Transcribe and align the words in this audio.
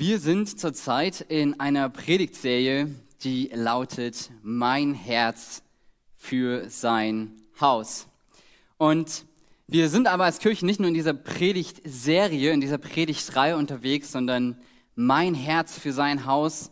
Wir 0.00 0.20
sind 0.20 0.60
zurzeit 0.60 1.22
in 1.22 1.58
einer 1.58 1.88
Predigtserie, 1.88 2.88
die 3.24 3.50
lautet 3.52 4.30
Mein 4.44 4.94
Herz 4.94 5.64
für 6.16 6.70
sein 6.70 7.32
Haus. 7.60 8.06
Und 8.76 9.24
wir 9.66 9.88
sind 9.88 10.06
aber 10.06 10.22
als 10.22 10.38
Kirche 10.38 10.64
nicht 10.66 10.78
nur 10.78 10.86
in 10.86 10.94
dieser 10.94 11.14
Predigtserie, 11.14 12.52
in 12.52 12.60
dieser 12.60 12.78
Predigtreihe 12.78 13.56
unterwegs, 13.56 14.12
sondern 14.12 14.56
Mein 14.94 15.34
Herz 15.34 15.76
für 15.76 15.92
sein 15.92 16.26
Haus. 16.26 16.70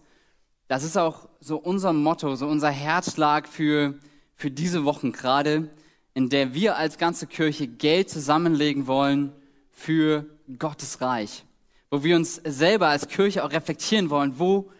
Das 0.68 0.84
ist 0.84 0.96
auch 0.96 1.28
so 1.40 1.56
unser 1.56 1.92
Motto, 1.92 2.36
so 2.36 2.46
unser 2.46 2.70
Herzschlag 2.70 3.48
für, 3.48 3.98
für 4.36 4.52
diese 4.52 4.84
Wochen 4.84 5.10
gerade, 5.10 5.68
in 6.14 6.28
der 6.28 6.54
wir 6.54 6.76
als 6.76 6.96
ganze 6.96 7.26
Kirche 7.26 7.66
Geld 7.66 8.08
zusammenlegen 8.08 8.86
wollen 8.86 9.32
für 9.72 10.26
Gottes 10.60 11.00
Reich 11.00 11.42
wo 11.90 12.02
wir 12.02 12.16
uns 12.16 12.40
selber 12.44 12.88
als 12.88 13.08
Kirche 13.08 13.44
auch 13.44 13.52
reflektieren 13.52 14.10
wollen, 14.10 14.38
wo, 14.38 14.70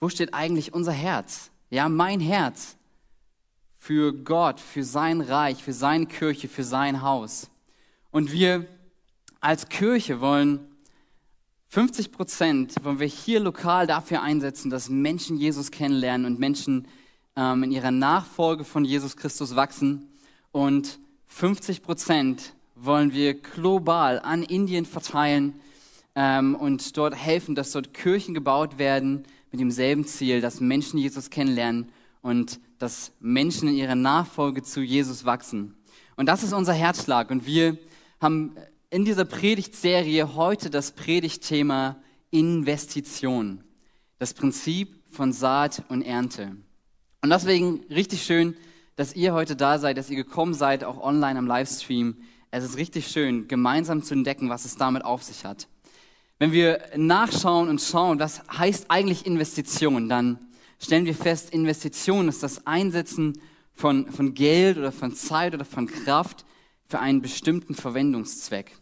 wo 0.00 0.08
steht 0.08 0.34
eigentlich 0.34 0.74
unser 0.74 0.92
Herz? 0.92 1.50
Ja, 1.70 1.88
mein 1.88 2.20
Herz 2.20 2.76
für 3.78 4.12
Gott, 4.12 4.60
für 4.60 4.84
sein 4.84 5.20
Reich, 5.20 5.62
für 5.62 5.72
seine 5.72 6.06
Kirche, 6.06 6.48
für 6.48 6.64
sein 6.64 7.02
Haus. 7.02 7.48
Und 8.10 8.32
wir 8.32 8.66
als 9.40 9.68
Kirche 9.68 10.20
wollen 10.20 10.60
50 11.68 12.12
Prozent, 12.12 12.74
wollen 12.82 12.98
wir 12.98 13.06
hier 13.06 13.40
lokal 13.40 13.86
dafür 13.86 14.22
einsetzen, 14.22 14.70
dass 14.70 14.88
Menschen 14.88 15.36
Jesus 15.36 15.70
kennenlernen 15.70 16.26
und 16.26 16.38
Menschen 16.38 16.88
ähm, 17.36 17.62
in 17.62 17.72
ihrer 17.72 17.90
Nachfolge 17.90 18.64
von 18.64 18.84
Jesus 18.84 19.16
Christus 19.16 19.54
wachsen. 19.54 20.08
Und 20.50 20.98
50 21.26 21.82
Prozent 21.82 22.54
wollen 22.74 23.12
wir 23.12 23.34
global 23.34 24.18
an 24.20 24.42
Indien 24.42 24.86
verteilen, 24.86 25.60
ähm, 26.18 26.56
und 26.56 26.96
dort 26.96 27.14
helfen, 27.14 27.54
dass 27.54 27.70
dort 27.70 27.94
Kirchen 27.94 28.34
gebaut 28.34 28.76
werden 28.76 29.22
mit 29.52 29.60
demselben 29.60 30.04
Ziel, 30.04 30.40
dass 30.40 30.60
Menschen 30.60 30.98
Jesus 30.98 31.30
kennenlernen 31.30 31.92
und 32.22 32.58
dass 32.80 33.12
Menschen 33.20 33.68
in 33.68 33.76
ihrer 33.76 33.94
Nachfolge 33.94 34.64
zu 34.64 34.80
Jesus 34.80 35.24
wachsen. 35.24 35.76
Und 36.16 36.26
das 36.26 36.42
ist 36.42 36.52
unser 36.52 36.72
Herzschlag. 36.72 37.30
Und 37.30 37.46
wir 37.46 37.78
haben 38.20 38.56
in 38.90 39.04
dieser 39.04 39.24
Predigtserie 39.24 40.34
heute 40.34 40.70
das 40.70 40.90
Predigtthema 40.90 41.96
Investition. 42.32 43.62
Das 44.18 44.34
Prinzip 44.34 45.00
von 45.12 45.32
Saat 45.32 45.84
und 45.88 46.02
Ernte. 46.02 46.56
Und 47.22 47.30
deswegen 47.30 47.84
richtig 47.90 48.24
schön, 48.24 48.56
dass 48.96 49.14
ihr 49.14 49.34
heute 49.34 49.54
da 49.54 49.78
seid, 49.78 49.96
dass 49.96 50.10
ihr 50.10 50.16
gekommen 50.16 50.54
seid, 50.54 50.82
auch 50.82 51.00
online 51.00 51.38
am 51.38 51.46
Livestream. 51.46 52.16
Es 52.50 52.64
ist 52.64 52.76
richtig 52.76 53.06
schön, 53.06 53.46
gemeinsam 53.46 54.02
zu 54.02 54.14
entdecken, 54.14 54.48
was 54.48 54.64
es 54.64 54.74
damit 54.74 55.04
auf 55.04 55.22
sich 55.22 55.44
hat. 55.44 55.68
Wenn 56.38 56.52
wir 56.52 56.80
nachschauen 56.96 57.68
und 57.68 57.80
schauen, 57.80 58.20
was 58.20 58.42
heißt 58.48 58.86
eigentlich 58.90 59.26
Investition, 59.26 60.08
dann 60.08 60.38
stellen 60.78 61.04
wir 61.04 61.14
fest, 61.14 61.50
Investition 61.50 62.28
ist 62.28 62.44
das 62.44 62.64
Einsetzen 62.64 63.40
von, 63.74 64.10
von 64.12 64.34
Geld 64.34 64.78
oder 64.78 64.92
von 64.92 65.14
Zeit 65.14 65.54
oder 65.54 65.64
von 65.64 65.88
Kraft 65.88 66.44
für 66.86 67.00
einen 67.00 67.22
bestimmten 67.22 67.74
Verwendungszweck. 67.74 68.72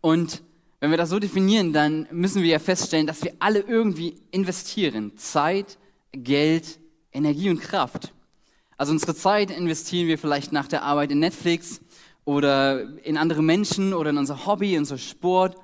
Und 0.00 0.42
wenn 0.80 0.90
wir 0.90 0.98
das 0.98 1.10
so 1.10 1.20
definieren, 1.20 1.72
dann 1.72 2.08
müssen 2.10 2.42
wir 2.42 2.50
ja 2.50 2.58
feststellen, 2.58 3.06
dass 3.06 3.22
wir 3.22 3.34
alle 3.38 3.60
irgendwie 3.60 4.16
investieren. 4.32 5.16
Zeit, 5.16 5.78
Geld, 6.12 6.80
Energie 7.12 7.50
und 7.50 7.60
Kraft. 7.60 8.12
Also 8.76 8.92
unsere 8.92 9.14
Zeit 9.14 9.50
investieren 9.50 10.08
wir 10.08 10.18
vielleicht 10.18 10.52
nach 10.52 10.66
der 10.66 10.82
Arbeit 10.82 11.12
in 11.12 11.20
Netflix 11.20 11.80
oder 12.24 12.98
in 13.04 13.16
andere 13.16 13.42
Menschen 13.42 13.94
oder 13.94 14.10
in 14.10 14.18
unser 14.18 14.46
Hobby, 14.46 14.74
in 14.74 14.80
unser 14.80 14.98
Sport 14.98 15.56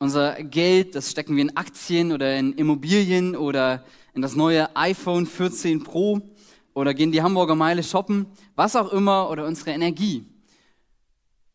unser 0.00 0.42
Geld, 0.42 0.96
das 0.96 1.10
stecken 1.10 1.36
wir 1.36 1.42
in 1.42 1.56
Aktien 1.56 2.10
oder 2.10 2.36
in 2.36 2.54
Immobilien 2.54 3.36
oder 3.36 3.84
in 4.14 4.22
das 4.22 4.34
neue 4.34 4.74
iPhone 4.74 5.26
14 5.26 5.84
Pro 5.84 6.20
oder 6.74 6.94
gehen 6.94 7.12
die 7.12 7.22
Hamburger 7.22 7.54
Meile 7.54 7.82
shoppen, 7.82 8.26
was 8.56 8.74
auch 8.74 8.92
immer, 8.92 9.30
oder 9.30 9.46
unsere 9.46 9.70
Energie 9.70 10.24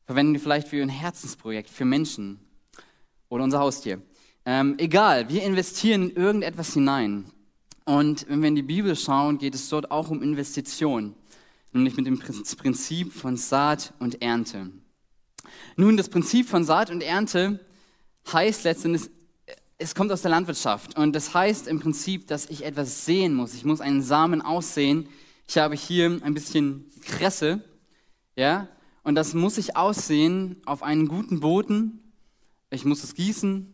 verwenden 0.06 0.34
wir 0.34 0.40
vielleicht 0.40 0.68
für 0.68 0.82
ein 0.82 0.90
Herzensprojekt, 0.90 1.70
für 1.70 1.86
Menschen 1.86 2.40
oder 3.30 3.44
unser 3.44 3.60
Haustier. 3.60 4.02
Ähm, 4.46 4.76
egal, 4.78 5.28
wir 5.30 5.44
investieren 5.44 6.10
in 6.10 6.16
irgendetwas 6.16 6.74
hinein. 6.74 7.26
Und 7.86 8.28
wenn 8.30 8.42
wir 8.42 8.50
in 8.50 8.56
die 8.56 8.62
Bibel 8.62 8.96
schauen, 8.96 9.40
geht 9.40 9.56
es 9.56 9.70
dort 9.70 9.90
auch 9.90 10.12
um 10.12 10.22
Investition, 10.22 11.16
nämlich 11.72 11.98
mit 11.98 12.06
dem 12.06 12.20
Prinzip 12.20 13.12
von 13.12 13.38
Saat 13.38 13.94
und 13.98 14.22
Ernte. 14.22 14.70
Nun, 15.76 15.98
das 15.98 16.10
Prinzip 16.10 16.48
von 16.48 16.64
Saat 16.64 16.92
und 16.92 17.02
Ernte 17.02 17.60
heißt 18.32 18.64
letztendlich, 18.64 19.10
es 19.78 19.94
kommt 19.94 20.12
aus 20.12 20.22
der 20.22 20.32
Landwirtschaft. 20.32 20.98
Und 20.98 21.14
das 21.16 21.34
heißt 21.34 21.68
im 21.68 21.80
Prinzip, 21.80 22.28
dass 22.28 22.46
ich 22.46 22.64
etwas 22.64 23.06
sehen 23.06 23.34
muss. 23.34 23.54
Ich 23.54 23.66
muss 23.66 23.82
einen 23.82 24.02
Samen 24.02 24.42
aussehen. 24.42 25.08
Ich 25.48 25.58
habe 25.58 25.76
hier 25.76 26.20
ein 26.24 26.34
bisschen 26.34 26.86
Kresse, 27.02 27.62
ja, 28.36 28.68
und 29.04 29.14
das 29.14 29.36
muss 29.36 29.60
ich 29.60 29.78
aussehen 29.78 30.58
auf 30.66 30.82
einen 30.82 31.08
guten 31.08 31.40
Boden. 31.40 32.00
Ich 32.72 32.86
muss 32.86 33.04
es 33.04 33.14
gießen 33.14 33.74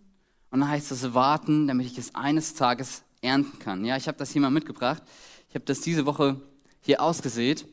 und 0.52 0.60
dann 0.60 0.68
heißt 0.68 0.92
es 0.92 1.14
warten, 1.14 1.68
damit 1.68 1.86
ich 1.88 1.98
es 1.98 2.14
eines 2.14 2.54
Tages 2.54 3.04
ernten 3.22 3.58
kann. 3.60 3.86
Ja, 3.86 3.96
ich 3.96 4.10
habe 4.10 4.18
das 4.18 4.32
hier 4.32 4.42
mal 4.42 4.52
mitgebracht. 4.52 5.02
Ich 5.48 5.56
habe 5.56 5.64
das 5.64 5.80
diese 5.80 6.06
Woche 6.06 6.42
hier 6.82 7.02
ausgesät 7.02 7.66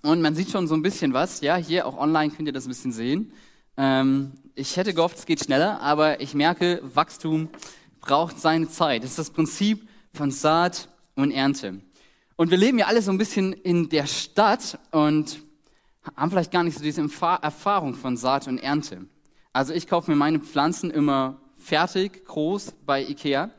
und 0.00 0.22
man 0.22 0.34
sieht 0.34 0.50
schon 0.50 0.66
so 0.66 0.74
ein 0.74 0.82
bisschen 0.82 1.12
was. 1.12 1.42
Ja, 1.42 1.56
hier 1.56 1.86
auch 1.86 1.98
online 1.98 2.32
könnt 2.32 2.48
ihr 2.48 2.54
das 2.54 2.64
ein 2.64 2.70
bisschen 2.70 2.92
sehen. 2.92 3.32
Ähm, 3.76 4.32
ich 4.56 4.76
hätte 4.76 4.94
gehofft, 4.94 5.18
es 5.18 5.26
geht 5.26 5.44
schneller, 5.44 5.80
aber 5.82 6.20
ich 6.20 6.34
merke, 6.34 6.80
Wachstum 6.82 7.50
braucht 8.00 8.40
seine 8.40 8.68
Zeit. 8.68 9.02
Das 9.02 9.10
ist 9.10 9.18
das 9.18 9.30
Prinzip 9.30 9.86
von 10.14 10.30
Saat 10.30 10.88
und 11.14 11.30
Ernte. 11.30 11.82
Und 12.36 12.50
wir 12.50 12.56
leben 12.56 12.78
ja 12.78 12.86
alle 12.86 13.02
so 13.02 13.10
ein 13.10 13.18
bisschen 13.18 13.52
in 13.52 13.90
der 13.90 14.06
Stadt 14.06 14.78
und 14.92 15.42
haben 16.16 16.30
vielleicht 16.30 16.52
gar 16.52 16.64
nicht 16.64 16.76
so 16.76 16.82
diese 16.82 17.02
Erfahrung 17.02 17.94
von 17.94 18.16
Saat 18.16 18.48
und 18.48 18.58
Ernte. 18.58 19.06
Also 19.52 19.74
ich 19.74 19.86
kaufe 19.86 20.10
mir 20.10 20.16
meine 20.16 20.38
Pflanzen 20.40 20.90
immer 20.90 21.38
fertig, 21.56 22.24
groß 22.24 22.72
bei 22.86 23.02
Ikea 23.02 23.50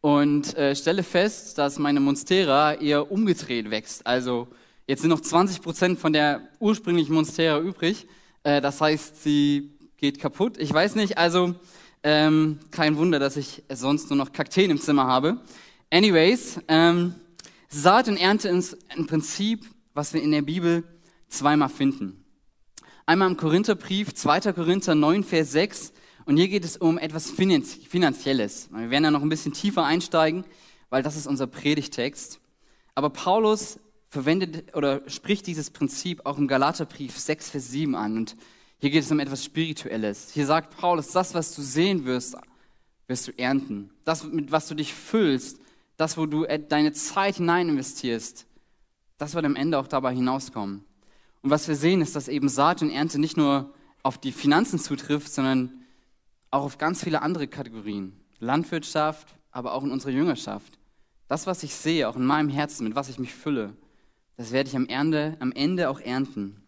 und 0.00 0.56
äh, 0.56 0.74
stelle 0.74 1.04
fest, 1.04 1.56
dass 1.58 1.78
meine 1.78 2.00
Monstera 2.00 2.74
eher 2.74 3.12
umgedreht 3.12 3.70
wächst. 3.70 4.04
Also 4.06 4.48
jetzt 4.88 5.02
sind 5.02 5.10
noch 5.10 5.20
20 5.20 5.62
Prozent 5.62 5.98
von 6.00 6.12
der 6.12 6.48
ursprünglichen 6.58 7.14
Monstera 7.14 7.60
übrig. 7.60 8.08
Äh, 8.42 8.60
das 8.60 8.80
heißt, 8.80 9.22
sie 9.22 9.73
geht 10.04 10.20
kaputt. 10.20 10.58
Ich 10.58 10.70
weiß 10.70 10.96
nicht, 10.96 11.16
also 11.16 11.54
ähm, 12.02 12.58
kein 12.70 12.98
Wunder, 12.98 13.18
dass 13.18 13.38
ich 13.38 13.62
sonst 13.72 14.10
nur 14.10 14.18
noch 14.18 14.32
Kakteen 14.32 14.70
im 14.70 14.78
Zimmer 14.78 15.06
habe. 15.06 15.40
Anyways, 15.90 16.60
ähm, 16.68 17.14
Saat 17.70 18.08
und 18.08 18.18
Ernte 18.18 18.50
ist 18.50 18.76
ein 18.90 19.06
Prinzip, 19.06 19.64
was 19.94 20.12
wir 20.12 20.20
in 20.20 20.30
der 20.30 20.42
Bibel 20.42 20.84
zweimal 21.28 21.70
finden. 21.70 22.22
Einmal 23.06 23.30
im 23.30 23.38
Korintherbrief, 23.38 24.12
2. 24.12 24.52
Korinther 24.52 24.94
9, 24.94 25.24
Vers 25.24 25.52
6. 25.52 25.94
Und 26.26 26.36
hier 26.36 26.48
geht 26.48 26.66
es 26.66 26.76
um 26.76 26.98
etwas 26.98 27.30
Finanzielles. 27.30 28.68
Wir 28.72 28.90
werden 28.90 29.04
da 29.04 29.10
noch 29.10 29.22
ein 29.22 29.30
bisschen 29.30 29.54
tiefer 29.54 29.86
einsteigen, 29.86 30.44
weil 30.90 31.02
das 31.02 31.16
ist 31.16 31.26
unser 31.26 31.46
Predigtext. 31.46 32.40
Aber 32.94 33.08
Paulus 33.08 33.78
verwendet 34.10 34.76
oder 34.76 35.00
spricht 35.08 35.46
dieses 35.46 35.70
Prinzip 35.70 36.26
auch 36.26 36.36
im 36.36 36.46
Galaterbrief 36.46 37.16
6, 37.18 37.48
Vers 37.48 37.70
7 37.70 37.94
an. 37.94 38.18
Und 38.18 38.36
hier 38.84 38.90
geht 38.90 39.04
es 39.04 39.10
um 39.10 39.18
etwas 39.18 39.42
Spirituelles. 39.42 40.30
Hier 40.34 40.44
sagt 40.44 40.76
Paulus, 40.76 41.10
das, 41.10 41.32
was 41.32 41.54
du 41.56 41.62
sehen 41.62 42.04
wirst, 42.04 42.36
wirst 43.06 43.26
du 43.26 43.32
ernten. 43.38 43.88
Das, 44.04 44.24
mit 44.24 44.52
was 44.52 44.68
du 44.68 44.74
dich 44.74 44.92
füllst, 44.92 45.58
das, 45.96 46.18
wo 46.18 46.26
du 46.26 46.44
deine 46.44 46.92
Zeit 46.92 47.36
hinein 47.36 47.70
investierst, 47.70 48.44
das 49.16 49.32
wird 49.32 49.46
am 49.46 49.56
Ende 49.56 49.78
auch 49.78 49.86
dabei 49.86 50.14
hinauskommen. 50.14 50.84
Und 51.40 51.48
was 51.48 51.66
wir 51.66 51.76
sehen, 51.76 52.02
ist, 52.02 52.14
dass 52.14 52.28
eben 52.28 52.50
Saat 52.50 52.82
und 52.82 52.90
Ernte 52.90 53.18
nicht 53.18 53.38
nur 53.38 53.72
auf 54.02 54.18
die 54.18 54.32
Finanzen 54.32 54.78
zutrifft, 54.78 55.32
sondern 55.32 55.86
auch 56.50 56.64
auf 56.64 56.76
ganz 56.76 57.02
viele 57.02 57.22
andere 57.22 57.48
Kategorien. 57.48 58.20
Landwirtschaft, 58.38 59.34
aber 59.50 59.72
auch 59.72 59.82
in 59.82 59.92
unserer 59.92 60.12
Jüngerschaft. 60.12 60.78
Das, 61.26 61.46
was 61.46 61.62
ich 61.62 61.74
sehe, 61.74 62.06
auch 62.06 62.16
in 62.16 62.26
meinem 62.26 62.50
Herzen, 62.50 62.84
mit 62.84 62.94
was 62.94 63.08
ich 63.08 63.18
mich 63.18 63.32
fülle, 63.32 63.72
das 64.36 64.52
werde 64.52 64.68
ich 64.68 64.76
am 64.76 64.88
Ende, 64.88 65.38
am 65.40 65.52
Ende 65.52 65.88
auch 65.88 66.00
ernten. 66.00 66.60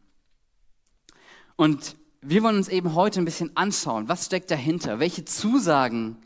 Und 1.56 1.94
wir 2.28 2.42
wollen 2.42 2.56
uns 2.56 2.68
eben 2.68 2.94
heute 2.94 3.20
ein 3.20 3.24
bisschen 3.24 3.56
anschauen, 3.56 4.08
was 4.08 4.26
steckt 4.26 4.50
dahinter? 4.50 4.98
Welche 4.98 5.24
Zusagen 5.24 6.16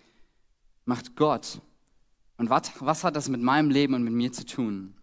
macht 0.87 1.15
Gott? 1.15 1.61
Und 2.39 2.49
was, 2.49 2.73
was 2.81 3.05
hat 3.05 3.17
das 3.17 3.29
mit 3.29 3.43
meinem 3.43 3.71
Leben 3.71 3.93
und 3.93 4.03
mit 4.03 4.15
mir 4.15 4.33
zu 4.33 4.47
tun? 4.47 4.95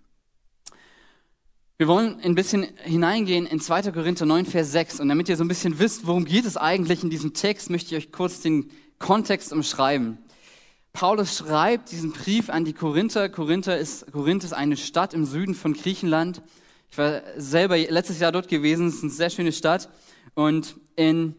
Wir 1.78 1.88
wollen 1.88 2.20
ein 2.22 2.34
bisschen 2.34 2.64
hineingehen 2.84 3.46
in 3.46 3.60
2. 3.60 3.92
Korinther 3.92 4.26
9, 4.26 4.48
Vers 4.48 4.72
6. 4.72 5.00
Und 5.00 5.10
damit 5.10 5.30
ihr 5.30 5.38
so 5.38 5.44
ein 5.44 5.48
bisschen 5.48 5.78
wisst, 5.78 6.08
worum 6.08 6.26
geht 6.26 6.46
es 6.46 6.58
eigentlich 6.58 7.04
in 7.04 7.12
diesem 7.12 7.36
Text, 7.36 7.70
möchte 7.70 7.96
ich 7.96 8.06
euch 8.06 8.12
kurz 8.12 8.42
den 8.42 8.72
Kontext 8.98 9.54
umschreiben. 9.54 10.18
Paulus 10.94 11.38
schreibt 11.38 11.92
diesen 11.92 12.12
Brief 12.12 12.50
an 12.50 12.66
die 12.66 12.74
Korinther. 12.74 13.30
Korinther 13.30 13.78
ist, 13.78 14.12
Korinth 14.12 14.44
ist 14.44 14.54
eine 14.54 14.76
Stadt 14.76 15.14
im 15.14 15.26
Süden 15.26 15.54
von 15.54 15.74
Griechenland. 15.74 16.42
Ich 16.90 16.98
war 16.98 17.22
selber 17.36 17.78
letztes 17.78 18.20
Jahr 18.20 18.32
dort 18.32 18.48
gewesen. 18.48 18.88
Es 18.88 18.96
ist 18.96 19.04
eine 19.04 19.12
sehr 19.12 19.30
schöne 19.30 19.52
Stadt. 19.52 19.90
Und 20.38 20.76
in 20.96 21.34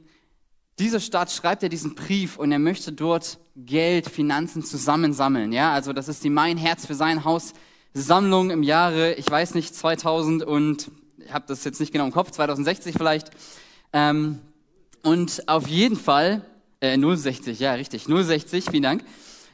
dieser 0.81 0.99
Stadt 0.99 1.31
schreibt 1.31 1.63
er 1.63 1.69
diesen 1.69 1.95
Brief 1.95 2.37
und 2.37 2.51
er 2.51 2.59
möchte 2.59 2.91
dort 2.91 3.39
Geld, 3.55 4.09
Finanzen 4.09 4.65
zusammensammeln. 4.65 5.53
Ja, 5.53 5.73
also 5.73 5.93
das 5.93 6.09
ist 6.09 6.25
die 6.25 6.31
Mein 6.31 6.57
Herz 6.57 6.85
für 6.85 6.97
sein 6.97 7.23
Haus 7.23 7.53
Sammlung 7.95 8.51
im 8.51 8.65
Jahre, 8.65 9.15
ich 9.15 9.31
weiß 9.31 9.55
nicht, 9.55 9.73
2000 9.73 10.43
und 10.43 10.91
ich 11.25 11.33
habe 11.33 11.45
das 11.47 11.63
jetzt 11.63 11.79
nicht 11.79 11.93
genau 11.93 12.07
im 12.07 12.11
Kopf, 12.11 12.33
2060 12.33 12.97
vielleicht. 12.99 13.31
Ähm, 13.93 14.41
und 15.05 15.49
auf 15.49 15.69
jeden 15.69 15.97
Fall, 15.97 16.45
äh, 16.81 16.99
060, 16.99 17.61
ja 17.61 17.75
richtig, 17.75 18.07
060, 18.09 18.65
vielen 18.69 18.83
Dank. 18.83 19.05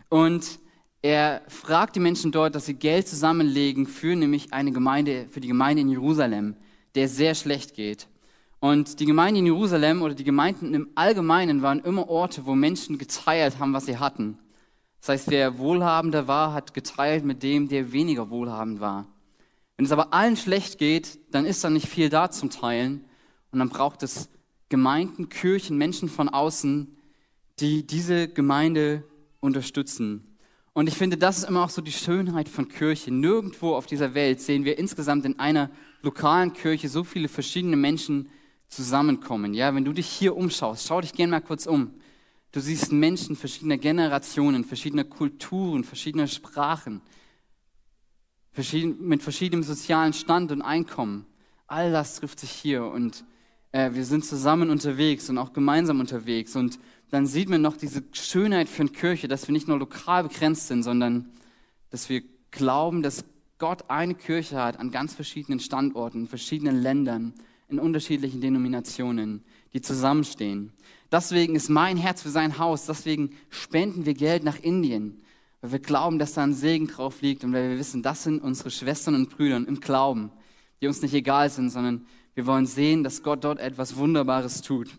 Und 0.08 0.58
er 1.02 1.43
fragt 1.49 1.97
die 1.97 2.00
Menschen 2.00 2.32
dort, 2.32 2.55
dass 2.55 2.64
sie 2.64 2.75
Geld 2.75 3.08
zusammenlegen 3.08 3.87
für 3.87 4.17
nämlich 4.17 4.55
eine 4.55 4.73
Gemeinde, 4.73 5.26
für 5.29 5.40
die 5.40 5.49
Gemeinde 5.49 5.82
in 5.82 5.90
Jerusalem, 5.90 6.56
der 6.94 7.11
sehr 7.11 7.35
schlecht 7.35 7.75
geht. 7.75 8.08
Und 8.64 8.99
die 8.99 9.05
Gemeinde 9.05 9.40
in 9.40 9.44
Jerusalem 9.44 10.00
oder 10.00 10.14
die 10.14 10.25
Gemeinden 10.25 10.72
im 10.72 10.88
Allgemeinen 10.94 11.61
waren 11.61 11.81
immer 11.81 12.08
Orte, 12.08 12.46
wo 12.46 12.55
Menschen 12.55 12.96
geteilt 12.96 13.58
haben, 13.58 13.75
was 13.75 13.84
sie 13.84 13.99
hatten. 13.99 14.38
Das 15.00 15.11
heißt, 15.11 15.31
wer 15.31 15.58
wohlhabender 15.58 16.28
war, 16.28 16.55
hat 16.55 16.72
geteilt 16.72 17.26
mit 17.26 17.43
dem, 17.43 17.69
der 17.69 17.93
weniger 17.93 18.31
wohlhabend 18.31 18.81
war. 18.81 19.06
Wenn 19.76 19.84
es 19.84 19.93
aber 19.93 20.14
allen 20.14 20.38
schlecht 20.38 20.78
geht, 20.78 21.19
dann 21.31 21.44
ist 21.44 21.62
da 21.62 21.69
nicht 21.69 21.88
viel 21.88 22.08
da 22.08 22.31
zum 22.31 22.49
Teilen. 22.49 23.05
Und 23.52 23.58
dann 23.58 23.69
braucht 23.69 24.02
es 24.02 24.31
Gemeinden, 24.70 25.28
Kirchen, 25.28 25.76
Menschen 25.76 26.08
von 26.08 26.31
außen, 26.31 26.96
die 27.61 27.87
diese 27.87 28.28
Gemeinde 28.28 29.05
unterstützen. 29.40 30.38
Und 30.72 30.88
ich 30.88 30.94
finde, 30.94 31.19
das 31.19 31.37
ist 31.37 31.44
immer 31.50 31.64
auch 31.64 31.69
so 31.69 31.82
die 31.82 31.93
Schönheit 31.93 32.49
von 32.49 32.69
Kirche. 32.69 33.11
Nirgendwo 33.11 33.75
auf 33.75 33.84
dieser 33.84 34.14
Welt 34.14 34.40
sehen 34.40 34.64
wir 34.64 34.78
insgesamt 34.78 35.26
in 35.26 35.38
einer 35.38 35.69
lokalen 36.00 36.55
Kirche 36.55 36.88
so 36.88 37.05
viele 37.05 37.28
verschiedene 37.28 37.76
Menschen 37.76 38.31
zusammenkommen. 38.75 39.55
Ja, 39.55 39.75
wenn 39.75 39.85
du 39.85 39.93
dich 39.93 40.06
hier 40.06 40.37
umschaust, 40.37 40.87
schau 40.87 41.00
dich 41.00 41.12
gerne 41.12 41.31
mal 41.31 41.41
kurz 41.41 41.67
um. 41.67 41.94
Du 42.53 42.61
siehst 42.61 42.93
Menschen 42.93 43.37
verschiedener 43.37 43.79
Generationen, 43.79 44.65
verschiedener 44.65 45.05
Kulturen, 45.05 45.85
verschiedener 45.85 46.29
Sprachen, 46.29 47.00
verschieden, 48.53 49.09
mit 49.09 49.23
verschiedenem 49.23 49.65
sozialen 49.65 50.12
Stand 50.12 50.53
und 50.53 50.62
Einkommen. 50.62 51.26
All 51.67 51.91
das 51.91 52.17
trifft 52.17 52.41
sich 52.41 52.50
hier 52.50 52.85
und 52.85 53.25
äh, 53.73 53.93
wir 53.94 54.05
sind 54.05 54.25
zusammen 54.25 54.71
unterwegs 54.71 55.29
und 55.29 55.38
auch 55.38 55.53
gemeinsam 55.53 55.99
unterwegs. 55.99 56.55
Und 56.55 56.79
dann 57.11 57.26
sieht 57.26 57.49
man 57.49 57.61
noch 57.61 57.76
diese 57.76 58.05
Schönheit 58.12 58.69
von 58.69 58.93
Kirche, 58.93 59.26
dass 59.26 59.49
wir 59.49 59.53
nicht 59.53 59.67
nur 59.67 59.79
lokal 59.79 60.23
begrenzt 60.23 60.69
sind, 60.69 60.85
sondern 60.85 61.32
dass 61.91 62.09
wir 62.09 62.23
glauben, 62.53 63.03
dass 63.03 63.25
Gott 63.59 63.91
eine 63.91 64.15
Kirche 64.15 64.62
hat 64.62 64.79
an 64.79 64.91
ganz 64.93 65.15
verschiedenen 65.15 65.59
Standorten, 65.59 66.23
in 66.23 66.29
verschiedenen 66.29 66.81
Ländern 66.81 67.35
in 67.69 67.78
unterschiedlichen 67.78 68.40
Denominationen, 68.40 69.43
die 69.72 69.81
zusammenstehen. 69.81 70.72
Deswegen 71.11 71.55
ist 71.55 71.69
mein 71.69 71.96
Herz 71.96 72.22
für 72.22 72.31
sein 72.31 72.58
Haus, 72.58 72.87
deswegen 72.87 73.37
spenden 73.50 74.06
wir 74.06 74.14
Geld 74.14 74.44
nach 74.44 74.58
Indien, 74.61 75.22
weil 75.61 75.72
wir 75.72 75.78
glauben, 75.78 76.19
dass 76.19 76.34
da 76.34 76.43
ein 76.43 76.55
Segen 76.55 76.88
drauf 76.88 77.22
liegt 77.22 77.44
und 77.44 77.52
weil 77.52 77.70
wir 77.70 77.78
wissen, 77.78 78.02
das 78.02 78.25
sind 78.25 78.43
unsere 78.43 78.70
Schwestern 78.70 79.14
und 79.14 79.31
Brüder 79.31 79.56
im 79.56 79.81
Glauben, 79.81 80.31
die 80.81 80.87
uns 80.87 81.02
nicht 81.02 81.14
egal 81.14 81.50
sind, 81.50 81.70
sondern 81.70 82.06
wir 82.34 82.46
wollen 82.46 82.66
sehen, 82.66 83.05
dass 83.05 83.22
Gott 83.22 83.44
dort 83.44 83.61
etwas 83.61 83.96
Wunderbares 83.96 84.62
tut. 84.62 84.90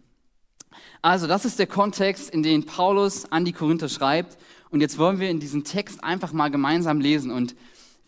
Also, 1.01 1.27
das 1.27 1.45
ist 1.45 1.59
der 1.59 1.67
Kontext, 1.67 2.29
in 2.29 2.44
den 2.44 2.65
Paulus 2.65 3.31
an 3.31 3.45
die 3.45 3.53
Korinther 3.53 3.89
schreibt. 3.89 4.38
Und 4.69 4.81
jetzt 4.81 4.97
wollen 4.97 5.19
wir 5.19 5.29
in 5.29 5.39
diesem 5.39 5.63
Text 5.63 6.03
einfach 6.03 6.33
mal 6.33 6.50
gemeinsam 6.50 7.00
lesen. 7.00 7.31
Und 7.31 7.56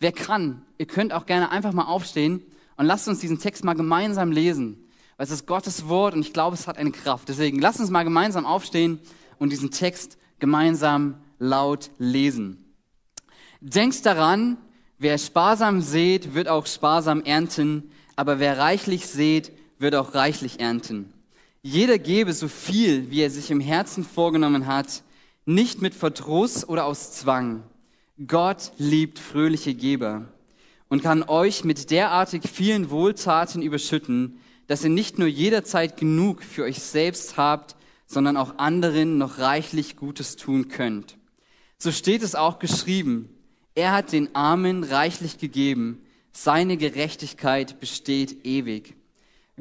wer 0.00 0.12
kann, 0.12 0.62
ihr 0.78 0.86
könnt 0.86 1.12
auch 1.12 1.26
gerne 1.26 1.50
einfach 1.50 1.72
mal 1.72 1.84
aufstehen 1.84 2.42
und 2.78 2.86
lasst 2.86 3.08
uns 3.08 3.18
diesen 3.18 3.38
Text 3.38 3.64
mal 3.64 3.74
gemeinsam 3.74 4.32
lesen, 4.32 4.88
weil 5.16 5.24
es 5.24 5.32
ist 5.32 5.46
Gottes 5.46 5.88
Wort 5.88 6.14
und 6.14 6.20
ich 6.20 6.32
glaube, 6.32 6.54
es 6.54 6.66
hat 6.66 6.78
eine 6.78 6.92
Kraft. 6.92 7.28
Deswegen 7.28 7.60
lasst 7.60 7.80
uns 7.80 7.90
mal 7.90 8.04
gemeinsam 8.04 8.46
aufstehen 8.46 9.00
und 9.38 9.50
diesen 9.50 9.72
Text 9.72 10.16
gemeinsam 10.38 11.16
laut 11.40 11.90
lesen. 11.98 12.64
Denkt 13.60 14.06
daran, 14.06 14.56
wer 14.96 15.18
sparsam 15.18 15.82
sät, 15.82 16.34
wird 16.34 16.48
auch 16.48 16.66
sparsam 16.66 17.20
ernten, 17.22 17.90
aber 18.14 18.38
wer 18.38 18.58
reichlich 18.58 19.08
sät, 19.08 19.52
wird 19.80 19.96
auch 19.96 20.14
reichlich 20.14 20.60
ernten. 20.60 21.12
Jeder 21.62 21.98
gebe 21.98 22.32
so 22.32 22.46
viel, 22.46 23.10
wie 23.10 23.22
er 23.22 23.30
sich 23.30 23.50
im 23.50 23.60
Herzen 23.60 24.04
vorgenommen 24.04 24.68
hat, 24.68 25.02
nicht 25.44 25.82
mit 25.82 25.94
Verdruss 25.94 26.68
oder 26.68 26.84
aus 26.84 27.10
Zwang. 27.12 27.64
Gott 28.24 28.70
liebt 28.78 29.18
fröhliche 29.18 29.74
Geber 29.74 30.28
und 30.88 31.02
kann 31.02 31.22
euch 31.22 31.64
mit 31.64 31.90
derartig 31.90 32.42
vielen 32.50 32.90
Wohltaten 32.90 33.62
überschütten, 33.62 34.38
dass 34.66 34.84
ihr 34.84 34.90
nicht 34.90 35.18
nur 35.18 35.28
jederzeit 35.28 35.96
genug 35.96 36.42
für 36.42 36.64
euch 36.64 36.80
selbst 36.80 37.36
habt, 37.36 37.76
sondern 38.06 38.36
auch 38.36 38.58
anderen 38.58 39.18
noch 39.18 39.38
reichlich 39.38 39.96
Gutes 39.96 40.36
tun 40.36 40.68
könnt. 40.68 41.18
So 41.78 41.92
steht 41.92 42.22
es 42.22 42.34
auch 42.34 42.58
geschrieben, 42.58 43.28
er 43.74 43.92
hat 43.92 44.12
den 44.12 44.34
Armen 44.34 44.82
reichlich 44.82 45.38
gegeben, 45.38 46.02
seine 46.32 46.76
Gerechtigkeit 46.76 47.80
besteht 47.80 48.44
ewig. 48.44 48.94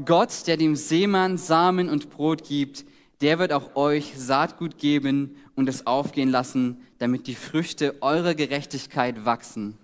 Gott, 0.03 0.47
der 0.47 0.57
dem 0.57 0.75
Seemann 0.75 1.37
Samen 1.37 1.89
und 1.89 2.09
Brot 2.09 2.43
gibt, 2.47 2.85
der 3.21 3.39
wird 3.39 3.51
auch 3.51 3.75
euch 3.75 4.13
Saatgut 4.15 4.77
geben 4.77 5.35
und 5.55 5.67
es 5.69 5.87
aufgehen 5.87 6.29
lassen, 6.29 6.81
damit 6.99 7.27
die 7.27 7.35
Früchte 7.35 8.01
eurer 8.01 8.35
Gerechtigkeit 8.35 9.25
wachsen. 9.25 9.77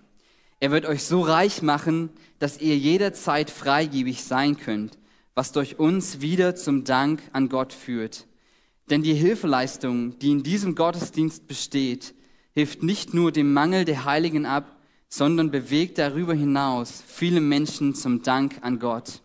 Er 0.64 0.70
wird 0.70 0.86
euch 0.86 1.04
so 1.04 1.20
reich 1.20 1.60
machen, 1.60 2.08
dass 2.38 2.58
ihr 2.58 2.74
jederzeit 2.78 3.50
freigebig 3.50 4.24
sein 4.24 4.56
könnt, 4.56 4.96
was 5.34 5.52
durch 5.52 5.78
uns 5.78 6.22
wieder 6.22 6.56
zum 6.56 6.84
Dank 6.84 7.20
an 7.34 7.50
Gott 7.50 7.74
führt. 7.74 8.26
Denn 8.88 9.02
die 9.02 9.12
Hilfeleistung, 9.12 10.18
die 10.20 10.30
in 10.30 10.42
diesem 10.42 10.74
Gottesdienst 10.74 11.46
besteht, 11.46 12.14
hilft 12.54 12.82
nicht 12.82 13.12
nur 13.12 13.30
dem 13.30 13.52
Mangel 13.52 13.84
der 13.84 14.06
Heiligen 14.06 14.46
ab, 14.46 14.80
sondern 15.10 15.50
bewegt 15.50 15.98
darüber 15.98 16.32
hinaus 16.32 17.04
viele 17.06 17.42
Menschen 17.42 17.94
zum 17.94 18.22
Dank 18.22 18.56
an 18.62 18.78
Gott. 18.78 19.20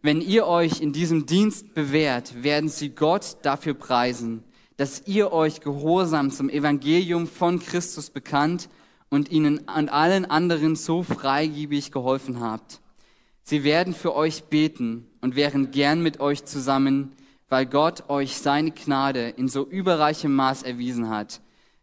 Wenn 0.00 0.22
ihr 0.22 0.46
euch 0.46 0.80
in 0.80 0.94
diesem 0.94 1.26
Dienst 1.26 1.74
bewährt, 1.74 2.42
werden 2.42 2.70
sie 2.70 2.88
Gott 2.88 3.36
dafür 3.42 3.74
preisen, 3.74 4.42
dass 4.78 5.02
ihr 5.04 5.30
euch 5.30 5.60
gehorsam 5.60 6.30
zum 6.30 6.48
Evangelium 6.48 7.26
von 7.26 7.58
Christus 7.58 8.08
bekannt 8.08 8.70
und 9.14 9.30
ihnen 9.30 9.58
und 9.58 9.88
allen 9.88 10.24
anderen 10.24 10.76
so 10.76 11.02
freigebig 11.02 11.92
geholfen 11.92 12.40
habt. 12.40 12.80
Sie 13.42 13.62
werden 13.62 13.94
für 13.94 14.14
euch 14.14 14.44
beten 14.44 15.06
und 15.20 15.36
wären 15.36 15.70
gern 15.70 16.02
mit 16.02 16.20
euch 16.20 16.44
zusammen, 16.44 17.12
weil 17.48 17.66
Gott 17.66 18.08
euch 18.08 18.38
seine 18.38 18.70
Gnade 18.70 19.28
in 19.28 19.48
so 19.48 19.66
überreichem 19.66 20.34
Maß 20.34 20.62
erwiesen 20.62 21.10
hat. 21.10 21.40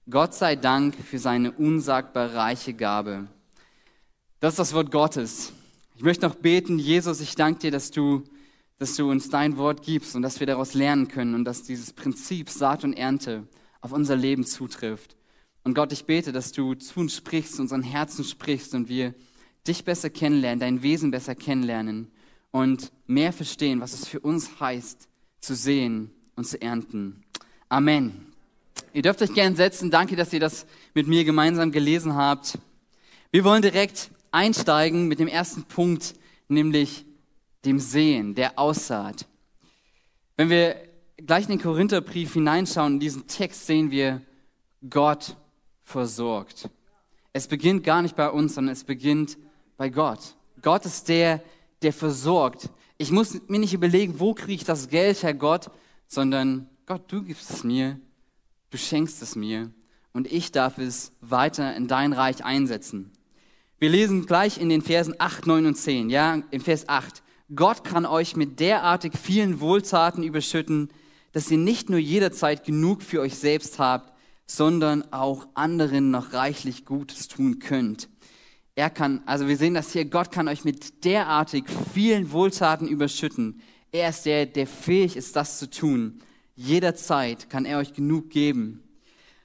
Gott 0.10 0.34
sei 0.34 0.56
Dank 0.56 0.96
für 0.96 1.20
seine 1.20 1.52
unsagbar 1.52 2.34
reiche 2.34 2.74
Gabe. 2.74 3.28
Das 4.40 4.54
ist 4.54 4.60
das 4.60 4.74
Wort 4.74 4.92
Gottes. 4.92 5.54
Ich 5.96 6.04
möchte 6.04 6.28
noch 6.28 6.36
beten, 6.36 6.80
Jesus, 6.80 7.22
ich 7.22 7.36
danke 7.36 7.60
dir, 7.60 7.72
dass 7.72 7.92
du, 7.92 8.24
dass 8.80 8.96
du 8.96 9.10
uns 9.10 9.30
dein 9.30 9.56
Wort 9.58 9.84
gibst 9.84 10.16
und 10.16 10.24
dass 10.24 10.40
wir 10.40 10.48
daraus 10.48 10.74
lernen 10.74 11.08
können 11.08 11.36
und 11.36 11.46
dass 11.46 11.64
dieses 11.64 11.94
Prinzip 11.94 12.50
Saat 12.50 12.84
und 12.84 12.94
Ernte 12.94 13.48
auf 13.82 13.92
unser 13.92 14.16
Leben 14.16 14.44
zutrifft. 14.44 15.16
Und 15.64 15.76
Gott, 15.76 15.94
ich 15.94 16.06
bete, 16.06 16.32
dass 16.32 16.52
du 16.52 16.74
zu 16.74 17.02
uns 17.02 17.16
sprichst, 17.16 17.60
unseren 17.60 17.84
Herzen 17.84 18.24
sprichst 18.24 18.74
und 18.74 18.90
wir 18.90 19.14
dich 19.68 19.86
besser 19.86 20.10
kennenlernen, 20.10 20.60
dein 20.60 20.82
Wesen 20.82 21.12
besser 21.12 21.36
kennenlernen 21.36 22.12
und 22.50 22.92
mehr 23.06 23.32
verstehen, 23.32 23.80
was 23.80 23.94
es 23.94 24.08
für 24.08 24.20
uns 24.20 24.60
heißt, 24.60 25.08
zu 25.40 25.56
sehen 25.56 26.12
und 26.36 26.46
zu 26.46 26.62
ernten. 26.62 27.24
Amen. 27.70 28.34
Ihr 28.94 29.04
dürft 29.04 29.22
euch 29.22 29.34
gern 29.34 29.56
setzen. 29.56 29.92
Danke, 29.92 30.16
dass 30.16 30.34
ihr 30.34 30.40
das 30.40 30.66
mit 30.94 31.08
mir 31.08 31.24
gemeinsam 31.24 31.72
gelesen 31.72 32.16
habt. 32.16 32.58
Wir 33.32 33.44
wollen 33.44 33.62
direkt 33.62 34.12
einsteigen 34.32 35.08
mit 35.08 35.20
dem 35.20 35.28
ersten 35.28 35.64
Punkt, 35.64 36.16
nämlich 36.48 37.06
dem 37.64 37.80
Sehen, 37.80 38.36
der 38.36 38.58
Aussaat. 38.58 39.28
Wenn 40.36 40.50
wir 40.50 40.76
gleich 41.18 41.44
in 41.44 41.52
den 41.52 41.62
Korintherbrief 41.62 42.34
hineinschauen, 42.34 42.94
in 42.94 43.00
diesen 43.00 43.28
Text 43.28 43.68
sehen 43.68 43.92
wir 43.92 44.22
Gott 44.90 45.38
versorgt. 45.92 46.70
Es 47.34 47.48
beginnt 47.48 47.84
gar 47.84 48.02
nicht 48.02 48.16
bei 48.16 48.30
uns, 48.30 48.56
sondern 48.56 48.74
es 48.74 48.84
beginnt 48.84 49.38
bei 49.78 49.90
Gott. 49.90 50.36
Gott 50.62 50.86
ist 50.86 51.08
der, 51.10 51.42
der 51.82 51.94
versorgt. 51.94 52.70
Ich 52.98 53.12
muss 53.12 53.40
mir 53.48 53.60
nicht 53.60 53.74
überlegen, 53.74 54.20
wo 54.20 54.34
kriege 54.34 54.54
ich 54.54 54.64
das 54.64 54.90
Geld, 54.90 55.22
Herr 55.24 55.34
Gott, 55.34 55.72
sondern 56.08 56.70
Gott, 56.86 57.12
du 57.12 57.24
gibst 57.24 57.50
es 57.50 57.64
mir, 57.64 58.00
du 58.70 58.78
schenkst 58.78 59.22
es 59.22 59.36
mir 59.36 59.72
und 60.14 60.32
ich 60.32 60.52
darf 60.52 60.78
es 60.78 61.14
weiter 61.22 61.76
in 61.76 61.88
dein 61.88 62.14
Reich 62.14 62.44
einsetzen. 62.44 63.12
Wir 63.80 63.90
lesen 63.90 64.26
gleich 64.26 64.60
in 64.60 64.70
den 64.70 64.82
Versen 64.82 65.16
8, 65.18 65.48
9 65.48 65.66
und 65.66 65.76
10, 65.76 66.10
ja, 66.10 66.42
im 66.52 66.62
Vers 66.62 66.88
8. 66.88 67.24
Gott 67.56 67.84
kann 67.84 68.06
euch 68.06 68.36
mit 68.36 68.60
derartig 68.60 69.14
vielen 69.22 69.60
Wohltaten 69.60 70.24
überschütten, 70.24 70.90
dass 71.32 71.50
ihr 71.50 71.58
nicht 71.58 71.90
nur 71.90 72.00
jederzeit 72.00 72.66
genug 72.66 73.02
für 73.02 73.22
euch 73.22 73.36
selbst 73.36 73.80
habt, 73.80 74.11
sondern 74.56 75.14
auch 75.14 75.48
anderen 75.54 76.12
noch 76.12 76.34
reichlich 76.34 76.86
Gutes 76.86 77.28
tun 77.28 77.60
könnt. 77.60 78.10
Er 78.76 78.90
kann, 78.90 79.22
also 79.26 79.48
wir 79.48 79.58
sehen 79.58 79.74
das 79.74 79.94
hier, 79.94 80.06
Gott 80.06 80.32
kann 80.32 80.48
euch 80.48 80.66
mit 80.66 81.06
derartig 81.06 81.66
vielen 81.94 82.32
Wohltaten 82.32 82.88
überschütten. 82.88 83.62
Er 83.92 84.10
ist 84.10 84.26
der, 84.26 84.46
der 84.46 84.68
fähig 84.68 85.16
ist, 85.16 85.36
das 85.36 85.60
zu 85.60 85.70
tun. 85.70 86.20
Jederzeit 86.56 87.50
kann 87.50 87.66
er 87.66 87.78
euch 87.78 87.94
genug 87.94 88.30
geben. 88.30 88.84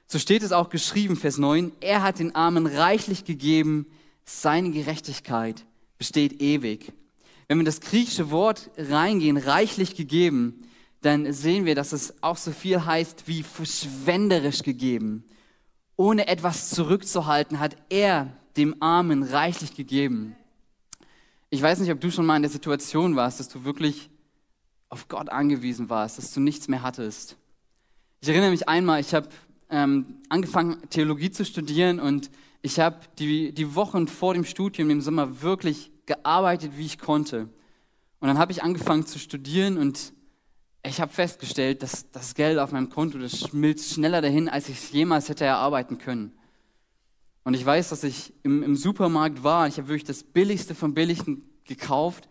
So 0.07 0.19
steht 0.19 0.43
es 0.43 0.51
auch 0.51 0.69
geschrieben, 0.69 1.15
Vers 1.15 1.37
9. 1.37 1.71
Er 1.79 2.01
hat 2.03 2.19
den 2.19 2.35
Armen 2.35 2.65
reichlich 2.65 3.25
gegeben. 3.25 3.87
Seine 4.25 4.71
Gerechtigkeit 4.71 5.65
besteht 5.97 6.41
ewig. 6.41 6.93
Wenn 7.47 7.57
wir 7.57 7.65
das 7.65 7.81
griechische 7.81 8.29
Wort 8.29 8.69
reingehen, 8.77 9.37
reichlich 9.37 9.95
gegeben, 9.95 10.66
dann 11.01 11.31
sehen 11.31 11.65
wir, 11.65 11.75
dass 11.75 11.93
es 11.93 12.21
auch 12.21 12.37
so 12.37 12.51
viel 12.51 12.85
heißt 12.85 13.27
wie 13.27 13.43
verschwenderisch 13.43 14.63
gegeben. 14.63 15.23
Ohne 15.95 16.27
etwas 16.27 16.69
zurückzuhalten, 16.69 17.59
hat 17.59 17.77
er 17.89 18.31
dem 18.55 18.81
Armen 18.81 19.23
reichlich 19.23 19.75
gegeben. 19.75 20.35
Ich 21.49 21.61
weiß 21.61 21.79
nicht, 21.79 21.91
ob 21.91 22.01
du 22.01 22.11
schon 22.11 22.25
mal 22.25 22.35
in 22.35 22.41
der 22.41 22.51
Situation 22.51 23.15
warst, 23.15 23.39
dass 23.39 23.47
du 23.49 23.63
wirklich 23.63 24.09
auf 24.89 25.07
Gott 25.07 25.29
angewiesen 25.29 25.89
warst, 25.89 26.17
dass 26.17 26.33
du 26.33 26.39
nichts 26.39 26.67
mehr 26.67 26.81
hattest. 26.81 27.37
Ich 28.21 28.29
erinnere 28.29 28.51
mich 28.51 28.67
einmal, 28.67 28.99
ich 28.99 29.13
habe 29.13 29.29
ähm, 29.69 30.17
angefangen, 30.29 30.77
Theologie 30.89 31.29
zu 31.29 31.45
studieren 31.45 31.99
und 31.99 32.31
ich 32.61 32.79
habe 32.79 32.99
die, 33.19 33.53
die 33.53 33.75
Wochen 33.75 34.07
vor 34.07 34.33
dem 34.33 34.45
Studium 34.45 34.89
im 34.89 35.01
Sommer 35.01 35.41
wirklich 35.41 35.91
gearbeitet, 36.05 36.73
wie 36.75 36.85
ich 36.85 36.99
konnte. 36.99 37.49
Und 38.19 38.27
dann 38.27 38.39
habe 38.39 38.51
ich 38.51 38.63
angefangen 38.63 39.05
zu 39.05 39.19
studieren 39.19 39.77
und 39.77 40.13
ich 40.83 41.01
habe 41.01 41.11
festgestellt, 41.11 41.83
dass 41.83 42.09
das 42.11 42.33
Geld 42.33 42.59
auf 42.59 42.71
meinem 42.71 42.89
Konto, 42.89 43.17
das 43.17 43.39
schmilzt 43.39 43.93
schneller 43.93 44.21
dahin, 44.21 44.47
als 44.49 44.69
ich 44.69 44.77
es 44.77 44.91
jemals 44.91 45.29
hätte 45.29 45.45
erarbeiten 45.45 45.97
können. 45.97 46.31
Und 47.43 47.53
ich 47.53 47.65
weiß, 47.65 47.89
dass 47.89 48.03
ich 48.03 48.33
im, 48.43 48.61
im 48.63 48.75
Supermarkt 48.75 49.43
war 49.43 49.67
ich 49.67 49.77
habe 49.77 49.87
wirklich 49.87 50.03
das 50.03 50.23
Billigste 50.23 50.75
vom 50.75 50.93
Billigsten 50.93 51.43
gekauft. 51.63 52.27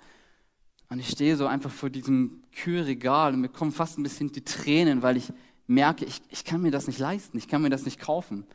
Und 0.88 0.98
ich 1.00 1.08
stehe 1.08 1.36
so 1.36 1.46
einfach 1.46 1.70
vor 1.70 1.90
diesem 1.90 2.44
Kühlregal 2.52 3.34
und 3.34 3.40
mir 3.40 3.48
kommen 3.48 3.72
fast 3.72 3.98
ein 3.98 4.02
bisschen 4.02 4.30
die 4.30 4.44
Tränen, 4.44 5.02
weil 5.02 5.16
ich 5.16 5.32
merke, 5.66 6.04
ich, 6.04 6.22
ich 6.28 6.44
kann 6.44 6.62
mir 6.62 6.70
das 6.70 6.86
nicht 6.86 6.98
leisten, 6.98 7.38
ich 7.38 7.48
kann 7.48 7.62
mir 7.62 7.70
das 7.70 7.84
nicht 7.84 7.98
kaufen. 7.98 8.46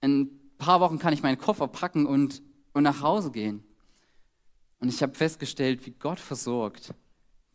In 0.00 0.20
ein 0.20 0.40
paar 0.58 0.80
Wochen 0.80 0.98
kann 0.98 1.12
ich 1.12 1.22
meinen 1.22 1.38
Koffer 1.38 1.66
packen 1.66 2.06
und, 2.06 2.42
und 2.72 2.82
nach 2.84 3.00
Hause 3.00 3.30
gehen. 3.32 3.64
Und 4.80 4.88
ich 4.88 5.02
habe 5.02 5.14
festgestellt, 5.14 5.84
wie 5.86 5.92
Gott 5.92 6.20
versorgt, 6.20 6.94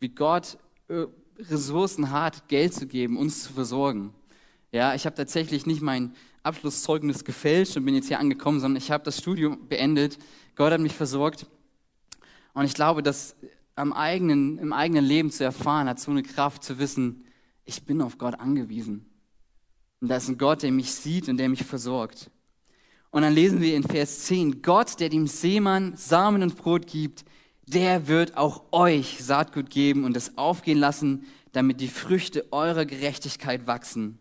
wie 0.00 0.08
Gott 0.08 0.58
äh, 0.88 1.06
Ressourcen 1.48 2.10
hat, 2.10 2.48
Geld 2.48 2.74
zu 2.74 2.86
geben, 2.86 3.16
uns 3.16 3.44
zu 3.44 3.52
versorgen. 3.52 4.12
Ja, 4.72 4.94
ich 4.94 5.06
habe 5.06 5.16
tatsächlich 5.16 5.66
nicht 5.66 5.82
mein 5.82 6.14
Abschlusszeugnis 6.42 7.24
gefälscht 7.24 7.76
und 7.76 7.84
bin 7.84 7.94
jetzt 7.94 8.08
hier 8.08 8.20
angekommen, 8.20 8.60
sondern 8.60 8.82
ich 8.82 8.90
habe 8.90 9.04
das 9.04 9.18
Studium 9.18 9.68
beendet. 9.68 10.18
Gott 10.54 10.72
hat 10.72 10.80
mich 10.80 10.94
versorgt. 10.94 11.46
Und 12.54 12.64
ich 12.64 12.74
glaube, 12.74 13.02
dass 13.02 13.36
am 13.74 13.92
eigenen, 13.92 14.58
im 14.58 14.72
eigenen 14.72 15.04
Leben 15.04 15.30
zu 15.30 15.44
erfahren, 15.44 15.88
hat 15.88 16.00
so 16.00 16.10
eine 16.10 16.22
Kraft 16.22 16.62
zu 16.62 16.78
wissen, 16.78 17.24
ich 17.64 17.84
bin 17.84 18.02
auf 18.02 18.18
Gott 18.18 18.38
angewiesen. 18.38 19.06
Und 20.00 20.08
da 20.08 20.16
ist 20.16 20.28
ein 20.28 20.38
Gott, 20.38 20.62
der 20.62 20.72
mich 20.72 20.92
sieht 20.92 21.28
und 21.28 21.36
der 21.36 21.48
mich 21.48 21.64
versorgt. 21.64 22.30
Und 23.10 23.22
dann 23.22 23.32
lesen 23.32 23.60
wir 23.60 23.76
in 23.76 23.82
Vers 23.82 24.24
10, 24.26 24.62
Gott, 24.62 25.00
der 25.00 25.08
dem 25.08 25.26
Seemann 25.26 25.96
Samen 25.96 26.42
und 26.42 26.56
Brot 26.56 26.86
gibt, 26.86 27.24
der 27.66 28.08
wird 28.08 28.36
auch 28.36 28.64
euch 28.72 29.18
Saatgut 29.22 29.70
geben 29.70 30.04
und 30.04 30.16
es 30.16 30.36
aufgehen 30.36 30.78
lassen, 30.78 31.26
damit 31.52 31.80
die 31.80 31.88
Früchte 31.88 32.52
eurer 32.52 32.84
Gerechtigkeit 32.84 33.66
wachsen. 33.66 34.18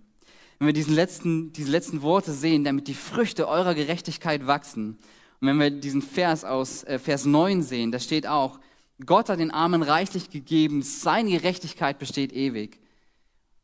Wenn 0.58 0.67
wir 0.67 0.74
diesen 0.74 0.93
letzten, 0.93 1.53
diese 1.53 1.72
letzten 1.72 2.01
Worte 2.01 2.34
sehen, 2.34 2.63
damit 2.63 2.88
die 2.88 2.93
Früchte 2.93 3.48
eurer 3.48 3.75
Gerechtigkeit 3.75 4.46
wachsen. 4.46 4.98
Und 5.39 5.48
wenn 5.48 5.60
wir 5.60 5.72
diesen 5.72 6.01
Vers 6.01 6.43
aus 6.43 6.84
äh, 6.84 7.00
Vers 7.00 7.25
9 7.25 7.62
sehen, 7.62 7.91
da 7.91 8.00
steht 8.00 8.27
auch, 8.27 8.60
Gott 9.05 9.29
hat 9.29 9.39
den 9.39 9.51
Armen 9.51 9.81
reichlich 9.81 10.29
gegeben, 10.29 10.81
seine 10.81 11.31
Gerechtigkeit 11.31 11.98
besteht 12.00 12.34
ewig. 12.34 12.79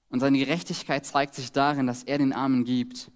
Und 0.10 0.22
seine 0.22 0.38
Gerechtigkeit 0.38 1.05
zeigt 1.05 1.36
sich 1.36 1.51
darin, 1.51 1.88
dass 1.88 2.03
er 2.03 2.17
den 2.17 2.32
Armen 2.32 2.63
gibt. 2.63 3.12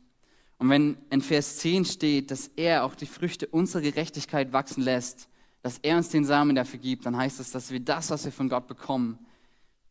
Und 0.57 0.69
wenn 0.69 0.97
in 1.09 1.21
Vers 1.21 1.57
10 1.59 1.85
steht, 1.85 2.31
dass 2.31 2.49
er 2.57 2.83
auch 2.83 2.95
die 2.95 3.05
Früchte 3.05 3.47
unserer 3.47 3.81
Gerechtigkeit 3.81 4.51
wachsen 4.51 4.83
lässt, 4.83 5.29
dass 5.61 5.79
er 5.79 5.97
uns 5.97 6.09
den 6.09 6.25
Samen 6.25 6.55
dafür 6.55 6.79
gibt, 6.79 7.05
dann 7.05 7.17
heißt 7.17 7.39
es, 7.39 7.51
dass 7.51 7.71
wir 7.71 7.79
das, 7.79 8.09
was 8.09 8.25
wir 8.25 8.31
von 8.31 8.49
Gott 8.49 8.67
bekommen, 8.67 9.19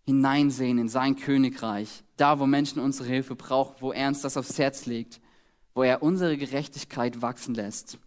hineinsehen 0.06 0.78
in 0.78 0.88
sein 0.88 1.16
Königreich, 1.16 2.02
da 2.16 2.38
wo 2.38 2.46
Menschen 2.46 2.80
unsere 2.80 3.08
Hilfe 3.08 3.36
brauchen, 3.36 3.76
wo 3.80 3.92
er 3.92 4.08
uns 4.08 4.22
das 4.22 4.36
aufs 4.38 4.58
Herz 4.58 4.86
legt, 4.86 5.20
wo 5.74 5.82
er 5.82 6.02
unsere 6.02 6.38
Gerechtigkeit 6.38 7.20
wachsen 7.20 7.54
lässt. 7.54 7.98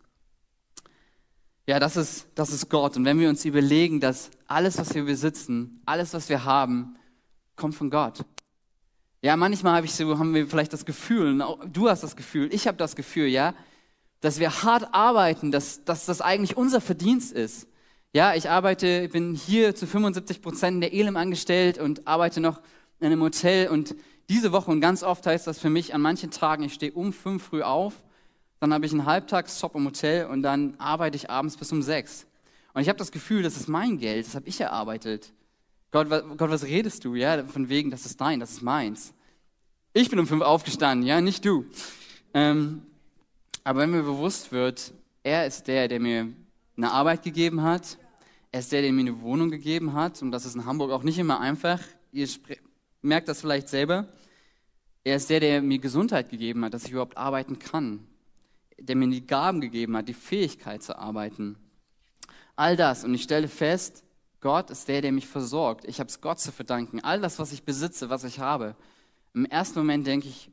Ja, 1.67 1.79
das 1.79 1.95
ist, 1.95 2.27
das 2.33 2.51
ist 2.51 2.69
Gott. 2.69 2.97
Und 2.97 3.05
wenn 3.05 3.19
wir 3.19 3.29
uns 3.29 3.45
überlegen, 3.45 3.99
dass 3.99 4.31
alles, 4.47 4.79
was 4.79 4.95
wir 4.95 5.05
besitzen, 5.05 5.79
alles, 5.85 6.13
was 6.13 6.27
wir 6.27 6.43
haben, 6.43 6.95
kommt 7.55 7.75
von 7.75 7.91
Gott. 7.91 8.25
Ja, 9.21 9.37
manchmal 9.37 9.75
habe 9.75 9.85
ich 9.85 9.93
so, 9.93 10.17
haben 10.17 10.33
wir 10.33 10.47
vielleicht 10.47 10.73
das 10.73 10.83
Gefühl, 10.83 11.37
du 11.71 11.87
hast 11.87 12.01
das 12.01 12.15
Gefühl, 12.15 12.51
ich 12.51 12.67
habe 12.67 12.77
das 12.77 12.95
Gefühl, 12.95 13.27
ja, 13.27 13.53
dass 14.21 14.39
wir 14.39 14.63
hart 14.63 14.93
arbeiten, 14.93 15.51
dass, 15.51 15.83
dass 15.83 16.05
das 16.05 16.21
eigentlich 16.21 16.55
unser 16.55 16.79
Verdienst 16.79 17.33
ist. 17.33 17.67
Ja, 18.13 18.35
ich 18.35 18.49
arbeite, 18.49 19.09
bin 19.09 19.35
hier 19.35 19.75
zu 19.75 19.87
75 19.87 20.41
Prozent 20.41 20.75
in 20.75 20.81
der 20.81 20.93
Elim 20.93 21.17
angestellt 21.17 21.77
und 21.77 22.07
arbeite 22.07 22.39
noch 22.39 22.61
in 22.99 23.07
einem 23.07 23.21
Hotel 23.21 23.67
und 23.67 23.95
diese 24.29 24.51
Woche 24.51 24.71
und 24.71 24.79
ganz 24.79 25.03
oft 25.03 25.25
heißt 25.25 25.47
das 25.47 25.59
für 25.59 25.69
mich 25.69 25.93
an 25.93 26.01
manchen 26.01 26.31
Tagen, 26.31 26.63
ich 26.63 26.73
stehe 26.73 26.93
um 26.93 27.11
fünf 27.11 27.43
früh 27.43 27.63
auf, 27.63 27.93
dann 28.59 28.73
habe 28.73 28.85
ich 28.85 28.91
einen 28.91 29.05
Halbtagsjob 29.05 29.75
im 29.75 29.85
Hotel 29.85 30.27
und 30.27 30.43
dann 30.43 30.75
arbeite 30.77 31.17
ich 31.17 31.29
abends 31.29 31.57
bis 31.57 31.71
um 31.71 31.81
sechs. 31.81 32.27
Und 32.73 32.81
ich 32.81 32.89
habe 32.89 32.99
das 32.99 33.11
Gefühl, 33.11 33.43
das 33.43 33.57
ist 33.57 33.67
mein 33.67 33.97
Geld, 33.97 34.27
das 34.27 34.35
habe 34.35 34.47
ich 34.47 34.61
erarbeitet. 34.61 35.33
Gott, 35.91 36.07
Gott, 36.09 36.49
was 36.49 36.63
redest 36.63 37.03
du? 37.03 37.15
Ja, 37.15 37.43
von 37.43 37.67
wegen, 37.69 37.91
das 37.91 38.05
ist 38.05 38.21
dein, 38.21 38.39
das 38.39 38.51
ist 38.51 38.61
meins. 38.61 39.13
Ich 39.93 40.09
bin 40.09 40.19
um 40.19 40.27
fünf 40.27 40.43
aufgestanden, 40.43 41.05
ja, 41.05 41.19
nicht 41.19 41.43
du. 41.43 41.65
Ähm, 42.33 42.83
aber 43.63 43.81
wenn 43.81 43.91
mir 43.91 44.03
bewusst 44.03 44.51
wird, 44.51 44.93
er 45.23 45.45
ist 45.45 45.67
der, 45.67 45.87
der 45.87 45.99
mir 45.99 46.27
eine 46.77 46.91
Arbeit 46.91 47.23
gegeben 47.23 47.61
hat, 47.61 47.97
er 48.51 48.59
ist 48.59 48.71
der, 48.71 48.81
der 48.81 48.91
mir 48.91 49.01
eine 49.01 49.21
Wohnung 49.21 49.49
gegeben 49.49 49.93
hat, 49.93 50.21
und 50.21 50.31
das 50.31 50.45
ist 50.45 50.55
in 50.55 50.65
Hamburg 50.65 50.91
auch 50.91 51.03
nicht 51.03 51.17
immer 51.19 51.39
einfach. 51.39 51.79
Ihr 52.11 52.27
merkt 53.01 53.27
das 53.27 53.41
vielleicht 53.41 53.69
selber. 53.69 54.07
Er 55.03 55.15
ist 55.15 55.29
der, 55.29 55.39
der 55.39 55.61
mir 55.61 55.79
Gesundheit 55.79 56.29
gegeben 56.29 56.65
hat, 56.65 56.73
dass 56.73 56.85
ich 56.85 56.91
überhaupt 56.91 57.17
arbeiten 57.17 57.59
kann. 57.59 58.07
Der 58.77 58.95
mir 58.95 59.07
die 59.09 59.25
Gaben 59.25 59.61
gegeben 59.61 59.95
hat, 59.95 60.07
die 60.07 60.13
Fähigkeit 60.13 60.83
zu 60.83 60.97
arbeiten. 60.97 61.55
All 62.55 62.75
das. 62.75 63.03
Und 63.03 63.13
ich 63.13 63.23
stelle 63.23 63.47
fest, 63.47 64.03
Gott 64.41 64.69
ist 64.69 64.87
der, 64.87 65.01
der 65.01 65.11
mich 65.11 65.27
versorgt. 65.27 65.85
Ich 65.85 65.99
habe 65.99 66.09
es 66.09 66.19
Gott 66.19 66.39
zu 66.39 66.51
verdanken. 66.51 66.99
All 67.03 67.21
das, 67.21 67.39
was 67.39 67.53
ich 67.53 67.63
besitze, 67.63 68.09
was 68.09 68.23
ich 68.23 68.39
habe. 68.39 68.75
Im 69.33 69.45
ersten 69.45 69.79
Moment 69.79 70.05
denke 70.05 70.27
ich, 70.27 70.49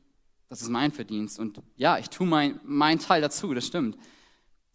das 0.49 0.61
ist 0.61 0.69
mein 0.69 0.91
Verdienst. 0.91 1.39
Und 1.39 1.61
ja, 1.77 1.97
ich 1.97 2.09
tue 2.09 2.27
meinen 2.27 2.59
mein 2.63 2.99
Teil 2.99 3.21
dazu, 3.21 3.53
das 3.53 3.67
stimmt. 3.67 3.97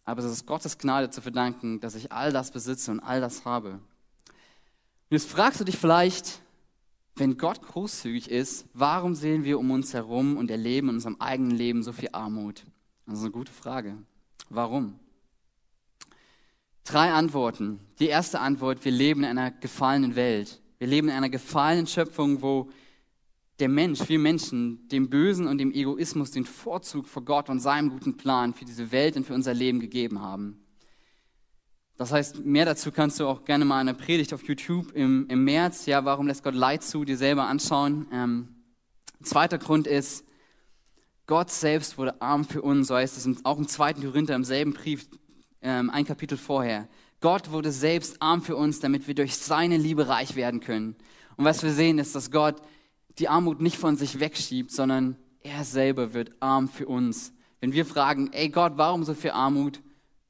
Aber 0.05 0.23
es 0.23 0.31
ist 0.31 0.45
Gottes 0.45 0.77
Gnade 0.77 1.09
zu 1.09 1.21
verdanken, 1.21 1.79
dass 1.79 1.95
ich 1.95 2.11
all 2.11 2.31
das 2.31 2.51
besitze 2.51 2.91
und 2.91 2.99
all 3.01 3.19
das 3.21 3.43
habe. 3.43 3.71
Und 3.71 3.81
jetzt 5.11 5.29
fragst 5.29 5.59
du 5.59 5.65
dich 5.65 5.77
vielleicht, 5.77 6.41
wenn 7.15 7.37
Gott 7.37 7.61
großzügig 7.61 8.29
ist, 8.29 8.67
warum 8.73 9.15
sehen 9.15 9.43
wir 9.43 9.59
um 9.59 9.71
uns 9.71 9.93
herum 9.93 10.37
und 10.37 10.51
erleben 10.51 10.89
in 10.89 10.95
unserem 10.95 11.17
eigenen 11.19 11.51
Leben 11.51 11.83
so 11.83 11.91
viel 11.91 12.09
Armut? 12.11 12.63
Das 13.05 13.19
ist 13.19 13.23
eine 13.23 13.31
gute 13.31 13.51
Frage. 13.51 13.97
Warum? 14.49 14.99
Drei 16.83 17.11
Antworten. 17.11 17.79
Die 17.99 18.07
erste 18.07 18.39
Antwort, 18.39 18.85
wir 18.85 18.91
leben 18.91 19.23
in 19.23 19.37
einer 19.37 19.51
gefallenen 19.51 20.15
Welt. 20.15 20.61
Wir 20.77 20.87
leben 20.87 21.07
in 21.07 21.15
einer 21.15 21.29
gefallenen 21.29 21.87
Schöpfung, 21.87 22.41
wo 22.41 22.69
der 23.59 23.69
Mensch, 23.69 24.09
wir 24.09 24.19
Menschen, 24.19 24.87
dem 24.89 25.09
Bösen 25.09 25.47
und 25.47 25.59
dem 25.59 25.71
Egoismus 25.71 26.31
den 26.31 26.45
Vorzug 26.45 27.07
vor 27.07 27.23
Gott 27.23 27.49
und 27.49 27.59
seinem 27.59 27.89
guten 27.89 28.17
Plan 28.17 28.53
für 28.53 28.65
diese 28.65 28.91
Welt 28.91 29.15
und 29.15 29.25
für 29.25 29.33
unser 29.33 29.53
Leben 29.53 29.79
gegeben 29.79 30.21
haben. 30.21 30.65
Das 31.97 32.11
heißt, 32.11 32.43
mehr 32.43 32.65
dazu 32.65 32.91
kannst 32.91 33.19
du 33.21 33.27
auch 33.27 33.45
gerne 33.45 33.63
mal 33.63 33.79
eine 33.79 33.93
Predigt 33.93 34.33
auf 34.33 34.43
YouTube 34.43 34.91
im, 34.91 35.27
im 35.29 35.45
März, 35.45 35.85
ja, 35.85 36.03
warum 36.03 36.27
lässt 36.27 36.43
Gott 36.43 36.55
Leid 36.55 36.83
zu, 36.83 37.05
dir 37.05 37.15
selber 37.15 37.47
anschauen. 37.47 38.07
Ähm, 38.11 38.49
zweiter 39.23 39.57
Grund 39.57 39.87
ist, 39.87 40.25
Gott 41.25 41.49
selbst 41.49 41.97
wurde 41.97 42.21
arm 42.21 42.43
für 42.43 42.61
uns, 42.61 42.89
so 42.89 42.95
heißt 42.95 43.17
es 43.17 43.45
auch 43.45 43.57
im 43.57 43.67
zweiten 43.69 44.01
Korinther, 44.01 44.35
im 44.35 44.43
selben 44.43 44.73
Brief, 44.73 45.07
ähm, 45.61 45.89
ein 45.89 46.03
Kapitel 46.03 46.37
vorher. 46.37 46.89
Gott 47.21 47.49
wurde 47.51 47.71
selbst 47.71 48.21
arm 48.21 48.41
für 48.41 48.57
uns, 48.57 48.81
damit 48.81 49.07
wir 49.07 49.15
durch 49.15 49.37
seine 49.37 49.77
Liebe 49.77 50.09
reich 50.09 50.35
werden 50.35 50.59
können. 50.59 50.97
Und 51.37 51.45
was 51.45 51.63
wir 51.63 51.71
sehen, 51.71 51.97
ist, 51.97 52.13
dass 52.13 52.29
Gott 52.29 52.61
die 53.19 53.29
Armut 53.29 53.61
nicht 53.61 53.77
von 53.77 53.97
sich 53.97 54.19
wegschiebt, 54.19 54.71
sondern 54.71 55.17
er 55.41 55.63
selber 55.63 56.13
wird 56.13 56.31
arm 56.39 56.67
für 56.67 56.87
uns. 56.87 57.33
Wenn 57.61 57.73
wir 57.73 57.85
fragen, 57.85 58.31
ey 58.33 58.49
Gott, 58.49 58.73
warum 58.75 59.03
so 59.03 59.13
viel 59.13 59.31
Armut? 59.31 59.81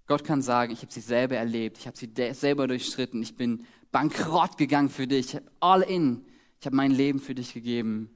Gott 0.07 0.23
kann 0.23 0.41
sagen, 0.41 0.71
ich 0.71 0.81
habe 0.81 0.91
sie 0.91 1.01
selber 1.01 1.35
erlebt, 1.35 1.79
ich 1.79 1.87
habe 1.87 1.97
sie 1.97 2.11
selber 2.33 2.67
durchstritten, 2.67 3.21
ich 3.21 3.35
bin 3.35 3.65
bankrott 3.91 4.57
gegangen 4.57 4.89
für 4.89 5.07
dich, 5.07 5.37
all 5.59 5.81
in, 5.81 6.25
ich 6.59 6.65
habe 6.65 6.75
mein 6.75 6.91
Leben 6.91 7.19
für 7.19 7.33
dich 7.33 7.53
gegeben, 7.53 8.09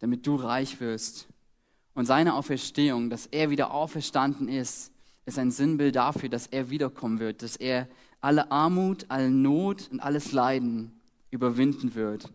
damit 0.00 0.26
du 0.26 0.34
reich 0.34 0.80
wirst. 0.80 1.28
Und 1.94 2.06
seine 2.06 2.34
Auferstehung, 2.34 3.10
dass 3.10 3.26
er 3.26 3.50
wieder 3.50 3.72
auferstanden 3.72 4.48
ist, 4.48 4.92
ist 5.26 5.38
ein 5.38 5.50
Sinnbild 5.50 5.96
dafür, 5.96 6.28
dass 6.28 6.46
er 6.46 6.70
wiederkommen 6.70 7.20
wird, 7.20 7.42
dass 7.42 7.56
er 7.56 7.88
alle 8.20 8.50
Armut, 8.50 9.06
alle 9.08 9.30
Not 9.30 9.88
und 9.90 10.00
alles 10.00 10.32
Leiden 10.32 11.00
überwinden 11.30 11.94
wird. 11.94 12.32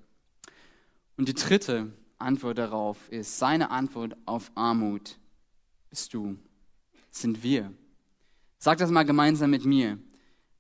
Und 1.18 1.28
die 1.28 1.34
dritte 1.34 1.92
Antwort 2.18 2.58
darauf 2.58 3.10
ist, 3.10 3.38
seine 3.38 3.70
Antwort 3.70 4.16
auf 4.26 4.52
Armut 4.56 5.18
bist 5.90 6.14
du, 6.14 6.38
sind 7.12 7.44
wir. 7.44 7.72
Sag 8.58 8.78
das 8.78 8.90
mal 8.90 9.04
gemeinsam 9.04 9.52
mit 9.52 9.66
mir. 9.66 10.00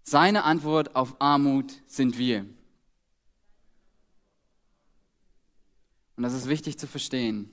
Seine 0.03 0.43
Antwort 0.43 0.95
auf 0.95 1.15
Armut 1.19 1.81
sind 1.87 2.17
wir. 2.17 2.45
Und 6.15 6.23
das 6.23 6.33
ist 6.33 6.47
wichtig 6.47 6.77
zu 6.77 6.85
verstehen. 6.85 7.49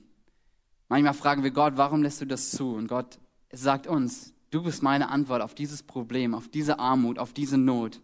Manchmal 0.89 1.13
fragen 1.13 1.43
wir 1.43 1.51
Gott, 1.51 1.77
warum 1.77 2.03
lässt 2.03 2.21
du 2.21 2.25
das 2.25 2.51
zu? 2.51 2.75
Und 2.75 2.87
Gott 2.87 3.17
sagt 3.51 3.87
uns, 3.87 4.33
du 4.51 4.61
bist 4.61 4.83
meine 4.83 5.09
Antwort 5.09 5.41
auf 5.41 5.55
dieses 5.55 5.81
Problem, 5.81 6.35
auf 6.35 6.49
diese 6.49 6.79
Armut, 6.79 7.17
auf 7.17 7.33
diese 7.33 7.57
Not. 7.57 8.01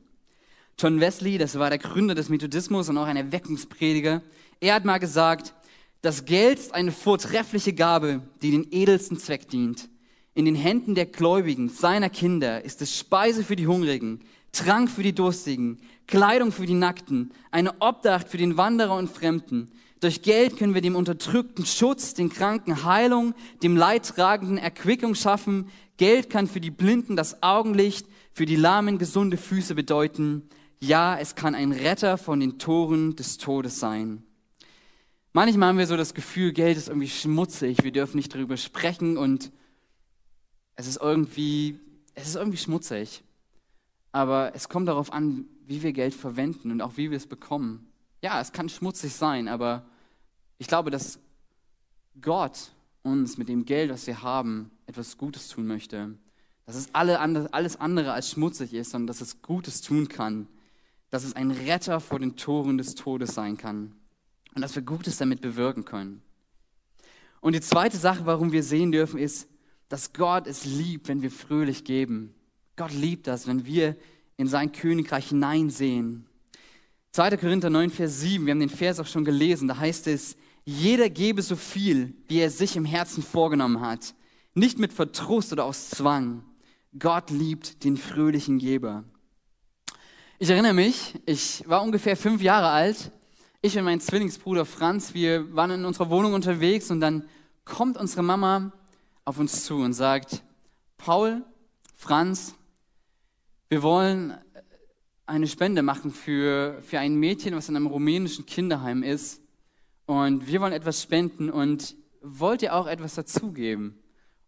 John 0.80 1.00
Wesley, 1.00 1.38
das 1.38 1.60
war 1.60 1.70
der 1.70 1.80
Gründer 1.80 2.16
des 2.16 2.30
Methodismus 2.30 2.88
und 2.88 2.98
auch 2.98 3.08
ein 3.08 3.18
Erweckungsprediger, 3.18 4.22
er 4.60 4.76
hat 4.76 4.86
mal 4.86 4.98
gesagt, 4.98 5.54
das 6.02 6.26
Geld 6.26 6.60
ist 6.60 6.74
eine 6.74 6.92
vortreffliche 6.92 7.74
Gabe, 7.74 8.22
die 8.42 8.52
den 8.52 8.68
edelsten 8.72 9.18
Zweck 9.18 9.50
dient. 9.50 9.90
In 10.34 10.46
den 10.46 10.56
Händen 10.56 10.96
der 10.96 11.08
Gläubigen, 11.08 11.70
seiner 11.70 12.10
Kinder, 12.10 12.64
ist 12.64 12.82
es 12.82 12.98
Speise 12.98 13.44
für 13.44 13.56
die 13.56 13.68
Hungrigen, 13.68 14.22
Trank 14.52 14.90
für 14.90 15.04
die 15.04 15.14
Durstigen, 15.14 15.80
Kleidung 16.06 16.52
für 16.52 16.66
die 16.66 16.74
Nackten, 16.74 17.32
eine 17.52 17.82
Obdacht 17.82 18.30
für 18.30 18.38
den 18.38 18.58
Wanderer 18.58 18.96
und 18.96 19.10
Fremden, 19.10 19.72
durch 20.00 20.22
Geld 20.22 20.58
können 20.58 20.76
wir 20.76 20.82
dem 20.82 20.96
Unterdrückten 20.96 21.66
Schutz, 21.66 22.14
den 22.14 22.30
Kranken 22.30 22.84
Heilung, 22.84 23.34
dem 23.64 23.76
Leidtragenden 23.76 24.60
Erquickung 24.60 25.16
schaffen. 25.16 25.70
Geld 25.98 26.30
kann 26.30 26.46
für 26.46 26.62
die 26.62 26.70
Blinden 26.70 27.16
das 27.16 27.42
Augenlicht, 27.42 28.08
für 28.32 28.46
die 28.46 28.56
Lahmen 28.56 29.00
gesunde 29.00 29.38
Füße 29.38 29.74
bedeuten. 29.74 30.44
Ja, 30.80 31.18
es 31.18 31.34
kann 31.34 31.56
ein 31.56 31.72
Retter 31.72 32.20
von 32.20 32.40
den 32.40 32.60
Toren 32.60 33.16
des 33.16 33.40
Todes 33.40 33.80
sein. 33.80 34.22
Manchmal 35.38 35.70
haben 35.70 35.78
wir 35.78 35.88
so 35.88 35.98
das 35.98 36.14
Gefühl, 36.14 36.52
Geld 36.52 36.78
ist 36.78 36.88
irgendwie 36.88 37.10
schmutzig, 37.10 37.84
wir 37.84 37.92
dürfen 37.92 38.18
nicht 38.18 38.34
darüber 38.34 38.58
sprechen 38.58 39.18
und 39.18 39.52
es 40.76 40.88
ist 40.88 41.00
irgendwie, 41.00 41.80
es 42.16 42.28
ist 42.28 42.36
irgendwie 42.36 42.58
schmutzig. 42.58 43.24
Aber 44.12 44.56
es 44.56 44.68
kommt 44.68 44.88
darauf 44.88 45.14
an, 45.14 45.46
wie 45.66 45.84
wir 45.84 45.94
Geld 45.94 46.16
verwenden 46.16 46.72
und 46.72 46.82
auch 46.82 46.98
wie 46.98 47.12
wir 47.12 47.18
es 47.18 47.28
bekommen 47.28 47.88
ja, 48.22 48.42
es 48.42 48.52
kann 48.52 48.70
schmutzig 48.70 49.14
sein, 49.14 49.48
aber 49.48 49.86
ich 50.58 50.68
glaube, 50.68 50.92
dass 50.92 51.20
Gott 52.22 52.72
uns 53.04 53.38
mit 53.38 53.48
dem 53.48 53.66
Geld, 53.66 53.92
was 53.92 54.08
wir 54.08 54.22
haben, 54.22 54.72
etwas 54.86 55.18
Gutes 55.18 55.50
tun 55.50 55.68
möchte. 55.68 56.18
Dass 56.66 56.76
es 56.76 56.94
alle 56.94 57.20
andere, 57.20 57.54
alles 57.54 57.80
andere 57.80 58.12
als 58.12 58.32
schmutzig 58.32 58.74
ist, 58.74 58.92
sondern 58.92 59.08
dass 59.08 59.22
es 59.22 59.42
Gutes 59.42 59.82
tun 59.82 60.10
kann. 60.10 60.48
Dass 61.10 61.24
es 61.24 61.36
ein 61.36 61.52
Retter 61.52 62.00
vor 62.02 62.20
den 62.20 62.36
Toren 62.36 62.78
des 62.78 62.96
Todes 62.96 63.34
sein 63.34 63.56
kann. 63.56 63.96
Und 64.58 64.62
dass 64.64 64.74
wir 64.74 64.82
Gutes 64.82 65.18
damit 65.18 65.40
bewirken 65.40 65.86
können. 65.86 66.24
Und 67.42 67.54
die 67.54 67.62
zweite 67.62 67.98
Sache, 67.98 68.26
warum 68.26 68.52
wir 68.52 68.64
sehen 68.64 68.92
dürfen, 68.92 69.20
ist, 69.20 69.48
dass 69.88 70.14
Gott 70.14 70.48
es 70.48 70.66
liebt, 70.66 71.08
wenn 71.08 71.22
wir 71.22 71.30
fröhlich 71.30 71.84
geben. 71.84 72.34
Gott 72.76 72.92
liebt 72.92 73.28
das, 73.28 73.46
wenn 73.46 73.68
wir 73.68 73.96
in 74.36 74.48
sein 74.48 74.72
Königreich 74.72 75.30
hineinsehen 75.30 76.26
2. 77.12 77.38
Korinther 77.38 77.70
9, 77.70 77.92
Vers 77.92 78.20
7, 78.22 78.48
wir 78.48 78.52
haben 78.52 78.60
den 78.60 78.70
Vers 78.70 79.00
auch 79.00 79.06
schon 79.06 79.26
gelesen, 79.26 79.68
da 79.68 79.78
heißt 79.78 80.08
es, 80.08 80.36
jeder 80.66 81.08
gebe 81.08 81.44
so 81.44 81.56
viel, 81.56 82.16
wie 82.28 82.40
er 82.40 82.50
sich 82.50 82.76
im 82.76 82.86
Herzen 82.86 83.22
vorgenommen 83.22 83.82
hat, 83.82 84.16
nicht 84.56 84.80
mit 84.80 84.92
Verdruss 84.92 85.52
oder 85.52 85.66
aus 85.66 85.92
Zwang. 85.92 86.44
Gott 86.98 87.30
liebt 87.30 87.84
den 87.84 87.98
fröhlichen 87.98 88.58
Geber. 88.58 89.04
Ich 90.40 90.50
erinnere 90.50 90.74
mich, 90.74 91.16
ich 91.28 91.64
war 91.68 91.84
ungefähr 91.84 92.18
fünf 92.18 92.42
Jahre 92.42 92.70
alt. 92.70 93.12
Ich 93.64 93.76
und 93.76 93.86
mein 93.86 94.00
Zwillingsbruder 94.00 94.66
Franz, 94.66 95.16
wir 95.16 95.56
waren 95.56 95.72
in 95.72 95.86
unserer 95.86 96.12
Wohnung 96.12 96.34
unterwegs 96.34 96.92
und 96.92 97.02
dann 97.02 97.28
kommt 97.66 97.98
unsere 97.98 98.22
Mama 98.22 98.72
auf 99.26 99.40
uns 99.40 99.66
zu 99.66 99.78
und 99.78 99.94
sagt, 99.94 100.44
Paul, 100.98 101.44
Franz, 101.96 102.54
wir 103.68 103.82
wollen 103.82 104.38
eine 105.26 105.48
Spende 105.48 105.82
machen 105.82 106.12
für, 106.12 106.80
für 106.84 107.00
ein 107.00 107.16
Mädchen, 107.16 107.56
was 107.56 107.68
in 107.68 107.76
einem 107.76 107.88
rumänischen 107.88 108.46
Kinderheim 108.46 109.02
ist. 109.02 109.42
Und 110.06 110.46
wir 110.46 110.62
wollen 110.62 110.72
etwas 110.72 111.02
spenden 111.02 111.50
und 111.50 111.96
wollt 112.22 112.62
ihr 112.62 112.76
auch 112.76 112.86
etwas 112.86 113.16
dazugeben? 113.16 113.98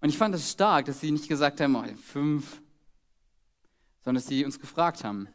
Und 0.02 0.10
ich 0.10 0.20
fand 0.20 0.36
das 0.36 0.52
stark, 0.52 0.86
dass 0.86 1.02
sie 1.02 1.10
nicht 1.10 1.28
gesagt 1.28 1.60
haben, 1.62 1.76
oh, 1.76 1.84
fünf, 1.98 2.62
sondern 4.04 4.22
dass 4.22 4.28
sie 4.28 4.46
uns 4.46 4.60
gefragt 4.60 5.04
haben. 5.04 5.28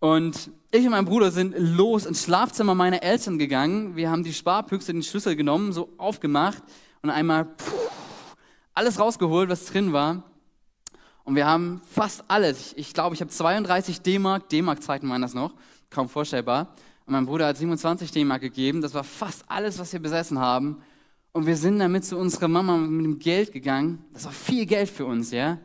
Und 0.00 0.50
ich 0.72 0.84
und 0.84 0.92
mein 0.92 1.04
Bruder 1.04 1.30
sind 1.30 1.54
los 1.58 2.06
ins 2.06 2.24
Schlafzimmer 2.24 2.74
meiner 2.74 3.02
Eltern 3.02 3.38
gegangen. 3.38 3.96
Wir 3.96 4.10
haben 4.10 4.24
die 4.24 4.32
Sparpüchse, 4.32 4.92
den 4.92 5.02
Schlüssel 5.02 5.36
genommen, 5.36 5.72
so 5.72 5.90
aufgemacht 5.98 6.62
und 7.02 7.10
einmal 7.10 7.44
puh, 7.44 7.64
alles 8.72 8.98
rausgeholt, 8.98 9.50
was 9.50 9.66
drin 9.66 9.92
war. 9.92 10.22
Und 11.24 11.36
wir 11.36 11.46
haben 11.46 11.82
fast 11.90 12.24
alles. 12.28 12.72
Ich 12.76 12.94
glaube, 12.94 13.14
ich 13.14 13.20
habe 13.20 13.30
32 13.30 14.00
D-Mark, 14.00 14.48
D-Mark-Zeiten 14.48 15.08
waren 15.10 15.20
das 15.20 15.34
noch, 15.34 15.52
kaum 15.90 16.08
vorstellbar. 16.08 16.74
Und 17.04 17.12
mein 17.12 17.26
Bruder 17.26 17.48
hat 17.48 17.58
27 17.58 18.10
D-Mark 18.10 18.40
gegeben. 18.40 18.80
Das 18.80 18.94
war 18.94 19.04
fast 19.04 19.44
alles, 19.48 19.78
was 19.78 19.92
wir 19.92 20.00
besessen 20.00 20.38
haben. 20.38 20.82
Und 21.32 21.46
wir 21.46 21.56
sind 21.56 21.78
damit 21.78 22.06
zu 22.06 22.16
unserer 22.16 22.48
Mama 22.48 22.78
mit 22.78 23.04
dem 23.04 23.18
Geld 23.18 23.52
gegangen. 23.52 24.02
Das 24.14 24.24
war 24.24 24.32
viel 24.32 24.64
Geld 24.64 24.88
für 24.88 25.04
uns, 25.04 25.30
ja. 25.30 25.58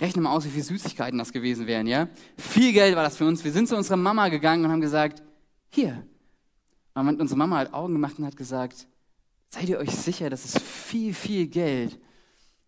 Rechne 0.00 0.22
mal 0.22 0.32
aus, 0.32 0.44
wie 0.44 0.50
viel 0.50 0.62
Süßigkeiten 0.62 1.18
das 1.18 1.32
gewesen 1.32 1.66
wären, 1.66 1.86
ja. 1.86 2.08
Viel 2.36 2.72
Geld 2.72 2.96
war 2.96 3.02
das 3.02 3.16
für 3.16 3.26
uns. 3.26 3.42
Wir 3.44 3.52
sind 3.52 3.68
zu 3.68 3.76
unserer 3.76 3.96
Mama 3.96 4.28
gegangen 4.28 4.64
und 4.64 4.70
haben 4.70 4.80
gesagt, 4.80 5.22
hier. 5.70 6.06
Und 6.94 7.20
unsere 7.20 7.38
Mama 7.38 7.58
hat 7.58 7.72
Augen 7.72 7.94
gemacht 7.94 8.18
und 8.18 8.26
hat 8.26 8.36
gesagt, 8.36 8.86
seid 9.50 9.68
ihr 9.68 9.78
euch 9.78 9.90
sicher, 9.90 10.30
das 10.30 10.44
ist 10.44 10.60
viel, 10.60 11.14
viel 11.14 11.46
Geld. 11.46 11.98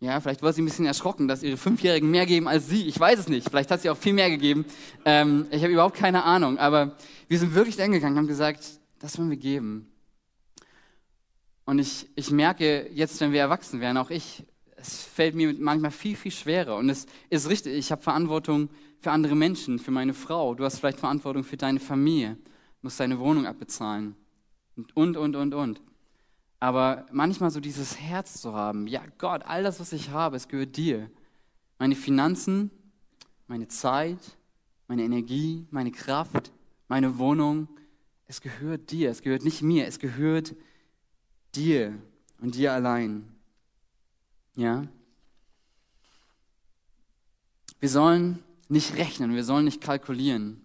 Ja, 0.01 0.21
vielleicht 0.21 0.43
war 0.43 0.53
sie 0.53 0.63
ein 0.63 0.65
bisschen 0.65 0.87
erschrocken, 0.87 1.27
dass 1.27 1.43
ihre 1.43 1.57
Fünfjährigen 1.57 2.09
mehr 2.11 2.25
geben 2.25 2.47
als 2.47 2.69
sie. 2.69 2.87
Ich 2.87 2.99
weiß 2.99 3.19
es 3.19 3.29
nicht. 3.29 3.49
Vielleicht 3.49 3.71
hat 3.71 3.81
sie 3.81 3.91
auch 3.91 3.97
viel 3.97 4.13
mehr 4.13 4.31
gegeben. 4.31 4.65
Ähm, 5.05 5.47
ich 5.51 5.63
habe 5.63 5.73
überhaupt 5.73 5.97
keine 5.97 6.23
Ahnung. 6.23 6.57
Aber 6.59 6.97
wir 7.27 7.39
sind 7.39 7.55
wirklich 7.55 7.77
hingegangen 7.77 8.15
und 8.15 8.19
haben 8.19 8.29
gesagt, 8.29 8.65
das 9.01 9.19
wollen 9.19 9.31
wir 9.31 9.37
geben. 9.37 9.91
Und 11.65 11.81
ich, 11.81 12.09
ich 12.15 12.31
merke 12.31 12.89
jetzt, 12.95 13.21
wenn 13.21 13.33
wir 13.33 13.41
erwachsen 13.41 13.81
werden, 13.81 13.97
auch 13.97 14.11
ich, 14.11 14.45
es 14.81 15.03
fällt 15.03 15.35
mir 15.35 15.55
manchmal 15.59 15.91
viel, 15.91 16.17
viel 16.17 16.33
schwerer. 16.33 16.77
Und 16.77 16.89
es 16.89 17.07
ist 17.31 17.49
richtig, 17.49 17.75
ich 17.75 17.91
habe 17.91 18.03
Verantwortung 18.03 18.69
für 19.01 19.11
andere 19.11 19.35
Menschen, 19.35 19.79
für 19.79 19.91
meine 19.91 20.15
Frau. 20.15 20.55
Du 20.55 20.65
hast 20.65 20.79
vielleicht 20.79 21.01
Verantwortung 21.01 21.45
für 21.45 21.57
deine 21.57 21.81
Familie, 21.81 22.37
musst 22.83 23.01
deine 23.01 23.19
Wohnung 23.19 23.47
abbezahlen. 23.47 24.17
Und, 24.77 25.17
und, 25.17 25.37
und, 25.37 25.55
und. 25.55 25.83
Aber 26.61 27.07
manchmal 27.13 27.51
so 27.51 27.61
dieses 27.61 28.01
Herz 28.01 28.41
zu 28.41 28.55
haben, 28.55 28.87
ja 28.87 29.03
Gott, 29.19 29.43
all 29.47 29.63
das, 29.63 29.79
was 29.79 29.93
ich 29.93 30.11
habe, 30.11 30.37
es 30.37 30.49
gehört 30.49 30.77
dir. 30.77 31.11
Meine 31.79 31.95
Finanzen, 31.95 32.71
meine 33.47 33.69
Zeit, 33.69 34.19
meine 34.89 35.05
Energie, 35.05 35.67
meine 35.71 35.93
Kraft, 35.93 36.53
meine 36.89 37.19
Wohnung, 37.19 37.69
es 38.27 38.41
gehört 38.41 38.91
dir, 38.91 39.11
es 39.11 39.23
gehört 39.23 39.45
nicht 39.45 39.63
mir, 39.63 39.87
es 39.87 39.99
gehört 39.99 40.55
dir 41.55 41.95
und 42.41 42.57
dir 42.57 42.73
allein. 42.73 43.38
Ja? 44.59 44.83
Wir 47.79 47.89
sollen 47.89 48.43
nicht 48.69 48.97
rechnen, 48.97 49.33
wir 49.37 49.45
sollen 49.45 49.65
nicht 49.65 49.81
kalkulieren. 49.81 50.61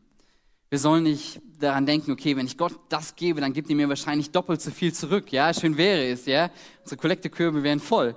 Wir 0.71 0.79
sollen 0.79 1.03
nicht 1.03 1.39
daran 1.60 1.86
denken, 1.86 2.12
okay, 2.12 2.36
wenn 2.36 2.47
ich 2.47 2.58
Gott 2.58 2.73
das 2.89 3.15
gebe, 3.15 3.39
dann 3.39 3.53
gibt 3.53 3.69
er 3.69 3.75
mir 3.75 3.88
wahrscheinlich 3.88 4.32
doppelt 4.32 4.63
so 4.63 4.71
viel 4.71 4.91
zurück. 4.93 5.32
Ja, 5.32 5.53
schön 5.53 5.77
wäre 5.77 6.08
es, 6.08 6.25
ja. 6.25 6.49
Unsere 6.82 6.99
Kollektekörbe 6.99 7.62
wären 7.62 7.79
voll. 7.79 8.15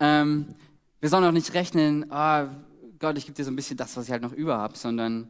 Ähm, 0.00 0.54
wir 0.98 1.10
sollen 1.10 1.24
auch 1.24 1.32
nicht 1.32 1.52
rechnen, 1.52 2.10
ah, 2.10 2.48
Gott, 2.98 3.18
ich 3.18 3.26
gebe 3.26 3.36
dir 3.36 3.44
so 3.44 3.50
ein 3.50 3.56
bisschen 3.56 3.76
das, 3.76 3.94
was 3.98 4.06
ich 4.06 4.10
halt 4.10 4.22
noch 4.22 4.32
über 4.32 4.56
habe, 4.56 4.78
sondern 4.78 5.28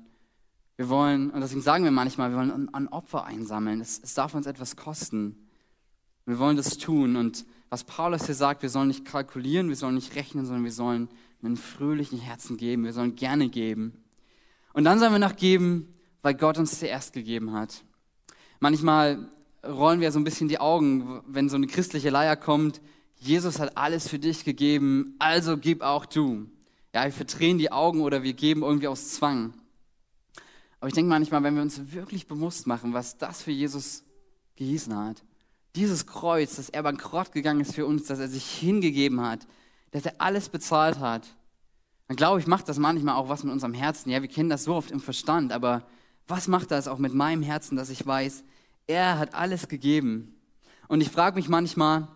wir 0.77 0.89
wollen, 0.89 1.31
und 1.31 1.41
deswegen 1.41 1.61
sagen 1.61 1.83
wir 1.83 1.91
manchmal, 1.91 2.31
wir 2.31 2.39
wollen 2.39 2.73
an, 2.73 2.87
Opfer 2.87 3.25
einsammeln. 3.25 3.81
Es, 3.81 4.01
es 4.01 4.15
darf 4.15 4.33
uns 4.35 4.47
etwas 4.47 4.77
kosten. 4.77 5.49
Wir 6.25 6.39
wollen 6.39 6.57
das 6.57 6.79
tun. 6.79 7.17
Und 7.17 7.45
was 7.71 7.85
Paulus 7.85 8.27
hier 8.27 8.35
sagt, 8.35 8.63
wir 8.63 8.71
sollen 8.71 8.89
nicht 8.89 9.05
kalkulieren, 9.05 9.69
wir 9.69 9.77
sollen 9.77 9.95
nicht 9.95 10.15
rechnen, 10.15 10.47
sondern 10.47 10.65
wir 10.65 10.73
sollen 10.73 11.09
einen 11.43 11.57
fröhlichen 11.57 12.19
Herzen 12.19 12.57
geben. 12.57 12.85
Wir 12.85 12.93
sollen 12.93 13.15
gerne 13.15 13.49
geben. 13.49 14.05
Und 14.73 14.85
dann 14.85 14.99
sollen 14.99 15.13
wir 15.13 15.19
noch 15.19 15.37
geben, 15.37 15.95
weil 16.23 16.35
Gott 16.35 16.59
uns 16.59 16.79
zuerst 16.79 17.13
gegeben 17.13 17.53
hat. 17.53 17.83
Manchmal 18.61 19.29
rollen 19.65 20.01
wir 20.01 20.11
so 20.13 20.19
ein 20.19 20.25
bisschen 20.25 20.49
die 20.49 20.61
Augen, 20.61 21.23
wenn 21.27 21.49
so 21.49 21.57
eine 21.57 21.67
christliche 21.67 22.11
Leier 22.11 22.37
kommt. 22.37 22.81
Jesus 23.17 23.59
hat 23.59 23.77
alles 23.77 24.09
für 24.09 24.19
dich 24.19 24.45
gegeben, 24.45 25.17
also 25.19 25.57
gib 25.57 25.83
auch 25.83 26.07
du. 26.07 26.47
Ja, 26.95 27.05
wir 27.05 27.13
verdrehen 27.13 27.59
die 27.59 27.71
Augen 27.71 28.01
oder 28.01 28.23
wir 28.23 28.33
geben 28.33 28.63
irgendwie 28.63 28.89
aus 28.89 29.11
Zwang. 29.11 29.53
Aber 30.81 30.89
ich 30.89 30.95
denke 30.95 31.09
manchmal, 31.09 31.43
wenn 31.43 31.57
wir 31.57 31.63
uns 31.63 31.93
wirklich 31.93 32.27
bewusst 32.27 32.67
machen, 32.67 32.95
was 32.95 33.19
das 33.19 33.43
für 33.43 33.51
Jesus 33.51 34.05
gehießen 34.57 34.97
hat, 34.97 35.23
dieses 35.77 36.07
Kreuz, 36.07 36.57
dass 36.57 36.69
er 36.69 36.83
bankrott 36.83 37.33
gegangen 37.33 37.61
ist 37.61 37.75
für 37.75 37.87
uns, 37.87 38.07
dass 38.07 38.19
er 38.19 38.29
sich 38.29 38.45
hingegeben 38.45 39.21
hat, 39.21 39.47
dass 39.91 40.07
er 40.07 40.15
alles 40.19 40.49
bezahlt 40.49 40.99
hat, 40.99 41.37
dann 42.09 42.17
glaube 42.17 42.41
ich, 42.41 42.47
macht 42.47 42.69
das 42.69 42.79
manchmal 42.79 43.17
auch 43.17 43.29
was 43.29 43.45
mit 43.45 43.53
unserem 43.53 43.75
Herzen. 43.75 44.11
Ja, 44.11 44.23
wir 44.23 44.29
kennen 44.29 44.49
das 44.49 44.65
so 44.65 44.75
oft 44.75 44.91
im 44.91 45.01
Verstand, 45.01 45.53
aber 45.53 45.87
was 46.27 46.49
macht 46.49 46.71
das 46.71 46.89
auch 46.89 46.99
mit 46.99 47.15
meinem 47.15 47.43
Herzen, 47.43 47.77
dass 47.77 47.91
ich 47.91 48.07
weiß, 48.07 48.45
er 48.87 49.19
hat 49.19 49.35
alles 49.35 49.69
gegeben. 49.69 50.35
Und 50.89 51.03
ich 51.03 51.11
frage 51.11 51.37
mich 51.37 51.49
manchmal, 51.49 52.09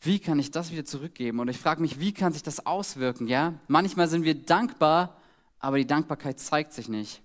wie 0.00 0.18
kann 0.18 0.38
ich 0.38 0.50
das 0.50 0.72
wieder 0.72 0.84
zurückgeben? 0.84 1.38
Oder 1.40 1.50
ich 1.50 1.58
frage 1.58 1.80
mich, 1.80 2.00
wie 2.00 2.12
kann 2.12 2.32
sich 2.32 2.42
das 2.42 2.66
auswirken? 2.66 3.28
Ja, 3.28 3.54
manchmal 3.68 4.08
sind 4.08 4.24
wir 4.24 4.34
dankbar, 4.34 5.16
aber 5.58 5.78
die 5.78 5.86
Dankbarkeit 5.86 6.40
zeigt 6.40 6.72
sich 6.72 6.88
nicht. 6.88 7.22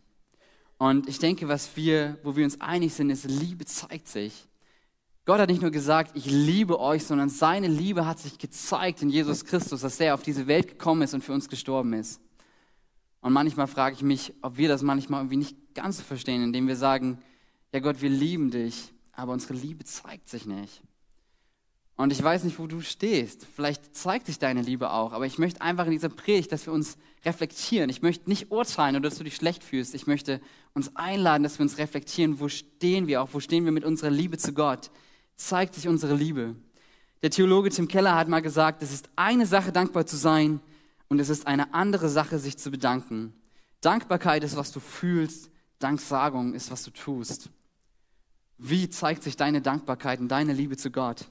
Und 0.86 1.10
ich 1.10 1.18
denke, 1.18 1.48
was 1.48 1.76
wir, 1.76 2.20
wo 2.22 2.36
wir 2.36 2.44
uns 2.44 2.62
einig 2.62 2.94
sind, 2.94 3.10
ist, 3.10 3.26
Liebe 3.26 3.66
zeigt 3.66 4.08
sich. 4.08 4.48
Gott 5.26 5.40
hat 5.40 5.50
nicht 5.50 5.64
nur 5.64 5.72
gesagt, 5.72 6.12
ich 6.14 6.28
liebe 6.28 6.80
euch, 6.80 7.04
sondern 7.06 7.30
seine 7.30 7.68
Liebe 7.68 8.06
hat 8.06 8.20
sich 8.20 8.38
gezeigt 8.38 9.02
in 9.02 9.10
Jesus 9.10 9.46
Christus, 9.46 9.82
dass 9.82 10.00
er 10.00 10.14
auf 10.14 10.22
diese 10.22 10.46
Welt 10.46 10.68
gekommen 10.68 11.02
ist 11.02 11.16
und 11.16 11.24
für 11.24 11.34
uns 11.34 11.50
gestorben 11.50 11.94
ist. 11.94 12.22
Und 13.20 13.34
manchmal 13.34 13.66
frage 13.66 13.96
ich 13.96 14.04
mich, 14.04 14.36
ob 14.44 14.58
wir 14.58 14.68
das 14.68 14.84
manchmal 14.84 15.22
irgendwie 15.22 15.38
nicht 15.38 15.74
ganz 15.74 16.02
verstehen, 16.02 16.44
indem 16.44 16.68
wir 16.68 16.76
sagen, 16.76 17.18
ja 17.74 17.80
Gott, 17.80 18.04
wir 18.04 18.12
lieben 18.12 18.52
dich, 18.52 18.94
aber 19.12 19.34
unsere 19.34 19.56
Liebe 19.56 19.86
zeigt 19.86 20.30
sich 20.30 20.46
nicht. 20.46 20.84
Und 21.98 22.12
ich 22.12 22.22
weiß 22.22 22.44
nicht, 22.44 22.60
wo 22.60 22.68
du 22.68 22.82
stehst. 22.82 23.46
Vielleicht 23.56 23.96
zeigt 23.96 24.26
sich 24.26 24.38
deine 24.38 24.62
Liebe 24.62 24.92
auch. 24.92 25.14
Aber 25.14 25.26
ich 25.26 25.38
möchte 25.38 25.62
einfach 25.62 25.86
in 25.86 25.92
dieser 25.92 26.10
Predigt, 26.10 26.52
dass 26.52 26.66
wir 26.66 26.74
uns 26.74 26.98
reflektieren. 27.24 27.90
Ich 27.90 28.02
möchte 28.02 28.30
nicht 28.30 28.52
urteilen 28.52 28.98
oder 28.98 29.10
dass 29.10 29.18
du 29.18 29.24
dich 29.24 29.36
schlecht 29.36 29.64
fühlst. 29.64 29.96
Ich 29.96 30.06
möchte 30.06 30.42
uns 30.74 30.94
einladen, 30.96 31.44
dass 31.44 31.58
wir 31.58 31.64
uns 31.64 31.78
reflektieren. 31.78 32.40
Wo 32.40 32.50
stehen 32.50 33.08
wir 33.08 33.22
auch? 33.22 33.30
Wo 33.32 33.40
stehen 33.40 33.64
wir 33.64 33.72
mit 33.72 33.86
unserer 33.86 34.10
Liebe 34.10 34.38
zu 34.38 34.54
Gott? 34.54 34.92
Zeigt 35.38 35.76
sich 35.76 35.88
unsere 35.88 36.16
Liebe? 36.16 36.56
Der 37.22 37.32
Theologe 37.32 37.70
Tim 37.70 37.88
Keller 37.88 38.16
hat 38.16 38.28
mal 38.28 38.42
gesagt, 38.42 38.84
es 38.84 38.92
ist 38.92 39.10
eine 39.16 39.46
Sache, 39.46 39.72
dankbar 39.72 40.06
zu 40.06 40.18
sein 40.18 40.60
und 41.08 41.20
es 41.20 41.30
ist 41.30 41.48
eine 41.48 41.74
andere 41.74 42.10
Sache, 42.10 42.40
sich 42.40 42.58
zu 42.58 42.72
bedanken. 42.72 43.34
Dankbarkeit 43.80 44.44
ist, 44.44 44.58
was 44.58 44.72
du 44.72 44.82
fühlst. 44.82 45.50
Danksagung 45.80 46.54
ist, 46.54 46.72
was 46.72 46.84
du 46.84 46.92
tust. 46.92 47.50
Wie 48.58 48.90
zeigt 48.90 49.24
sich 49.24 49.38
deine 49.38 49.62
Dankbarkeit 49.62 50.20
und 50.20 50.28
deine 50.28 50.54
Liebe 50.54 50.78
zu 50.78 50.92
Gott? 50.92 51.26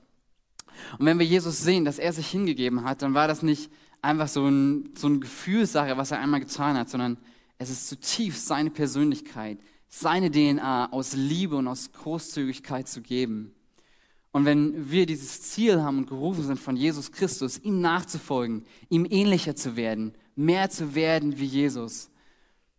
Und 0.99 1.07
wenn 1.07 1.19
wir 1.19 1.27
Jesus 1.27 1.61
sehen, 1.61 1.85
dass 1.85 1.99
er 1.99 2.13
sich 2.13 2.29
hingegeben 2.29 2.85
hat, 2.85 3.03
dann 3.03 3.15
war 3.15 3.29
das 3.29 3.43
nicht 3.43 3.71
einfach 4.03 4.29
so 4.29 4.47
ein, 4.47 4.91
so 4.97 5.09
ein 5.09 5.21
Gefühlssache, 5.21 5.97
was 5.97 6.11
er 6.11 6.21
einmal 6.21 6.41
getan 6.41 6.77
hat, 6.77 6.91
sondern 6.91 7.19
es 7.59 7.71
ist 7.71 7.89
zutiefst 7.89 8.47
seine 8.47 8.71
Persönlichkeit, 8.71 9.59
seine 9.89 10.31
DNA 10.31 10.93
aus 10.93 11.15
Liebe 11.15 11.57
und 11.57 11.69
aus 11.69 11.93
Großzügigkeit 11.93 12.89
zu 12.89 13.01
geben. 13.01 13.55
Und 14.33 14.45
wenn 14.45 14.91
wir 14.91 15.07
dieses 15.07 15.43
Ziel 15.43 15.81
haben 15.81 15.99
und 15.99 16.09
gerufen 16.09 16.43
sind 16.43 16.59
von 16.59 16.77
Jesus 16.77 17.13
Christus, 17.13 17.59
ihm 17.59 17.81
nachzufolgen, 17.81 18.65
ihm 18.89 19.07
ähnlicher 19.09 19.55
zu 19.55 19.77
werden, 19.77 20.13
mehr 20.35 20.69
zu 20.71 20.97
werden 20.97 21.39
wie 21.39 21.45
Jesus, 21.45 22.11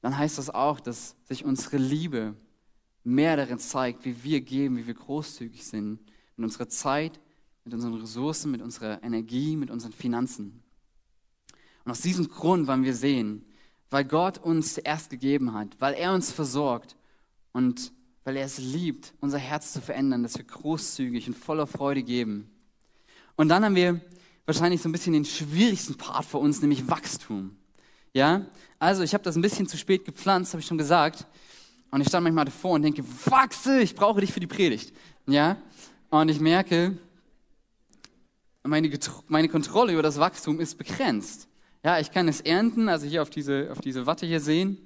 dann 0.02 0.18
heißt 0.18 0.38
das 0.38 0.50
auch, 0.50 0.82
dass 0.82 1.16
sich 1.24 1.46
unsere 1.46 1.78
Liebe 1.78 2.36
mehr 3.06 3.38
darin 3.38 3.60
zeigt, 3.60 4.04
wie 4.04 4.24
wir 4.24 4.42
geben, 4.42 4.78
wie 4.78 4.88
wir 4.88 4.94
großzügig 4.96 5.66
sind 5.66 6.00
in 6.38 6.44
unserer 6.44 6.68
Zeit, 6.68 7.22
mit 7.66 7.74
unseren 7.74 7.96
Ressourcen, 7.96 8.52
mit 8.52 8.62
unserer 8.62 9.04
Energie, 9.04 9.56
mit 9.58 9.72
unseren 9.72 9.92
Finanzen. 9.92 10.62
Und 11.84 11.92
aus 11.92 12.02
diesem 12.02 12.30
Grund 12.30 12.68
wollen 12.68 12.84
wir 12.84 12.96
sehen, 12.96 13.44
weil 13.90 14.06
Gott 14.06 14.38
uns 14.38 14.76
zuerst 14.76 15.10
gegeben 15.10 15.54
hat, 15.54 15.70
weil 15.80 15.96
er 15.96 16.14
uns 16.14 16.32
versorgt 16.32 16.96
und 17.54 17.92
weil 18.24 18.38
er 18.38 18.46
es 18.46 18.58
liebt, 18.60 19.14
unser 19.20 19.38
Herz 19.38 19.74
zu 19.74 19.82
verändern, 19.82 20.24
dass 20.24 20.38
wir 20.38 20.46
großzügig 20.46 21.28
und 21.28 21.36
voller 21.36 21.68
Freude 21.68 22.04
geben. 22.04 22.50
Und 23.36 23.50
dann 23.50 23.66
haben 23.66 23.76
wir 23.76 24.00
wahrscheinlich 24.46 24.82
so 24.82 24.90
ein 24.90 24.92
bisschen 24.92 25.14
den 25.14 25.26
schwierigsten 25.26 25.96
Part 25.96 26.26
für 26.26 26.38
uns, 26.38 26.62
nämlich 26.62 26.88
Wachstum. 26.88 27.56
Ja, 28.14 28.46
also 28.80 29.04
ich 29.04 29.14
habe 29.14 29.24
das 29.24 29.36
ein 29.36 29.42
bisschen 29.42 29.68
zu 29.68 29.78
spät 29.78 30.06
gepflanzt, 30.06 30.54
habe 30.54 30.62
ich 30.62 30.68
schon 30.68 30.78
gesagt. 30.78 31.26
Und 31.92 32.02
ich 32.02 32.08
stand 32.08 32.24
manchmal 32.24 32.46
davor 32.46 32.72
und 32.72 32.82
denke, 32.82 33.04
wachse, 33.26 33.82
ich 33.82 33.96
brauche 33.96 34.22
dich 34.22 34.34
für 34.34 34.40
die 34.40 34.48
Predigt. 34.48 34.94
Ja, 35.28 35.58
und 36.10 36.30
ich 36.30 36.40
merke, 36.40 36.98
meine, 38.68 38.90
meine 39.28 39.50
Kontrolle 39.50 39.94
über 39.94 40.02
das 40.02 40.20
Wachstum 40.20 40.60
ist 40.60 40.78
begrenzt. 40.78 41.48
Ja, 41.84 42.00
ich 42.00 42.12
kann 42.12 42.28
es 42.28 42.42
ernten, 42.42 42.90
also 42.90 43.06
hier 43.06 43.22
auf 43.22 43.30
diese, 43.30 43.70
auf 43.72 43.80
diese 43.80 44.06
Watte 44.06 44.26
hier 44.26 44.40
sehen. 44.40 44.80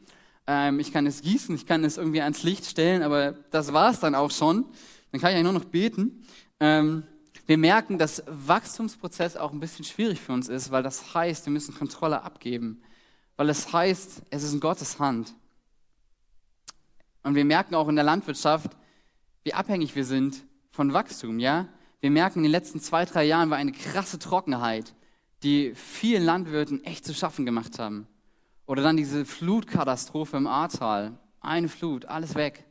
Ähm, 0.47 0.79
ich 0.79 0.91
kann 0.91 1.05
es 1.05 1.21
gießen, 1.21 1.55
ich 1.55 1.65
kann 1.65 1.83
es 1.83 1.97
irgendwie 1.97 2.21
ans 2.21 2.43
Licht 2.43 2.65
stellen, 2.65 3.03
aber 3.03 3.33
das 3.51 3.71
war 3.71 3.91
es 3.91 3.99
dann 3.99 4.15
auch 4.15 4.31
schon. 4.31 4.65
Dann 5.11 5.21
kann 5.21 5.31
ich 5.31 5.37
eigentlich 5.37 5.51
nur 5.51 5.53
noch 5.53 5.65
beten. 5.65 6.25
Ähm, 6.59 7.03
wir 7.47 7.57
merken, 7.57 7.97
dass 7.97 8.23
Wachstumsprozess 8.27 9.37
auch 9.37 9.53
ein 9.53 9.59
bisschen 9.59 9.85
schwierig 9.85 10.19
für 10.19 10.33
uns 10.33 10.49
ist, 10.49 10.71
weil 10.71 10.83
das 10.83 11.13
heißt, 11.15 11.45
wir 11.45 11.53
müssen 11.53 11.73
Kontrolle 11.73 12.21
abgeben. 12.21 12.81
Weil 13.37 13.49
es 13.49 13.71
heißt, 13.71 14.23
es 14.29 14.43
ist 14.43 14.53
in 14.53 14.59
Gottes 14.59 14.99
Hand. 14.99 15.33
Und 17.23 17.35
wir 17.35 17.45
merken 17.45 17.75
auch 17.75 17.87
in 17.87 17.95
der 17.95 18.03
Landwirtschaft, 18.03 18.71
wie 19.43 19.53
abhängig 19.53 19.95
wir 19.95 20.05
sind 20.05 20.43
von 20.71 20.93
Wachstum, 20.93 21.39
ja? 21.39 21.67
Wir 22.01 22.11
merken, 22.11 22.39
in 22.39 22.43
den 22.43 22.51
letzten 22.51 22.79
zwei, 22.79 23.03
drei 23.03 23.25
Jahren 23.25 23.49
war 23.49 23.57
eine 23.57 23.73
krasse 23.73 24.19
Trockenheit, 24.19 24.93
die 25.43 25.73
vielen 25.75 26.23
Landwirten 26.23 26.83
echt 26.85 27.05
zu 27.05 27.13
schaffen 27.13 27.45
gemacht 27.45 27.77
haben. 27.77 28.07
Oder 28.65 28.83
dann 28.83 28.97
diese 28.97 29.25
Flutkatastrophe 29.25 30.37
im 30.37 30.47
Ahrtal. 30.47 31.17
Eine 31.41 31.67
Flut, 31.67 32.05
alles 32.05 32.35
weg. 32.35 32.65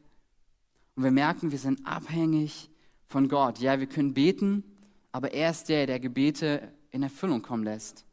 Und 0.95 1.05
wir 1.05 1.11
merken, 1.11 1.51
wir 1.51 1.59
sind 1.59 1.87
abhängig 1.87 2.71
von 3.07 3.29
Gott. 3.29 3.59
Ja, 3.59 3.81
wir 3.81 3.87
können 3.87 4.15
beten, 4.15 4.65
aber 5.13 5.33
er 5.33 5.51
ist 5.51 5.69
der, 5.69 5.87
der 5.87 6.01
Gebete 6.01 6.73
in 6.91 7.03
Erfüllung 7.03 7.43
kommen 7.43 7.65
lässt. 7.65 8.05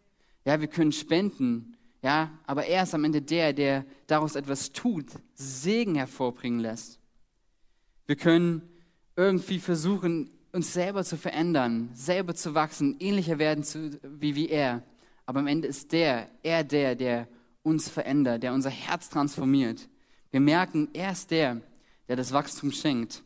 Ja, 0.45 0.59
wir 0.59 0.67
können 0.67 0.91
spenden, 0.91 1.77
ja, 2.01 2.31
aber 2.45 2.65
er 2.65 2.83
ist 2.83 2.93
am 2.93 3.03
Ende 3.03 3.21
der, 3.21 3.53
der 3.53 3.85
daraus 4.07 4.35
etwas 4.35 4.71
tut, 4.71 5.07
Segen 5.33 5.95
hervorbringen 5.95 6.59
lässt. 6.59 6.99
Wir 8.05 8.15
können 8.15 8.61
irgendwie 9.15 9.59
versuchen, 9.59 10.29
uns 10.55 10.71
selber 10.71 11.03
zu 11.03 11.17
verändern, 11.17 11.89
selber 11.93 12.33
zu 12.33 12.55
wachsen, 12.55 12.95
ähnlicher 12.99 13.39
werden 13.39 13.65
zu, 13.65 13.99
wie, 14.01 14.35
wie 14.35 14.47
er. 14.47 14.83
Aber 15.25 15.39
am 15.39 15.47
Ende 15.47 15.67
ist 15.67 15.91
der, 15.91 16.29
er 16.43 16.63
der, 16.63 16.95
der 16.95 17.27
uns 17.61 17.89
verändert, 17.89 18.41
der 18.41 18.53
unser 18.53 18.69
Herz 18.69 19.09
transformiert. 19.09 19.89
Wir 20.31 20.39
merken, 20.39 20.87
er 20.93 21.11
ist 21.11 21.29
der, 21.29 21.61
der 22.07 22.15
das 22.15 22.31
Wachstum 22.31 22.71
schenkt. 22.71 23.21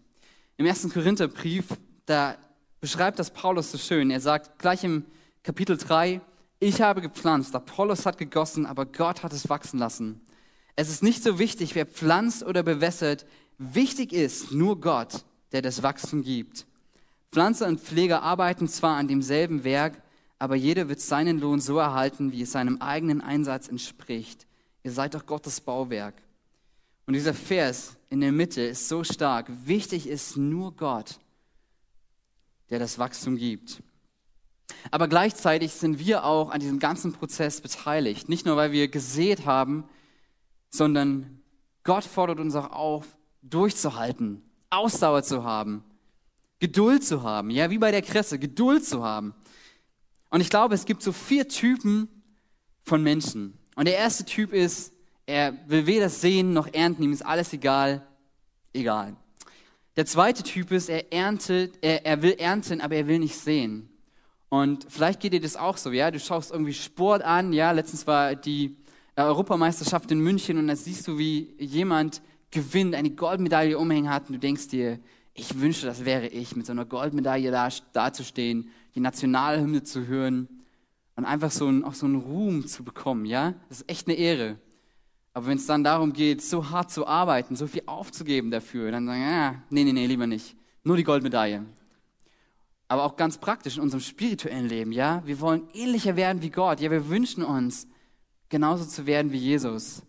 Im 0.58 0.65
ersten 0.65 0.89
Korintherbrief, 0.89 1.68
da 2.08 2.36
beschreibt 2.82 3.20
das 3.20 3.30
Paulus 3.30 3.72
so 3.72 3.78
schön. 3.78 4.10
Er 4.10 4.22
sagt 4.22 4.58
gleich 4.58 4.84
im 4.84 5.06
Kapitel 5.44 5.78
3, 5.78 6.22
ich 6.60 6.82
habe 6.82 7.00
gepflanzt, 7.00 7.54
Apollos 7.54 8.08
hat 8.08 8.18
gegossen, 8.18 8.65
aber 8.65 8.88
Gott 8.88 9.22
hat 9.22 9.34
es 9.34 9.50
wachsen 9.50 9.78
lassen. 9.78 10.22
Es 10.76 10.89
ist 10.89 11.04
nicht 11.04 11.22
so 11.22 11.38
wichtig, 11.38 11.76
wer 11.76 11.86
pflanzt 11.86 12.44
oder 12.44 12.63
bewässert. 12.63 13.28
Wichtig 13.60 14.13
ist 14.13 14.52
nur 14.52 14.82
Gott, 14.82 15.26
der 15.52 15.62
das 15.62 15.84
Wachstum 15.84 16.24
gibt. 16.24 16.65
Pflanzer 17.32 17.68
und 17.68 17.80
Pfleger 17.80 18.24
arbeiten 18.24 18.68
zwar 18.68 18.98
an 18.98 19.08
demselben 19.08 19.63
Werk, 19.63 20.02
aber 20.39 20.56
jeder 20.56 20.89
wird 20.89 21.02
seinen 21.02 21.39
Lohn 21.39 21.60
so 21.60 21.78
erhalten, 21.78 22.32
wie 22.32 22.42
es 22.42 22.52
seinem 22.52 22.82
eigenen 22.82 23.22
Einsatz 23.22 23.68
entspricht. 23.68 24.48
Ihr 24.84 24.92
seid 24.92 25.13
doch 25.13 25.26
Gottes 25.26 25.62
Bauwerk. 25.62 26.15
Und 27.06 27.13
dieser 27.13 27.34
Vers 27.34 27.98
in 28.10 28.22
der 28.22 28.32
Mitte 28.32 28.62
ist 28.62 28.88
so 28.88 29.04
stark. 29.04 29.48
Wichtig 29.65 30.08
ist 30.08 30.38
nur 30.38 30.76
Gott, 30.76 31.20
der 32.70 32.80
das 32.80 32.98
Wachstum 32.98 33.36
gibt. 33.36 33.84
Aber 34.92 35.08
gleichzeitig 35.08 35.74
sind 35.74 36.00
wir 36.00 36.24
auch 36.24 36.52
an 36.52 36.60
diesem 36.60 36.80
ganzen 36.80 37.12
Prozess 37.13 37.62
beteiligt. 37.62 38.30
Nicht 38.30 38.46
nur, 38.46 38.56
weil 38.56 38.72
wir 38.72 38.88
gesät 38.88 39.46
haben, 39.46 39.84
sondern 40.70 41.42
Gott 41.84 42.04
fordert 42.04 42.39
uns 42.39 42.56
auch 42.56 42.72
auf, 42.72 43.18
durchzuhalten, 43.42 44.44
Ausdauer 44.70 45.24
zu 45.24 45.44
haben, 45.44 45.84
Geduld 46.60 47.04
zu 47.04 47.24
haben, 47.24 47.50
ja, 47.50 47.69
wie 47.69 47.78
bei 47.78 47.91
der 47.91 48.02
Kresse, 48.02 48.38
Geduld 48.38 48.86
zu 48.86 49.04
haben. 49.04 49.34
Und 50.30 50.41
ich 50.41 50.50
glaube, 50.50 50.76
es 50.76 50.86
gibt 50.86 51.02
so 51.02 51.12
vier 51.12 51.48
Typen 51.48 52.08
von 52.84 53.02
Menschen. 53.02 53.58
Und 53.76 53.88
der 53.88 53.98
erste 53.98 54.26
Typ 54.26 54.54
ist, 54.54 54.93
er 55.26 55.54
will 55.67 55.86
weder 55.86 56.10
sehen 56.10 56.54
noch 56.54 56.67
ernten, 56.74 57.04
ihm 57.04 57.13
ist 57.13 57.26
alles 57.26 57.54
egal, 57.54 58.06
egal. 58.74 59.15
Der 59.95 60.06
zweite 60.06 60.43
Typ 60.43 60.72
ist, 60.72 60.89
er 60.89 61.12
erntet, 61.13 61.78
er, 61.82 62.06
er 62.06 62.22
will 62.22 62.34
ernten, 62.34 62.82
aber 62.82 62.95
er 62.95 63.08
will 63.08 63.19
nicht 63.19 63.36
sehen. 63.36 63.89
Und 64.50 64.88
vielleicht 64.89 65.19
geht 65.19 65.34
dir 65.34 65.41
das 65.41 65.56
auch 65.56 65.78
so, 65.78 65.91
ja, 65.91 66.10
du 66.10 66.19
schaust 66.19 66.52
irgendwie 66.52 66.74
Sport 66.74 67.22
an, 67.22 67.54
ja, 67.54 67.72
letztens 67.72 68.08
war 68.08 68.36
die 68.36 68.76
äh, 69.15 69.22
Europameisterschaft 69.22 70.12
in 70.12 70.19
München 70.19 70.58
und 70.58 70.67
da 70.67 70.76
siehst 70.76 71.08
du, 71.08 71.17
wie 71.17 71.54
jemand 71.60 72.22
gewinnt, 72.50 72.95
eine 72.95 73.12
Goldmedaille 73.12 73.78
umhängen 73.78 74.10
hat 74.10 74.28
und 74.28 74.34
du 74.34 74.39
denkst 74.39 74.69
dir, 74.69 75.00
ich 75.34 75.60
wünschte, 75.60 75.86
das 75.86 76.06
wäre 76.06 76.28
ich, 76.28 76.56
mit 76.56 76.65
so 76.65 76.72
einer 76.72 76.86
Goldmedaille 76.86 77.52
da, 77.52 77.70
dazustehen, 77.94 78.70
die 78.96 79.00
Nationalhymne 79.00 79.84
zu 79.84 80.08
hören 80.08 80.48
und 81.15 81.26
einfach 81.26 81.52
so 81.52 81.68
ein, 81.68 81.84
auch 81.84 81.94
so 81.94 82.06
einen 82.06 82.15
Ruhm 82.15 82.68
zu 82.68 82.84
bekommen, 82.84 83.26
ja? 83.26 83.54
Das 83.70 83.82
ist 83.82 83.89
echt 83.89 84.08
eine 84.08 84.18
Ehre. 84.18 84.58
Aber 85.34 85.48
wenn 85.48 85.58
es 85.58 85.68
dann 85.68 85.84
darum 85.84 86.13
geht, 86.13 86.42
so 86.42 86.70
hart 86.70 86.92
zu 86.92 87.08
arbeiten, 87.08 87.56
so 87.56 87.68
viel 87.68 87.84
aufzugeben 87.86 88.52
dafür, 88.52 88.92
dann 88.92 89.06
sagen, 89.06 89.22
ja, 89.22 89.63
nee, 89.70 89.84
nee, 89.84 89.94
nee, 89.94 90.08
lieber 90.08 90.28
nicht. 90.28 90.56
Nur 90.84 90.98
die 90.98 91.04
Goldmedaille. 91.04 91.65
Aber 92.88 93.04
auch 93.04 93.15
ganz 93.15 93.38
praktisch 93.38 93.78
in 93.78 93.84
unserem 93.84 94.02
spirituellen 94.02 94.68
Leben, 94.68 94.92
ja? 94.92 95.22
Wir 95.26 95.39
wollen 95.39 95.68
ähnlicher 95.74 96.15
werden 96.15 96.42
wie 96.42 96.50
Gott. 96.50 96.80
Ja, 96.80 96.89
wir 96.89 97.08
wünschen 97.10 97.44
uns, 97.44 97.88
genauso 98.50 98.86
zu 98.86 99.06
werden 99.06 99.32
wie 99.32 99.38
Jesus. 99.38 100.02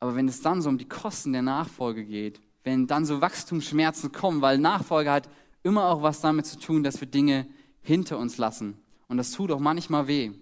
Aber 0.00 0.16
wenn 0.16 0.28
es 0.28 0.42
dann 0.42 0.60
so 0.60 0.68
um 0.68 0.76
die 0.76 0.88
Kosten 0.88 1.32
der 1.32 1.42
Nachfolge 1.42 2.04
geht, 2.04 2.40
wenn 2.64 2.86
dann 2.86 3.04
so 3.04 3.20
Wachstumsschmerzen 3.20 4.10
kommen, 4.10 4.40
weil 4.40 4.58
Nachfolge 4.58 5.12
hat 5.12 5.28
immer 5.62 5.86
auch 5.86 6.02
was 6.02 6.20
damit 6.20 6.46
zu 6.46 6.58
tun, 6.58 6.82
dass 6.82 7.00
wir 7.00 7.08
Dinge 7.08 7.46
hinter 7.82 8.18
uns 8.18 8.38
lassen. 8.38 8.78
Und 9.06 9.18
das 9.18 9.30
tut 9.32 9.52
auch 9.52 9.60
manchmal 9.60 10.08
weh. 10.08 10.32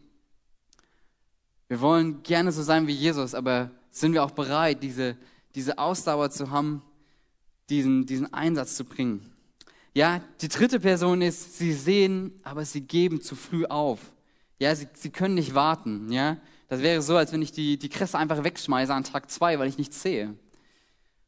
Wir 1.68 1.80
wollen 1.80 2.22
gerne 2.22 2.52
so 2.52 2.62
sein 2.62 2.86
wie 2.86 2.92
Jesus, 2.92 3.34
aber 3.34 3.70
sind 3.90 4.12
wir 4.12 4.22
auch 4.22 4.30
bereit, 4.30 4.82
diese, 4.82 5.16
diese 5.54 5.78
Ausdauer 5.78 6.30
zu 6.30 6.50
haben, 6.50 6.82
diesen, 7.68 8.06
diesen 8.06 8.32
Einsatz 8.32 8.76
zu 8.76 8.84
bringen? 8.84 9.32
Ja, 9.94 10.22
die 10.40 10.48
dritte 10.48 10.80
Person 10.80 11.22
ist, 11.22 11.58
sie 11.58 11.72
sehen, 11.72 12.32
aber 12.42 12.64
sie 12.64 12.82
geben 12.82 13.20
zu 13.20 13.34
früh 13.34 13.66
auf. 13.66 14.00
Ja, 14.58 14.74
sie, 14.74 14.88
sie 14.94 15.10
können 15.10 15.34
nicht 15.34 15.54
warten. 15.54 16.10
Ja, 16.10 16.38
das 16.68 16.80
wäre 16.80 17.02
so, 17.02 17.16
als 17.16 17.32
wenn 17.32 17.42
ich 17.42 17.52
die, 17.52 17.78
die 17.78 17.88
Kresse 17.88 18.16
einfach 18.16 18.44
wegschmeiße 18.44 18.94
an 18.94 19.04
Tag 19.04 19.30
zwei, 19.30 19.58
weil 19.58 19.68
ich 19.68 19.76
nichts 19.76 20.00
sehe. 20.00 20.34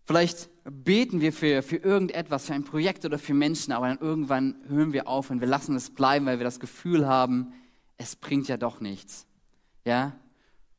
Vielleicht 0.04 0.48
beten 0.64 1.20
wir 1.20 1.33
für, 1.33 1.62
für 1.62 1.77
irgendetwas, 1.77 2.46
für 2.46 2.55
ein 2.55 2.64
Projekt 2.64 3.05
oder 3.05 3.18
für 3.18 3.35
Menschen, 3.35 3.72
aber 3.72 3.88
dann 3.88 3.98
irgendwann 3.98 4.57
hören 4.68 4.92
wir 4.92 5.07
auf 5.07 5.31
und 5.31 5.40
wir 5.40 5.48
lassen 5.48 5.77
es 5.77 5.90
bleiben, 5.90 6.27
weil 6.27 6.38
wir 6.38 6.44
das 6.44 6.61
Gefühl 6.61 7.07
haben, 7.07 7.53
es 7.98 8.16
bringt 8.16 8.48
ja 8.48 8.57
doch 8.57 8.81
nichts. 8.81 9.27
Ja? 9.85 10.12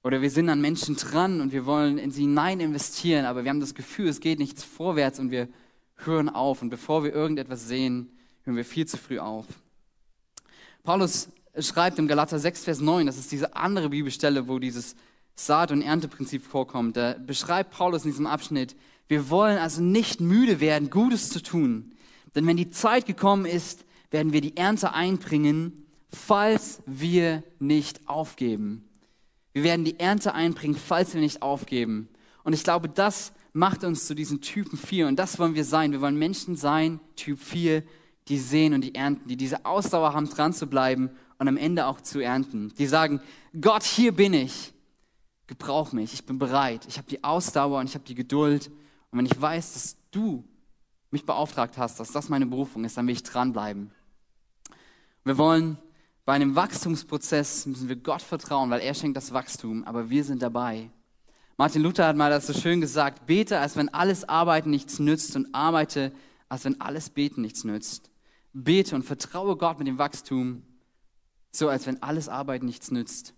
Oder 0.03 0.21
wir 0.21 0.29
sind 0.29 0.49
an 0.49 0.61
Menschen 0.61 0.95
dran 0.95 1.39
und 1.39 1.51
wir 1.51 1.65
wollen 1.65 1.97
in 1.97 2.11
sie 2.11 2.21
hinein 2.21 2.59
investieren, 2.59 3.25
aber 3.25 3.43
wir 3.43 3.49
haben 3.49 3.59
das 3.59 3.75
Gefühl, 3.75 4.07
es 4.07 4.19
geht 4.19 4.39
nichts 4.39 4.63
vorwärts 4.63 5.19
und 5.19 5.31
wir 5.31 5.47
hören 5.97 6.29
auf. 6.29 6.61
Und 6.61 6.69
bevor 6.69 7.03
wir 7.03 7.13
irgendetwas 7.13 7.67
sehen, 7.67 8.11
hören 8.43 8.57
wir 8.57 8.65
viel 8.65 8.87
zu 8.87 8.97
früh 8.97 9.19
auf. 9.19 9.45
Paulus 10.83 11.29
schreibt 11.59 11.97
im 11.99 12.07
Galater 12.07 12.37
6, 12.37 12.63
Vers 12.63 12.81
9, 12.81 13.05
das 13.05 13.17
ist 13.17 13.31
diese 13.31 13.55
andere 13.55 13.89
Bibelstelle, 13.89 14.47
wo 14.47 14.59
dieses 14.59 14.95
Saat- 15.35 15.71
und 15.71 15.81
Ernteprinzip 15.81 16.43
vorkommt. 16.43 16.97
Da 16.97 17.13
beschreibt 17.13 17.71
Paulus 17.71 18.05
in 18.05 18.11
diesem 18.11 18.27
Abschnitt, 18.27 18.75
wir 19.07 19.29
wollen 19.29 19.57
also 19.57 19.81
nicht 19.81 20.19
müde 20.19 20.59
werden, 20.59 20.89
Gutes 20.89 21.29
zu 21.29 21.41
tun. 21.41 21.93
Denn 22.33 22.47
wenn 22.47 22.57
die 22.57 22.71
Zeit 22.71 23.05
gekommen 23.05 23.45
ist, 23.45 23.85
werden 24.11 24.33
wir 24.33 24.41
die 24.41 24.57
Ernte 24.57 24.93
einbringen, 24.93 25.85
falls 26.09 26.81
wir 26.85 27.43
nicht 27.59 28.07
aufgeben. 28.07 28.87
Wir 29.53 29.63
werden 29.63 29.85
die 29.85 29.99
Ernte 29.99 30.33
einbringen, 30.33 30.75
falls 30.75 31.13
wir 31.13 31.21
nicht 31.21 31.41
aufgeben. 31.41 32.09
Und 32.43 32.53
ich 32.53 32.63
glaube, 32.63 32.89
das 32.89 33.31
macht 33.53 33.83
uns 33.83 34.05
zu 34.05 34.15
diesen 34.15 34.41
Typen 34.41 34.77
4. 34.77 35.07
Und 35.07 35.17
das 35.17 35.39
wollen 35.39 35.55
wir 35.55 35.63
sein. 35.63 35.91
Wir 35.91 36.01
wollen 36.01 36.17
Menschen 36.17 36.57
sein, 36.57 36.99
Typ 37.15 37.39
4, 37.39 37.83
die 38.27 38.37
sehen 38.37 38.73
und 38.73 38.81
die 38.81 38.95
ernten, 38.95 39.29
die 39.29 39.37
diese 39.37 39.65
Ausdauer 39.65 40.13
haben, 40.13 40.29
dran 40.29 40.53
zu 40.53 40.67
bleiben 40.67 41.09
und 41.37 41.47
am 41.47 41.57
Ende 41.57 41.85
auch 41.85 42.01
zu 42.01 42.19
ernten. 42.19 42.73
Die 42.77 42.87
sagen, 42.87 43.21
Gott, 43.59 43.83
hier 43.83 44.11
bin 44.11 44.33
ich. 44.33 44.73
Gebrauch 45.47 45.91
mich. 45.93 46.13
Ich 46.13 46.25
bin 46.25 46.37
bereit. 46.37 46.85
Ich 46.87 46.97
habe 46.97 47.07
die 47.07 47.23
Ausdauer 47.23 47.79
und 47.79 47.87
ich 47.87 47.95
habe 47.95 48.05
die 48.05 48.15
Geduld. 48.15 48.71
Und 49.15 49.19
wenn 49.19 49.27
ich 49.27 49.41
weiß, 49.41 49.71
dass 49.75 49.95
du 50.11 50.43
mich 51.09 51.25
beauftragt 51.25 51.77
hast, 51.77 52.01
dass 52.01 52.11
das 52.11 52.27
meine 52.27 52.45
Berufung 52.45 52.83
ist, 52.83 52.97
dann 52.97 53.07
will 53.07 53.13
ich 53.13 53.23
dranbleiben. 53.23 53.91
Wir 55.23 55.37
wollen 55.37 55.77
bei 56.25 56.33
einem 56.33 56.57
Wachstumsprozess 56.57 57.65
müssen 57.65 57.87
wir 57.87 57.95
Gott 57.95 58.21
vertrauen, 58.21 58.69
weil 58.69 58.81
er 58.81 58.93
schenkt 58.93 59.15
das 59.15 59.31
Wachstum, 59.31 59.85
aber 59.85 60.09
wir 60.09 60.25
sind 60.25 60.41
dabei. 60.41 60.91
Martin 61.55 61.81
Luther 61.81 62.07
hat 62.07 62.17
mal 62.17 62.29
das 62.29 62.45
so 62.45 62.51
schön 62.51 62.81
gesagt, 62.81 63.25
bete, 63.25 63.57
als 63.57 63.77
wenn 63.77 63.87
alles 63.87 64.27
Arbeiten 64.27 64.69
nichts 64.69 64.99
nützt 64.99 65.33
und 65.37 65.55
arbeite, 65.55 66.11
als 66.49 66.65
wenn 66.65 66.81
alles 66.81 67.09
Beten 67.09 67.39
nichts 67.39 67.63
nützt. 67.63 68.11
Bete 68.51 68.97
und 68.97 69.03
vertraue 69.03 69.55
Gott 69.55 69.79
mit 69.79 69.87
dem 69.87 69.97
Wachstum, 69.97 70.61
so 71.53 71.69
als 71.69 71.87
wenn 71.87 72.03
alles 72.03 72.27
Arbeiten 72.27 72.65
nichts 72.65 72.91
nützt. 72.91 73.33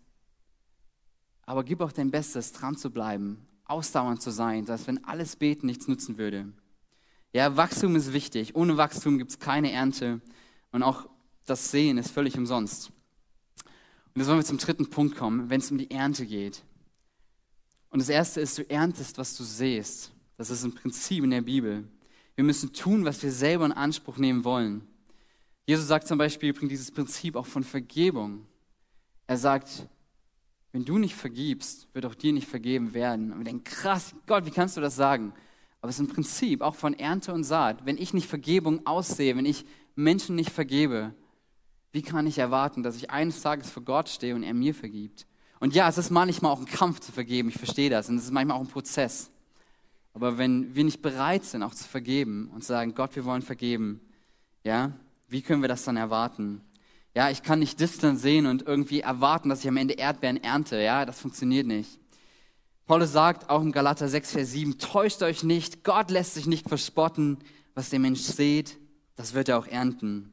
Aber 1.46 1.64
gib 1.64 1.82
auch 1.82 1.92
dein 1.92 2.10
Bestes, 2.10 2.52
dran 2.52 2.78
zu 2.78 2.90
bleiben, 2.90 3.47
ausdauernd 3.70 4.22
zu 4.22 4.32
sein, 4.32 4.66
dass 4.66 4.88
wenn 4.88 5.04
alles 5.06 5.36
Beten 5.36 5.68
nichts 5.68 5.88
nutzen 5.88 6.18
würde. 6.18 6.52
Ja, 7.34 7.56
Wachstum 7.58 7.96
ist 7.96 8.14
wichtig. 8.14 8.56
Ohne 8.56 8.78
Wachstum 8.78 9.18
gibt 9.18 9.32
es 9.32 9.40
keine 9.40 9.72
Ernte 9.72 10.22
und 10.72 10.84
auch 10.84 11.08
das 11.46 11.72
Sehen 11.72 11.98
ist 11.98 12.12
völlig 12.12 12.38
umsonst. 12.38 12.92
Und 14.14 14.22
jetzt 14.22 14.28
wollen 14.28 14.40
wir 14.40 14.46
zum 14.46 14.58
dritten 14.58 14.90
Punkt 14.90 15.16
kommen, 15.16 15.50
wenn 15.50 15.62
es 15.62 15.72
um 15.72 15.78
die 15.78 15.92
Ernte 15.92 16.26
geht. 16.26 16.64
Und 17.90 18.00
das 18.00 18.10
erste 18.10 18.42
ist, 18.42 18.58
du 18.58 18.70
erntest, 18.70 19.18
was 19.18 19.38
du 19.38 19.44
siehst. 19.44 20.12
Das 20.38 20.50
ist 20.50 20.64
ein 20.64 20.74
Prinzip 20.74 21.24
in 21.24 21.32
der 21.32 21.42
Bibel. 21.42 21.88
Wir 22.36 22.44
müssen 22.44 22.74
tun, 22.74 23.06
was 23.06 23.22
wir 23.24 23.32
selber 23.32 23.66
in 23.66 23.72
Anspruch 23.72 24.18
nehmen 24.18 24.44
wollen. 24.44 24.88
Jesus 25.66 25.88
sagt 25.88 26.08
zum 26.08 26.18
Beispiel, 26.18 26.54
bringt 26.54 26.72
dieses 26.72 26.92
Prinzip 26.92 27.36
auch 27.36 27.46
von 27.46 27.64
Vergebung. 27.64 28.46
Er 29.26 29.38
sagt, 29.38 29.88
wenn 30.72 30.86
du 30.86 30.98
nicht 30.98 31.16
vergibst, 31.16 31.88
wird 31.94 32.06
auch 32.06 32.16
dir 32.16 32.34
nicht 32.34 32.48
vergeben 32.48 32.94
werden. 32.94 33.32
Und 33.32 33.40
wir 33.40 33.46
denken, 33.46 33.64
krass, 33.64 34.14
Gott, 34.26 34.46
wie 34.46 34.52
kannst 34.52 34.78
du 34.78 34.82
das 34.82 34.96
sagen? 34.96 35.34
Aber 35.82 35.90
es 35.90 36.00
ist 36.00 36.02
ein 36.02 36.14
Prinzip, 36.14 36.62
auch 36.62 36.76
von 36.76 36.94
Ernte 36.94 37.34
und 37.34 37.44
Saat. 37.44 37.86
Wenn 37.86 37.98
ich 37.98 38.14
nicht 38.14 38.28
Vergebung 38.28 38.86
aussehe, 38.86 39.36
wenn 39.38 39.46
ich 39.46 39.66
Menschen 39.96 40.36
nicht 40.36 40.52
vergebe, 40.52 41.14
wie 41.92 42.02
kann 42.02 42.28
ich 42.28 42.38
erwarten, 42.38 42.84
dass 42.84 42.98
ich 42.98 43.10
eines 43.10 43.42
Tages 43.42 43.70
vor 43.70 43.84
Gott 43.84 44.10
stehe 44.10 44.36
und 44.36 44.44
er 44.44 44.54
mir 44.54 44.74
vergibt? 44.74 45.26
Und 45.60 45.74
ja, 45.74 45.88
es 45.88 45.98
ist 45.98 46.12
manchmal 46.12 46.52
auch 46.52 46.60
ein 46.60 46.66
Kampf 46.66 47.00
zu 47.00 47.12
vergeben, 47.12 47.50
ich 47.50 47.58
verstehe 47.58 47.90
das. 47.90 48.10
Und 48.10 48.18
es 48.18 48.26
ist 48.26 48.32
manchmal 48.32 48.58
auch 48.58 48.62
ein 48.62 48.68
Prozess. 48.68 49.32
Aber 50.14 50.38
wenn 50.38 50.76
wir 50.76 50.84
nicht 50.84 51.02
bereit 51.02 51.46
sind, 51.46 51.64
auch 51.64 51.74
zu 51.74 51.88
vergeben 51.88 52.50
und 52.54 52.62
zu 52.62 52.68
sagen, 52.70 52.94
Gott, 52.94 53.16
wir 53.16 53.26
wollen 53.26 53.42
vergeben, 53.42 54.02
ja, 54.64 54.92
wie 55.28 55.42
können 55.42 55.62
wir 55.62 55.70
das 55.70 55.84
dann 55.84 55.98
erwarten? 55.98 56.62
Ja, 57.18 57.32
ich 57.32 57.42
kann 57.42 57.58
nicht 57.58 57.80
distant 57.80 58.20
sehen 58.20 58.46
und 58.46 58.68
irgendwie 58.68 59.00
erwarten, 59.00 59.50
dass 59.50 59.62
ich 59.62 59.68
am 59.68 59.78
Ende 59.78 59.96
Erdbeeren 59.96 60.38
ernte. 60.38 60.80
Ja, 60.80 61.04
das 61.04 61.20
funktioniert 61.20 61.66
nicht. 61.66 61.98
Paulus 62.86 63.12
sagt 63.12 63.50
auch 63.50 63.64
im 63.64 63.72
Galater 63.72 64.08
6, 64.08 64.34
Vers 64.34 64.52
7, 64.52 64.78
täuscht 64.78 65.24
euch 65.24 65.42
nicht, 65.42 65.84
Gott 65.84 66.12
lässt 66.12 66.36
sich 66.36 66.46
nicht 66.46 66.70
verspotten, 66.70 67.40
was 67.74 67.90
der 67.90 67.98
Mensch 67.98 68.20
sät, 68.20 68.78
das 69.16 69.34
wird 69.34 69.50
er 69.50 69.58
auch 69.58 69.66
ernten. 69.66 70.32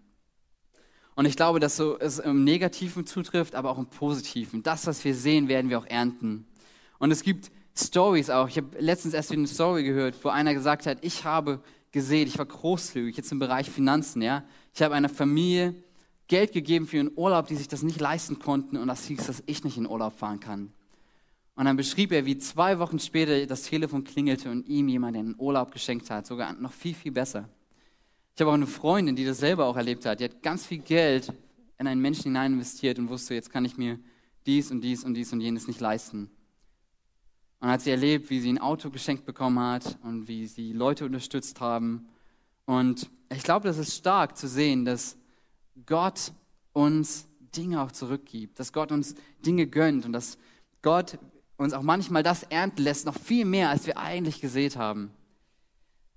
Und 1.14 1.24
ich 1.24 1.36
glaube, 1.36 1.58
dass 1.58 1.78
so 1.78 1.98
es 1.98 2.18
im 2.18 2.44
Negativen 2.44 3.06
zutrifft, 3.06 3.54
aber 3.54 3.70
auch 3.70 3.78
im 3.78 3.86
Positiven. 3.86 4.62
Das, 4.62 4.86
was 4.86 5.02
wir 5.06 5.14
sehen, 5.14 5.48
werden 5.48 5.70
wir 5.70 5.78
auch 5.78 5.86
ernten. 5.86 6.46
Und 6.98 7.10
es 7.12 7.22
gibt 7.22 7.50
Stories 7.74 8.28
auch. 8.28 8.46
Ich 8.46 8.58
habe 8.58 8.78
letztens 8.78 9.14
erst 9.14 9.32
eine 9.32 9.46
Story 9.46 9.84
gehört, 9.84 10.22
wo 10.22 10.28
einer 10.28 10.52
gesagt 10.52 10.84
hat, 10.84 10.98
ich 11.00 11.24
habe 11.24 11.60
gesehen, 11.92 12.28
ich 12.28 12.36
war 12.36 12.44
großzügig, 12.44 13.16
jetzt 13.16 13.32
im 13.32 13.38
Bereich 13.38 13.70
Finanzen, 13.70 14.20
ja. 14.20 14.44
Ich 14.74 14.82
habe 14.82 14.94
einer 14.94 15.08
Familie 15.08 15.74
Geld 16.26 16.52
gegeben 16.52 16.86
für 16.86 17.00
einen 17.00 17.12
Urlaub, 17.14 17.46
die 17.46 17.56
sich 17.56 17.68
das 17.68 17.82
nicht 17.82 18.00
leisten 18.00 18.38
konnten 18.38 18.76
und 18.76 18.88
das 18.88 19.06
hieß, 19.06 19.26
dass 19.26 19.42
ich 19.46 19.64
nicht 19.64 19.76
in 19.76 19.86
Urlaub 19.86 20.18
fahren 20.18 20.40
kann. 20.40 20.72
Und 21.56 21.66
dann 21.66 21.76
beschrieb 21.76 22.10
er, 22.12 22.26
wie 22.26 22.38
zwei 22.38 22.78
Wochen 22.78 22.98
später 22.98 23.46
das 23.46 23.62
Telefon 23.62 24.02
klingelte 24.02 24.50
und 24.50 24.66
ihm 24.66 24.88
jemand 24.88 25.16
einen 25.16 25.36
Urlaub 25.38 25.70
geschenkt 25.70 26.10
hat, 26.10 26.26
sogar 26.26 26.52
noch 26.54 26.72
viel, 26.72 26.94
viel 26.94 27.12
besser. 27.12 27.48
Ich 28.34 28.40
habe 28.40 28.50
auch 28.50 28.54
eine 28.54 28.66
Freundin, 28.66 29.14
die 29.14 29.24
das 29.24 29.38
selber 29.38 29.66
auch 29.66 29.76
erlebt 29.76 30.04
hat. 30.06 30.18
Die 30.18 30.24
hat 30.24 30.42
ganz 30.42 30.66
viel 30.66 30.78
Geld 30.78 31.32
in 31.78 31.86
einen 31.86 32.00
Menschen 32.00 32.24
hinein 32.24 32.54
investiert 32.54 32.98
und 32.98 33.08
wusste, 33.08 33.34
jetzt 33.34 33.50
kann 33.50 33.64
ich 33.64 33.76
mir 33.76 34.00
dies 34.46 34.70
und 34.72 34.80
dies 34.80 35.04
und 35.04 35.14
dies 35.14 35.32
und 35.32 35.40
jenes 35.40 35.68
nicht 35.68 35.80
leisten. 35.80 36.30
Und 37.60 37.68
hat 37.68 37.82
sie 37.82 37.90
erlebt, 37.90 38.30
wie 38.30 38.40
sie 38.40 38.52
ein 38.52 38.58
Auto 38.58 38.90
geschenkt 38.90 39.24
bekommen 39.24 39.60
hat 39.60 39.98
und 40.02 40.26
wie 40.26 40.46
sie 40.46 40.72
Leute 40.72 41.04
unterstützt 41.04 41.60
haben. 41.60 42.08
Und 42.66 43.08
ich 43.30 43.42
glaube, 43.44 43.68
das 43.68 43.78
ist 43.78 43.94
stark 43.94 44.36
zu 44.36 44.48
sehen, 44.48 44.84
dass 44.84 45.16
Gott 45.86 46.32
uns 46.72 47.26
Dinge 47.56 47.82
auch 47.82 47.92
zurückgibt, 47.92 48.58
dass 48.58 48.72
Gott 48.72 48.92
uns 48.92 49.14
Dinge 49.44 49.66
gönnt 49.66 50.04
und 50.04 50.12
dass 50.12 50.38
Gott 50.82 51.18
uns 51.56 51.72
auch 51.72 51.82
manchmal 51.82 52.22
das 52.22 52.42
ernten 52.44 52.82
lässt, 52.82 53.06
noch 53.06 53.18
viel 53.18 53.44
mehr, 53.44 53.70
als 53.70 53.86
wir 53.86 53.98
eigentlich 53.98 54.40
gesät 54.40 54.76
haben. 54.76 55.10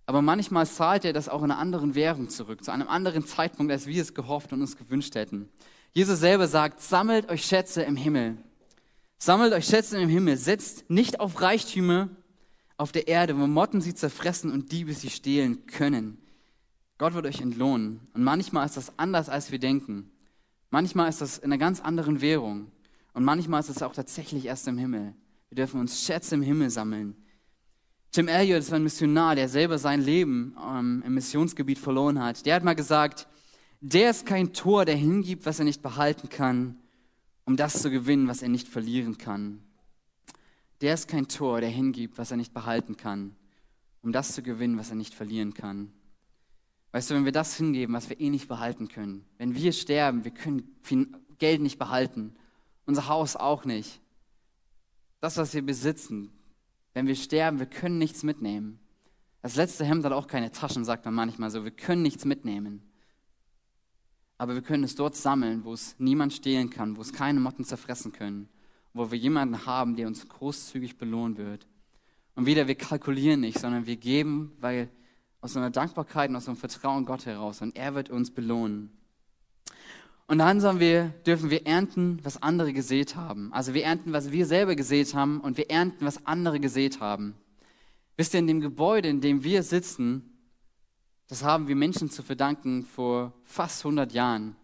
Aber 0.05 0.21
manchmal 0.21 0.65
zahlt 0.65 1.05
er 1.05 1.13
das 1.13 1.27
auch 1.29 1.43
in 1.43 1.51
einer 1.51 1.59
anderen 1.59 1.93
Währung 1.93 2.29
zurück, 2.29 2.63
zu 2.63 2.71
einem 2.71 2.87
anderen 2.87 3.25
Zeitpunkt, 3.25 3.71
als 3.71 3.87
wir 3.87 4.01
es 4.01 4.13
gehofft 4.13 4.53
und 4.53 4.61
uns 4.61 4.77
gewünscht 4.77 5.15
hätten. 5.15 5.49
Jesus 5.93 6.19
selber 6.19 6.47
sagt, 6.47 6.81
sammelt 6.81 7.29
euch 7.29 7.43
Schätze 7.45 7.83
im 7.83 7.95
Himmel. 7.95 8.37
Sammelt 9.17 9.51
euch 9.53 9.65
Schätze 9.65 9.99
im 9.99 10.09
Himmel. 10.09 10.37
Setzt 10.37 10.89
nicht 10.89 11.19
auf 11.19 11.41
Reichtümer 11.41 12.09
auf 12.77 12.91
der 12.91 13.07
Erde, 13.07 13.37
wo 13.37 13.47
Motten 13.47 13.81
sie 13.81 13.95
zerfressen 13.95 14.51
und 14.51 14.71
Diebe 14.71 14.93
sie 14.93 15.09
stehlen 15.09 15.65
können. 15.65 16.19
Gott 16.97 17.13
wird 17.13 17.25
euch 17.25 17.41
entlohnen. 17.41 18.01
Und 18.13 18.23
manchmal 18.23 18.65
ist 18.65 18.77
das 18.77 18.97
anders, 18.97 19.29
als 19.29 19.51
wir 19.51 19.59
denken. 19.59 20.11
Manchmal 20.71 21.09
ist 21.09 21.21
das 21.21 21.37
in 21.37 21.45
einer 21.45 21.57
ganz 21.57 21.79
anderen 21.79 22.21
Währung. 22.21 22.71
Und 23.13 23.23
manchmal 23.23 23.59
ist 23.59 23.69
es 23.69 23.81
auch 23.81 23.93
tatsächlich 23.93 24.45
erst 24.45 24.67
im 24.67 24.77
Himmel. 24.77 25.13
Wir 25.49 25.55
dürfen 25.55 25.79
uns 25.79 26.03
Schätze 26.03 26.35
im 26.35 26.41
Himmel 26.41 26.69
sammeln. 26.69 27.15
Tim 28.11 28.27
Elliott 28.27 28.59
ist 28.59 28.73
ein 28.73 28.83
Missionar, 28.83 29.35
der 29.35 29.49
selber 29.49 29.77
sein 29.77 30.01
Leben 30.01 30.55
ähm, 30.63 31.03
im 31.05 31.13
Missionsgebiet 31.13 31.77
verloren 31.77 32.21
hat. 32.21 32.45
Der 32.45 32.55
hat 32.55 32.63
mal 32.63 32.75
gesagt, 32.75 33.27
der 33.79 34.09
ist 34.09 34.25
kein 34.25 34.53
Tor, 34.53 34.85
der 34.85 34.95
hingibt, 34.95 35.45
was 35.45 35.59
er 35.59 35.65
nicht 35.65 35.81
behalten 35.81 36.29
kann, 36.29 36.77
um 37.45 37.57
das 37.57 37.81
zu 37.81 37.91
gewinnen, 37.91 38.27
was 38.27 38.41
er 38.41 38.49
nicht 38.49 38.67
verlieren 38.67 39.17
kann. 39.17 39.61
Der 40.81 40.93
ist 40.93 41.07
kein 41.07 41.27
Tor, 41.27 41.61
der 41.61 41.69
hingibt, 41.69 42.17
was 42.17 42.31
er 42.31 42.37
nicht 42.37 42.53
behalten 42.53 42.97
kann, 42.97 43.35
um 44.01 44.11
das 44.11 44.33
zu 44.33 44.41
gewinnen, 44.41 44.77
was 44.77 44.89
er 44.89 44.95
nicht 44.95 45.13
verlieren 45.13 45.53
kann. 45.53 45.91
Weißt 46.97 47.11
du, 47.11 47.13
wenn 47.13 47.25
wir 47.25 47.31
das 47.31 47.55
hingeben, 47.55 47.93
was 47.93 48.09
wir 48.09 48.19
eh 48.19 48.31
nicht 48.31 48.47
behalten 48.47 48.87
können, 48.87 49.23
wenn 49.37 49.53
wir 49.53 49.71
sterben, 49.71 50.23
wir 50.23 50.31
können 50.31 50.75
Geld 51.37 51.61
nicht 51.61 51.77
behalten, 51.77 52.35
unser 52.87 53.07
Haus 53.07 53.35
auch 53.35 53.65
nicht. 53.65 54.01
Das, 55.19 55.37
was 55.37 55.53
wir 55.53 55.61
besitzen, 55.61 56.31
wenn 56.95 57.05
wir 57.05 57.13
sterben, 57.13 57.59
wir 57.59 57.67
können 57.67 57.99
nichts 57.99 58.23
mitnehmen. 58.23 58.79
Das 59.43 59.55
letzte 59.55 59.85
Hemd 59.85 60.05
hat 60.05 60.11
auch 60.11 60.25
keine 60.25 60.51
Taschen, 60.51 60.85
sagt 60.85 61.05
man 61.05 61.13
manchmal 61.13 61.51
so. 61.51 61.63
Wir 61.63 61.69
können 61.69 62.01
nichts 62.01 62.25
mitnehmen. 62.25 62.81
aber 64.39 64.55
wir 64.55 64.63
können 64.63 64.83
es 64.83 64.95
dort 64.95 65.15
sammeln, 65.15 65.65
wo 65.65 65.73
es 65.73 65.95
niemand 65.99 66.33
stehlen 66.33 66.71
kann, 66.71 66.97
wo 66.97 67.01
es 67.01 67.13
keine 67.13 67.39
Motten 67.39 67.63
zerfressen 67.63 68.11
können, 68.11 68.49
wo 68.95 69.11
wir 69.11 69.19
jemanden 69.19 69.67
haben, 69.67 69.95
der 69.95 70.07
uns 70.07 70.27
großzügig 70.27 70.97
belohnen 70.97 71.37
wird. 71.37 71.67
Und 72.33 72.47
wieder, 72.47 72.67
wir 72.67 72.73
kalkulieren 72.73 73.41
nicht, 73.41 73.59
sondern 73.59 73.85
wir 73.85 73.97
geben, 73.97 74.53
weil 74.59 74.89
aus 75.41 75.55
einer 75.55 75.69
Dankbarkeit 75.69 76.29
und 76.29 76.35
aus 76.35 76.47
einem 76.47 76.57
Vertrauen 76.57 77.05
Gott 77.05 77.25
heraus 77.25 77.61
und 77.61 77.75
er 77.75 77.95
wird 77.95 78.09
uns 78.09 78.31
belohnen. 78.31 78.91
Und 80.27 80.39
dann 80.39 80.59
sagen 80.59 80.81
wir, 80.81 81.13
dürfen 81.25 81.49
wir 81.49 81.65
ernten, 81.65 82.19
was 82.23 82.41
andere 82.43 82.73
gesät 82.73 83.15
haben. 83.15 83.53
Also 83.53 83.73
wir 83.73 83.85
ernten, 83.85 84.11
was 84.11 84.31
wir 84.31 84.45
selber 84.45 84.75
gesät 84.75 85.13
haben 85.13 85.39
und 85.39 85.57
wir 85.57 85.69
ernten, 85.69 86.05
was 86.05 86.25
andere 86.25 86.59
gesät 86.59 86.99
haben. 86.99 87.35
Wisst 88.17 88.33
ihr, 88.33 88.39
in 88.39 88.47
dem 88.47 88.59
Gebäude, 88.59 89.07
in 89.07 89.21
dem 89.21 89.43
wir 89.43 89.63
sitzen, 89.63 90.37
das 91.29 91.43
haben 91.43 91.67
wir 91.67 91.75
Menschen 91.75 92.09
zu 92.09 92.23
verdanken 92.23 92.83
vor 92.83 93.33
fast 93.43 93.85
100 93.85 94.11
Jahren. 94.11 94.55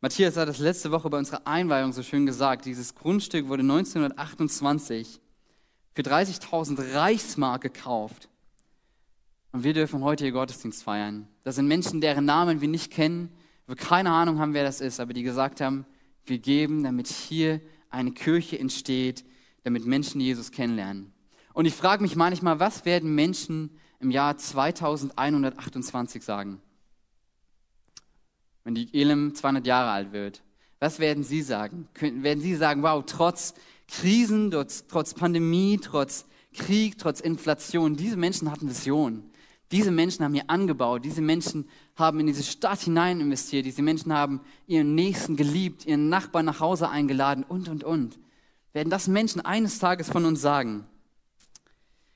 Matthias 0.00 0.36
hat 0.36 0.48
das 0.48 0.58
letzte 0.58 0.90
Woche 0.90 1.08
bei 1.08 1.18
unserer 1.18 1.46
Einweihung 1.46 1.92
so 1.92 2.02
schön 2.02 2.26
gesagt. 2.26 2.64
Dieses 2.64 2.94
Grundstück 2.96 3.46
wurde 3.46 3.62
1928 3.62 5.20
für 5.94 6.02
30.000 6.02 6.94
Reichsmark 6.94 7.62
gekauft. 7.62 8.28
Und 9.52 9.64
wir 9.64 9.74
dürfen 9.74 10.02
heute 10.02 10.24
hier 10.24 10.32
Gottesdienst 10.32 10.82
feiern. 10.82 11.28
Das 11.44 11.56
sind 11.56 11.68
Menschen, 11.68 12.00
deren 12.00 12.24
Namen 12.24 12.62
wir 12.62 12.68
nicht 12.68 12.90
kennen, 12.90 13.28
wir 13.66 13.76
keine 13.76 14.10
Ahnung 14.10 14.38
haben, 14.38 14.54
wer 14.54 14.64
das 14.64 14.80
ist, 14.80 14.98
aber 14.98 15.12
die 15.12 15.22
gesagt 15.22 15.60
haben, 15.60 15.86
wir 16.24 16.38
geben, 16.38 16.82
damit 16.84 17.08
hier 17.08 17.60
eine 17.90 18.12
Kirche 18.12 18.58
entsteht, 18.58 19.24
damit 19.64 19.86
Menschen 19.86 20.20
Jesus 20.20 20.50
kennenlernen. 20.50 21.12
Und 21.52 21.66
ich 21.66 21.74
frage 21.74 22.02
mich 22.02 22.16
manchmal, 22.16 22.60
was 22.60 22.84
werden 22.84 23.14
Menschen 23.14 23.70
im 24.00 24.10
Jahr 24.10 24.36
2128 24.36 26.22
sagen? 26.22 26.60
Wenn 28.64 28.74
die 28.74 28.92
Elim 28.98 29.34
200 29.34 29.66
Jahre 29.66 29.90
alt 29.90 30.12
wird. 30.12 30.42
Was 30.80 30.98
werden 30.98 31.24
sie 31.24 31.42
sagen? 31.42 31.88
Werden 32.00 32.40
sie 32.40 32.56
sagen, 32.56 32.82
wow, 32.82 33.04
trotz 33.06 33.54
Krisen, 33.86 34.50
trotz, 34.50 34.86
trotz 34.86 35.14
Pandemie, 35.14 35.78
trotz 35.80 36.24
Krieg, 36.54 36.98
trotz 36.98 37.20
Inflation, 37.20 37.96
diese 37.96 38.16
Menschen 38.16 38.50
hatten 38.50 38.68
Visionen. 38.68 39.31
Diese 39.72 39.90
Menschen 39.90 40.24
haben 40.24 40.34
hier 40.34 40.48
angebaut, 40.48 41.04
diese 41.04 41.22
Menschen 41.22 41.66
haben 41.96 42.20
in 42.20 42.26
diese 42.26 42.42
Stadt 42.42 42.80
hinein 42.80 43.20
investiert, 43.20 43.64
diese 43.64 43.80
Menschen 43.80 44.12
haben 44.12 44.42
ihren 44.66 44.94
Nächsten 44.94 45.34
geliebt, 45.34 45.86
ihren 45.86 46.10
Nachbarn 46.10 46.44
nach 46.44 46.60
Hause 46.60 46.90
eingeladen 46.90 47.42
und, 47.42 47.70
und, 47.70 47.82
und. 47.82 48.18
Werden 48.74 48.90
das 48.90 49.08
Menschen 49.08 49.40
eines 49.40 49.78
Tages 49.78 50.10
von 50.10 50.26
uns 50.26 50.42
sagen? 50.42 50.86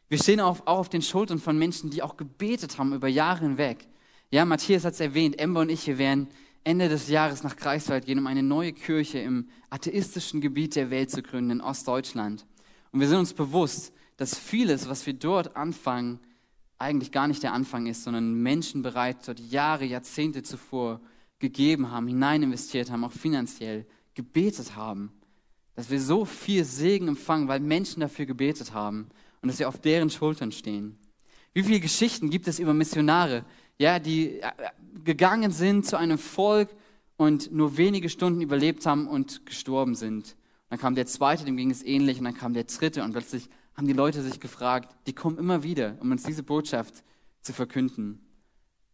Wir 0.09 0.19
stehen 0.19 0.41
auch, 0.41 0.61
auch 0.67 0.79
auf 0.79 0.89
den 0.91 1.03
Schultern 1.03 1.39
von 1.39 1.59
Menschen, 1.59 1.91
die 1.91 2.03
auch 2.03 2.17
gebetet 2.17 2.79
haben 2.79 2.93
über 2.93 3.09
Jahre 3.09 3.41
hinweg. 3.41 3.89
Ja, 4.31 4.45
Matthias 4.45 4.85
hat 4.85 4.93
es 4.93 5.01
erwähnt, 5.01 5.39
Ember 5.39 5.61
und 5.61 5.71
ich, 5.71 5.87
wir 5.87 5.99
werden 5.99 6.29
Ende 6.63 6.89
des 6.89 7.09
Jahres 7.09 7.43
nach 7.43 7.57
Greifswald 7.57 8.05
gehen, 8.07 8.19
um 8.19 8.27
eine 8.27 8.43
neue 8.43 8.73
Kirche 8.73 9.19
im 9.19 9.49
atheistischen 9.71 10.41
Gebiet 10.41 10.77
der 10.77 10.91
Welt 10.91 11.11
zu 11.11 11.23
gründen, 11.23 11.53
in 11.53 11.61
Ostdeutschland. 11.61 12.45
Und 12.93 13.01
wir 13.01 13.09
sind 13.09 13.19
uns 13.19 13.33
bewusst, 13.33 13.93
dass 14.17 14.39
vieles, 14.39 14.89
was 14.89 15.07
wir 15.07 15.15
dort 15.15 15.57
anfangen, 15.57 16.21
eigentlich 16.79 17.13
gar 17.13 17.29
nicht 17.29 17.43
der 17.43 17.53
Anfang 17.53 17.87
ist, 17.87 18.05
sondern 18.05 18.35
Menschen 18.35 18.83
bereits 18.83 19.27
dort 19.27 19.41
Jahre, 19.41 19.85
Jahrzehnte 19.85 20.43
zuvor 20.43 21.01
gegeben 21.39 21.91
haben, 21.91 22.09
hinein 22.09 22.43
investiert 22.43 22.91
haben, 22.91 23.05
auch 23.05 23.13
finanziell 23.13 23.87
gebetet 24.15 24.77
haben. 24.77 25.13
Dass 25.75 25.91
wir 25.91 26.01
so 26.01 26.25
viel 26.25 26.65
Segen 26.65 27.09
empfangen, 27.09 27.49
weil 27.49 27.61
Menschen 27.61 28.01
dafür 28.01 28.27
gebetet 28.27 28.73
haben 28.73 29.09
und 29.43 29.49
dass 29.49 29.59
wir 29.59 29.69
auf 29.69 29.79
deren 29.79 30.11
Schultern 30.11 30.53
stehen. 30.53 30.99
Wie 31.53 31.63
viele 31.63 31.81
Geschichten 31.81 32.31
gibt 32.31 32.49
es 32.49 32.59
über 32.59 32.75
Missionare, 32.75 33.45
ja, 33.79 33.99
die 33.99 34.41
äh, 34.41 34.51
gegangen 35.05 35.53
sind 35.53 35.87
zu 35.87 35.97
einem 35.97 36.19
Volk 36.19 36.71
und 37.17 37.53
nur 37.53 37.77
wenige 37.77 38.09
Stunden 38.09 38.41
überlebt 38.41 38.87
haben 38.87 39.07
und 39.07 39.47
gestorben 39.47 39.95
sind. 39.95 40.37
dann 40.69 40.79
kam 40.79 40.95
der 40.95 41.07
zweite, 41.07 41.45
dem 41.45 41.57
ging 41.57 41.71
es 41.71 41.83
ähnlich, 41.83 42.19
und 42.19 42.25
dann 42.25 42.37
kam 42.37 42.55
der 42.55 42.65
dritte 42.65 43.03
und 43.05 43.13
plötzlich 43.13 43.49
haben 43.77 43.87
die 43.87 43.93
Leute 43.93 44.23
sich 44.23 44.41
gefragt, 44.41 44.95
die 45.07 45.13
kommen 45.13 45.39
immer 45.39 45.63
wieder, 45.63 45.97
um 46.01 46.11
uns 46.11 46.23
diese 46.23 46.43
Botschaft 46.43 47.05
zu 47.43 47.53
verkünden. 47.53 48.21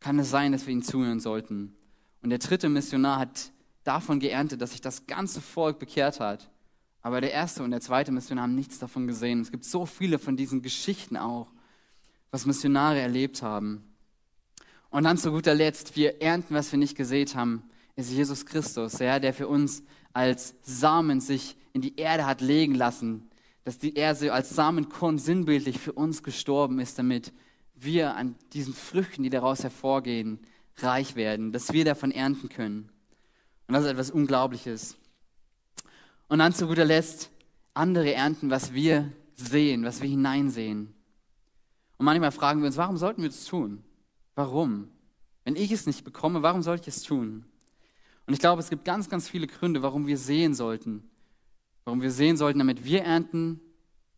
Kann 0.01 0.19
es 0.19 0.31
sein, 0.31 0.53
dass 0.53 0.67
wir 0.67 0.73
ihnen 0.73 0.83
zuhören 0.83 1.21
sollten? 1.21 1.77
Und 2.23 2.31
der 2.31 2.39
dritte 2.39 2.69
Missionar 2.69 3.19
hat 3.19 3.53
davon 3.85 4.19
geerntet, 4.19 4.61
dass 4.61 4.73
sich 4.73 4.81
das 4.81 5.07
ganze 5.07 5.41
Volk 5.41 5.79
bekehrt 5.79 6.21
hat. 6.21 6.51
Aber 7.01 7.21
der 7.21 7.33
erste 7.33 7.63
und 7.63 7.71
der 7.71 7.81
zweite 7.81 8.13
Missionar 8.13 8.45
haben 8.45 8.55
nichts 8.55 8.79
davon 8.79 9.07
gesehen. 9.07 9.41
Es 9.41 9.51
gibt 9.51 9.65
so 9.65 9.87
viele 9.87 10.19
von 10.19 10.37
diesen 10.37 10.63
Geschichten 10.63 11.17
auch, 11.17 11.53
was 12.31 12.47
Missionare 12.47 13.01
erlebt 13.01 13.43
haben. 13.43 13.85
Und 14.91 15.05
dann 15.05 15.19
zu 15.19 15.31
guter 15.31 15.55
Letzt, 15.55 15.97
wir 15.97 16.21
ernten, 16.23 16.55
was 16.55 16.71
wir 16.71 16.79
nicht 16.79 16.97
gesät 16.97 17.35
haben, 17.35 17.65
ist 17.97 18.11
Jesus 18.11 18.47
Christus, 18.47 18.99
ja, 18.99 19.19
der 19.19 19.35
für 19.35 19.49
uns 19.49 19.83
als 20.13 20.55
Samen 20.63 21.21
sich 21.21 21.57
in 21.73 21.81
die 21.81 21.97
Erde 21.97 22.27
hat 22.27 22.41
legen 22.41 22.75
lassen, 22.75 23.29
dass 23.65 23.79
die 23.79 23.95
Erde 23.95 24.33
als 24.33 24.51
Samenkorn 24.51 25.19
sinnbildlich 25.19 25.79
für 25.79 25.93
uns 25.93 26.23
gestorben 26.23 26.81
ist, 26.81 26.99
damit 26.99 27.33
wir 27.75 28.17
an 28.17 28.35
diesen 28.53 28.75
Früchten, 28.75 29.23
die 29.23 29.31
daraus 29.31 29.63
hervorgehen, 29.63 30.41
reich 30.79 31.17
werden, 31.17 31.53
dass 31.53 31.73
wir 31.73 31.85
davon 31.85 32.11
ernten 32.11 32.49
können. 32.49 32.91
Und 33.67 33.75
das 33.75 33.85
ist 33.85 33.91
etwas 33.91 34.11
Unglaubliches. 34.11 34.97
Und 36.29 36.39
dann 36.39 36.53
zu 36.53 36.67
guter 36.67 36.85
Letzt 36.85 37.31
andere 37.75 38.13
ernten, 38.15 38.51
was 38.51 38.73
wir 38.73 39.13
sehen, 39.35 39.85
was 39.85 40.01
wir 40.03 40.09
hineinsehen. 40.09 40.95
Und 41.99 42.07
manchmal 42.07 42.33
fragen 42.33 42.61
wir 42.61 42.67
uns, 42.67 42.77
warum 42.77 42.97
sollten 42.97 43.23
wir 43.23 43.29
das 43.29 43.45
tun? 43.45 43.85
Warum? 44.35 44.89
Wenn 45.45 45.57
ich 45.57 45.73
es 45.73 45.87
nicht 45.87 46.05
bekomme, 46.05 46.43
warum 46.43 46.63
soll 46.63 46.77
ich 46.77 46.89
es 46.89 47.03
tun? 47.03 47.45
Und 48.27 48.35
ich 48.35 48.41
glaube, 48.41 48.61
es 48.61 48.71
gibt 48.71 48.85
ganz, 48.85 49.09
ganz 49.09 49.29
viele 49.29 49.47
Gründe, 49.47 49.83
warum 49.83 50.07
wir 50.07 50.17
sehen 50.17 50.55
sollten, 50.55 51.09
Warum 51.85 52.03
wir 52.03 52.11
sehen 52.11 52.37
sollten, 52.37 52.59
damit 52.59 52.85
wir 52.85 53.03
ernten, 53.03 53.61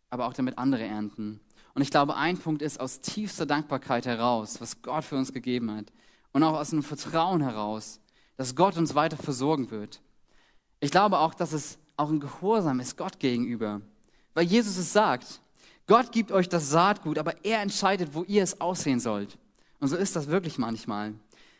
aber 0.09 0.27
auch 0.27 0.33
damit 0.33 0.57
andere 0.57 0.83
ernten. 0.83 1.39
Und 1.73 1.81
ich 1.81 1.91
glaube, 1.91 2.15
ein 2.15 2.37
Punkt 2.37 2.61
ist 2.61 2.79
aus 2.79 3.01
tiefster 3.01 3.45
Dankbarkeit 3.45 4.05
heraus, 4.05 4.61
was 4.61 4.81
Gott 4.81 5.03
für 5.03 5.17
uns 5.17 5.33
gegeben 5.33 5.71
hat. 5.71 5.91
Und 6.31 6.43
auch 6.43 6.53
aus 6.53 6.71
einem 6.71 6.83
Vertrauen 6.83 7.41
heraus, 7.41 7.99
dass 8.37 8.55
Gott 8.55 8.77
uns 8.77 8.95
weiter 8.95 9.17
versorgen 9.17 9.71
wird. 9.71 10.01
Ich 10.79 10.91
glaube 10.91 11.19
auch, 11.19 11.33
dass 11.33 11.53
es 11.53 11.77
auch 11.97 12.09
ein 12.09 12.19
Gehorsam 12.19 12.79
ist 12.79 12.97
Gott 12.97 13.19
gegenüber. 13.19 13.81
Weil 14.33 14.45
Jesus 14.45 14.77
es 14.77 14.93
sagt, 14.93 15.41
Gott 15.87 16.11
gibt 16.11 16.31
euch 16.31 16.49
das 16.49 16.69
Saatgut, 16.69 17.17
aber 17.17 17.45
er 17.45 17.61
entscheidet, 17.61 18.13
wo 18.13 18.23
ihr 18.23 18.43
es 18.43 18.59
aussehen 18.59 18.99
sollt. 18.99 19.37
Und 19.79 19.87
so 19.87 19.95
ist 19.95 20.15
das 20.15 20.27
wirklich 20.27 20.57
manchmal. 20.57 21.13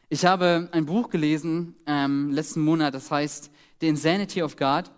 Ich 0.09 0.25
habe 0.25 0.69
ein 0.71 0.85
Buch 0.85 1.09
gelesen 1.09 1.75
ähm, 1.85 2.31
letzten 2.31 2.61
Monat, 2.61 2.93
das 2.93 3.11
heißt 3.11 3.51
The 3.81 3.87
Insanity 3.87 4.43
of 4.43 4.55
God. 4.55 4.91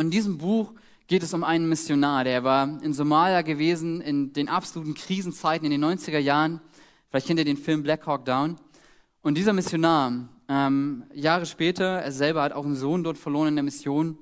In 0.00 0.10
diesem 0.10 0.38
Buch 0.38 0.72
geht 1.08 1.22
es 1.22 1.34
um 1.34 1.44
einen 1.44 1.68
Missionar, 1.68 2.24
der 2.24 2.42
war 2.42 2.82
in 2.82 2.94
Somalia 2.94 3.42
gewesen 3.42 4.00
in 4.00 4.32
den 4.32 4.48
absoluten 4.48 4.94
Krisenzeiten 4.94 5.70
in 5.70 5.78
den 5.78 5.84
90er 5.84 6.18
Jahren. 6.18 6.62
Vielleicht 7.10 7.26
kennt 7.26 7.38
ihr 7.38 7.44
den 7.44 7.58
Film 7.58 7.82
Black 7.82 8.06
Hawk 8.06 8.24
Down. 8.24 8.56
Und 9.20 9.36
dieser 9.36 9.52
Missionar, 9.52 10.26
ähm, 10.48 11.04
Jahre 11.12 11.44
später, 11.44 11.84
er 11.84 12.12
selber 12.12 12.40
hat 12.42 12.52
auch 12.52 12.64
einen 12.64 12.76
Sohn 12.76 13.04
dort 13.04 13.18
verloren 13.18 13.48
in 13.48 13.56
der 13.56 13.62
Mission, 13.62 14.16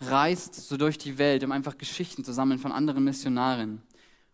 reist 0.00 0.56
so 0.56 0.76
durch 0.76 0.98
die 0.98 1.16
Welt, 1.16 1.44
um 1.44 1.52
einfach 1.52 1.78
Geschichten 1.78 2.24
zu 2.24 2.32
sammeln 2.32 2.58
von 2.58 2.72
anderen 2.72 3.04
Missionaren. 3.04 3.82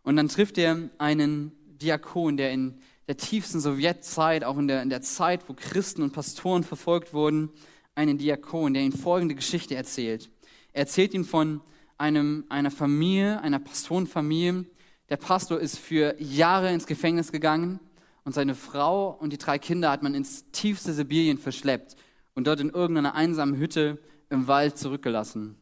Und 0.03 0.17
dann 0.17 0.29
trifft 0.29 0.57
er 0.57 0.89
einen 0.97 1.53
Diakon, 1.67 2.39
der 2.39 2.53
in 2.53 2.79
der 3.07 3.19
tiefsten 3.19 3.61
Sowjetzeit, 3.61 4.45
auch 4.45 4.57
in 4.57 4.67
der, 4.67 4.81
in 4.81 4.89
der 4.89 5.03
Zeit, 5.03 5.47
wo 5.47 5.53
Christen 5.53 6.03
und 6.03 6.15
Pastoren 6.15 6.65
verfolgt 6.65 7.13
wurden, 7.13 7.51
einen 7.95 8.17
Diakon, 8.17 8.73
der 8.73 8.83
ihm 8.83 8.93
folgende 8.93 9.35
Geschichte 9.35 9.75
erzählt. 9.75 10.31
Er 10.77 10.81
erzählt 10.81 11.15
ihm 11.15 11.25
von 11.25 11.63
einem, 11.97 12.45
einer 12.51 12.71
Familie, 12.71 13.41
einer 13.41 13.59
Pastorenfamilie. 13.59 14.67
Der 15.09 15.17
Pastor 15.17 15.59
ist 15.59 15.79
für 15.79 16.15
Jahre 16.21 16.71
ins 16.71 16.87
Gefängnis 16.87 17.33
gegangen 17.33 17.81
und 18.25 18.35
seine 18.35 18.55
Frau 18.55 19.09
und 19.09 19.33
die 19.33 19.39
drei 19.39 19.59
Kinder 19.59 19.91
hat 19.91 20.03
man 20.03 20.15
ins 20.15 20.51
tiefste 20.53 20.93
Sibirien 20.93 21.39
verschleppt 21.39 21.97
und 22.35 22.47
dort 22.47 22.61
in 22.61 22.69
irgendeiner 22.69 23.15
einsamen 23.15 23.57
Hütte 23.57 23.99
im 24.29 24.49
Wald 24.49 24.77
zurückgelassen. 24.77 25.57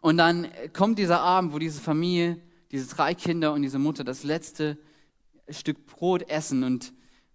Und 0.00 0.16
dann 0.16 0.48
kommt 0.72 0.98
dieser 0.98 1.20
Abend, 1.20 1.52
wo 1.52 1.60
diese 1.60 1.80
Familie, 1.80 2.40
diese 2.72 2.92
drei 2.92 3.14
Kinder 3.14 3.52
und 3.52 3.62
diese 3.62 3.78
Mutter 3.78 4.02
das 4.02 4.24
letzte 4.24 4.78
Stück 5.48 5.86
Brot 5.86 6.28
essen 6.28 6.64
und 6.64 6.92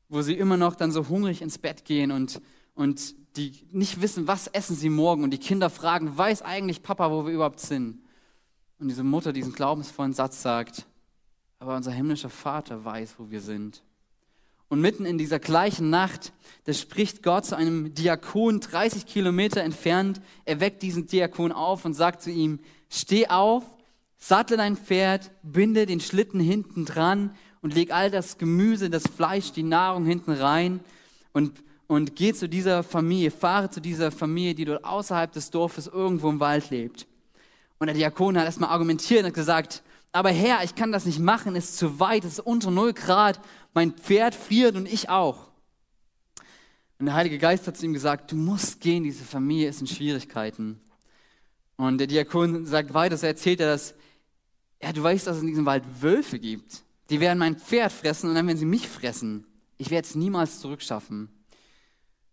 wo 0.10 0.22
sie 0.22 0.34
immer 0.34 0.58
noch 0.58 0.76
dann 0.76 0.92
so 0.92 1.08
hungrig 1.08 1.42
ins 1.42 1.60
Bett 1.60 1.86
gehen 1.86 2.12
und, 2.12 2.42
und 2.74 3.16
die 3.36 3.54
nicht 3.72 4.02
wissen, 4.02 4.28
was 4.28 4.48
essen 4.48 4.76
sie 4.76 4.90
morgen 4.90 5.24
und 5.24 5.32
die 5.32 5.38
Kinder 5.38 5.70
fragen, 5.70 6.18
weiß 6.18 6.42
eigentlich 6.42 6.84
Papa, 6.84 7.12
wo 7.12 7.26
wir 7.26 7.34
überhaupt 7.34 7.60
sind? 7.60 8.00
Und 8.80 8.88
diese 8.88 9.04
Mutter 9.04 9.34
diesen 9.34 9.54
glaubensvollen 9.54 10.14
Satz 10.14 10.42
sagt, 10.42 10.86
aber 11.60 11.76
unser 11.76 11.92
himmlischer 11.92 12.30
Vater 12.30 12.84
weiß, 12.86 13.16
wo 13.18 13.30
wir 13.30 13.42
sind. 13.42 13.84
Und 14.70 14.82
mitten 14.82 15.06
in 15.06 15.18
dieser 15.18 15.40
gleichen 15.40 15.90
Nacht, 15.90 16.32
da 16.66 16.74
spricht 16.74 17.24
Gott 17.24 17.46
zu 17.46 17.58
einem 17.58 17.94
Diakon 17.94 18.60
30 18.60 19.06
Kilometer 19.06 19.62
entfernt. 19.62 20.22
Er 20.46 20.60
weckt 20.60 20.84
diesen 20.84 21.08
Diakon 21.08 21.52
auf 21.52 21.86
und 21.86 21.96
sagt 21.96 22.22
zu 22.22 22.30
ihm, 22.30 22.60
steh 22.88 23.28
auf, 23.28 23.64
sattle 24.18 24.58
dein 24.58 24.78
Pferd, 24.78 25.32
binde 25.42 25.86
den 25.86 26.00
Schlitten 26.00 26.40
hinten 26.40 26.86
dran 26.86 27.36
und 27.62 27.74
leg 27.74 27.92
all 27.92 28.12
das 28.12 28.38
Gemüse, 28.38 28.90
das 28.90 29.04
Fleisch, 29.04 29.52
die 29.52 29.64
Nahrung 29.64 30.06
hinten 30.06 30.32
rein 30.32 30.82
und 31.34 31.64
und 31.90 32.16
geh 32.16 32.34
zu 32.34 32.48
dieser 32.48 32.84
Familie, 32.84 33.32
fahre 33.32 33.72
zu 33.72 33.82
dieser 33.82 34.12
Familie, 34.12 34.54
die 34.54 34.66
dort 34.66 34.86
außerhalb 34.86 35.32
des 35.32 35.50
Dorfes 35.50 35.88
irgendwo 35.88 36.30
im 36.30 36.40
Wald 36.40 36.70
lebt. 36.70 37.08
Und 37.80 37.88
der 37.88 37.96
Diakon 37.96 38.38
hat 38.38 38.46
erstmal 38.46 38.70
argumentiert 38.70 39.26
und 39.26 39.34
gesagt, 39.34 39.82
aber 40.12 40.30
Herr, 40.30 40.64
ich 40.64 40.76
kann 40.76 40.92
das 40.92 41.06
nicht 41.06 41.18
machen, 41.18 41.56
es 41.56 41.72
ist 41.72 41.78
zu 41.78 42.00
weit, 42.00 42.26
es 42.26 42.34
ist 42.34 42.40
unter 42.42 42.70
0 42.70 42.94
Grad, 42.94 43.42
mein 43.74 43.94
Pferd 43.94 44.36
friert 44.36 44.76
und 44.76 44.86
ich 44.86 45.10
auch. 45.10 45.48
Und 47.00 47.08
der 47.08 47.16
Heilige 47.16 47.40
Geist 47.40 47.66
hat 47.66 47.76
zu 47.76 47.86
ihm 47.86 47.94
gesagt, 47.94 48.32
du 48.32 48.36
musst 48.36 48.82
gehen, 48.82 49.04
diese 49.04 49.24
Familie 49.24 49.70
ist 49.70 49.82
in 49.82 49.88
Schwierigkeiten. 49.88 50.80
Und 51.76 51.98
der 51.98 52.06
Diakon 52.06 52.68
sagt 52.68 52.94
weiter, 52.94 53.18
so 53.18 53.26
erzählt 53.26 53.62
er 53.62 53.72
das, 53.72 53.96
ja, 54.80 54.94
du 54.94 55.02
weißt, 55.02 55.26
dass 55.26 55.38
es 55.38 55.42
in 55.42 55.48
diesem 55.48 55.66
Wald 55.66 55.84
Wölfe 56.02 56.38
gibt. 56.38 56.84
Die 57.10 57.20
werden 57.20 57.40
mein 57.40 57.58
Pferd 57.58 57.92
fressen 57.92 58.30
und 58.30 58.36
dann 58.36 58.46
werden 58.46 58.60
sie 58.60 58.66
mich 58.66 58.88
fressen. 58.88 59.48
Ich 59.80 59.90
werde 59.90 60.08
es 60.08 60.14
niemals 60.14 60.60
zurückschaffen. 60.60 61.30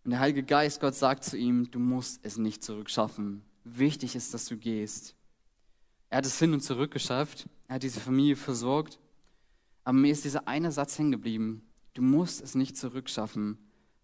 Und 0.07 0.11
der 0.11 0.21
Heilige 0.21 0.43
Geist, 0.43 0.79
Gott 0.79 0.95
sagt 0.95 1.25
zu 1.25 1.35
ihm, 1.35 1.69
du 1.69 1.79
musst 1.79 2.21
es 2.23 2.37
nicht 2.37 2.63
zurückschaffen. 2.63 3.41
Wichtig 3.65 4.15
ist, 4.15 4.33
dass 4.33 4.45
du 4.45 4.55
gehst. 4.55 5.15
Er 6.09 6.19
hat 6.19 6.25
es 6.25 6.39
hin 6.39 6.53
und 6.53 6.61
zurück 6.61 6.91
geschafft. 6.91 7.49
Er 7.67 7.75
hat 7.75 7.83
diese 7.83 7.99
Familie 7.99 8.37
versorgt. 8.37 8.99
Aber 9.83 9.97
mir 9.97 10.13
ist 10.13 10.23
dieser 10.23 10.47
eine 10.47 10.71
Satz 10.71 10.97
hängen 10.97 11.11
geblieben. 11.11 11.61
Du 11.93 12.01
musst 12.01 12.41
es 12.41 12.55
nicht 12.55 12.77
zurückschaffen. 12.77 13.57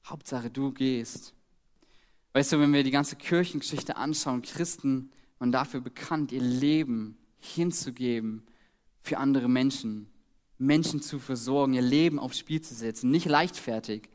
Hauptsache, 0.06 0.49
du 0.49 0.74
gehst. 0.74 1.34
Weißt 2.34 2.51
du, 2.51 2.60
wenn 2.60 2.74
wir 2.74 2.84
die 2.84 2.91
ganze 2.91 3.16
Kirchengeschichte 3.16 3.95
anschauen, 3.95 4.41
Christen 4.41 5.10
waren 5.39 5.54
dafür 5.54 5.80
bekannt, 5.80 6.34
ihr 6.34 6.41
Leben 6.41 7.18
hinzugeben 7.39 8.43
für 8.99 9.20
andere 9.20 9.47
Menschen, 9.47 10.10
Menschen 10.58 11.01
zu 11.01 11.18
versorgen, 11.18 11.76
ihr 11.76 11.82
Leben 11.82 12.20
aufs 12.20 12.39
Spiel 12.39 12.60
zu 12.60 12.74
setzen. 12.74 13.10
Nicht 13.10 13.28
leichtfertig, 13.28 14.10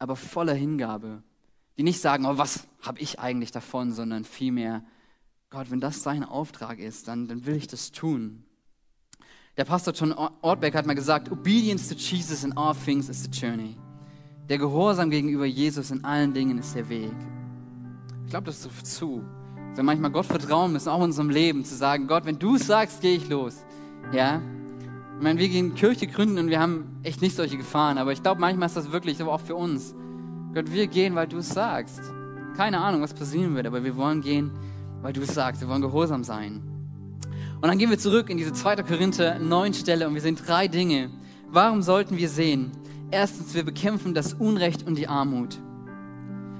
aber 0.00 0.16
voller 0.16 0.54
Hingabe. 0.54 1.22
Die 1.78 1.84
nicht 1.84 2.00
sagen, 2.00 2.26
oh, 2.26 2.36
was 2.36 2.66
habe 2.82 2.98
ich 2.98 3.20
eigentlich 3.20 3.52
davon, 3.52 3.92
sondern 3.92 4.24
vielmehr, 4.24 4.82
Gott, 5.50 5.70
wenn 5.70 5.80
das 5.80 6.02
sein 6.02 6.24
Auftrag 6.24 6.78
ist, 6.78 7.06
dann, 7.06 7.28
dann 7.28 7.46
will 7.46 7.54
ich 7.54 7.68
das 7.68 7.92
tun. 7.92 8.44
Der 9.56 9.64
Pastor 9.64 9.94
John 9.94 10.12
Ortberg 10.12 10.74
hat 10.74 10.86
mal 10.86 10.94
gesagt, 10.94 11.30
Obedience 11.30 11.88
to 11.88 11.94
Jesus 11.94 12.44
in 12.44 12.56
all 12.56 12.74
things 12.74 13.08
is 13.08 13.22
the 13.22 13.30
journey. 13.30 13.76
Der 14.48 14.58
Gehorsam 14.58 15.10
gegenüber 15.10 15.46
Jesus 15.46 15.90
in 15.90 16.04
allen 16.04 16.32
Dingen 16.32 16.58
ist 16.58 16.74
der 16.74 16.88
Weg. 16.88 17.14
Ich 18.24 18.30
glaube 18.30 18.46
das 18.46 18.62
trifft 18.62 18.86
zu. 18.86 19.22
Wir 19.74 19.84
manchmal 19.84 20.10
Gott 20.10 20.26
vertrauen 20.26 20.72
müssen, 20.72 20.88
auch 20.88 20.98
in 20.98 21.04
unserem 21.04 21.30
Leben, 21.30 21.64
zu 21.64 21.76
sagen, 21.76 22.06
Gott, 22.06 22.24
wenn 22.24 22.38
du 22.38 22.56
sagst, 22.56 23.00
gehe 23.02 23.16
ich 23.16 23.28
los. 23.28 23.64
Ja, 24.12 24.40
ich 25.20 25.24
meine, 25.24 25.38
wir 25.38 25.50
gehen 25.50 25.74
Kirche 25.74 26.06
gründen 26.06 26.38
und 26.38 26.48
wir 26.48 26.60
haben 26.60 26.96
echt 27.02 27.20
nicht 27.20 27.36
solche 27.36 27.58
Gefahren, 27.58 27.98
aber 27.98 28.10
ich 28.10 28.22
glaube, 28.22 28.40
manchmal 28.40 28.68
ist 28.68 28.76
das 28.78 28.90
wirklich 28.90 29.20
aber 29.20 29.34
auch 29.34 29.40
für 29.42 29.54
uns. 29.54 29.94
Gott, 30.54 30.72
wir 30.72 30.86
gehen, 30.86 31.14
weil 31.14 31.28
du 31.28 31.36
es 31.36 31.50
sagst. 31.50 32.00
Keine 32.56 32.80
Ahnung, 32.80 33.02
was 33.02 33.12
passieren 33.12 33.54
wird, 33.54 33.66
aber 33.66 33.84
wir 33.84 33.96
wollen 33.96 34.22
gehen, 34.22 34.50
weil 35.02 35.12
du 35.12 35.20
es 35.20 35.34
sagst. 35.34 35.60
Wir 35.60 35.68
wollen 35.68 35.82
gehorsam 35.82 36.24
sein. 36.24 36.62
Und 37.56 37.68
dann 37.68 37.76
gehen 37.76 37.90
wir 37.90 37.98
zurück 37.98 38.30
in 38.30 38.38
diese 38.38 38.54
2. 38.54 38.76
Korinther 38.76 39.38
9 39.38 39.74
Stelle 39.74 40.08
und 40.08 40.14
wir 40.14 40.22
sehen 40.22 40.36
drei 40.36 40.68
Dinge. 40.68 41.10
Warum 41.50 41.82
sollten 41.82 42.16
wir 42.16 42.30
sehen? 42.30 42.72
Erstens, 43.10 43.54
wir 43.54 43.62
bekämpfen 43.64 44.14
das 44.14 44.32
Unrecht 44.32 44.86
und 44.86 44.96
die 44.96 45.06
Armut. 45.06 45.58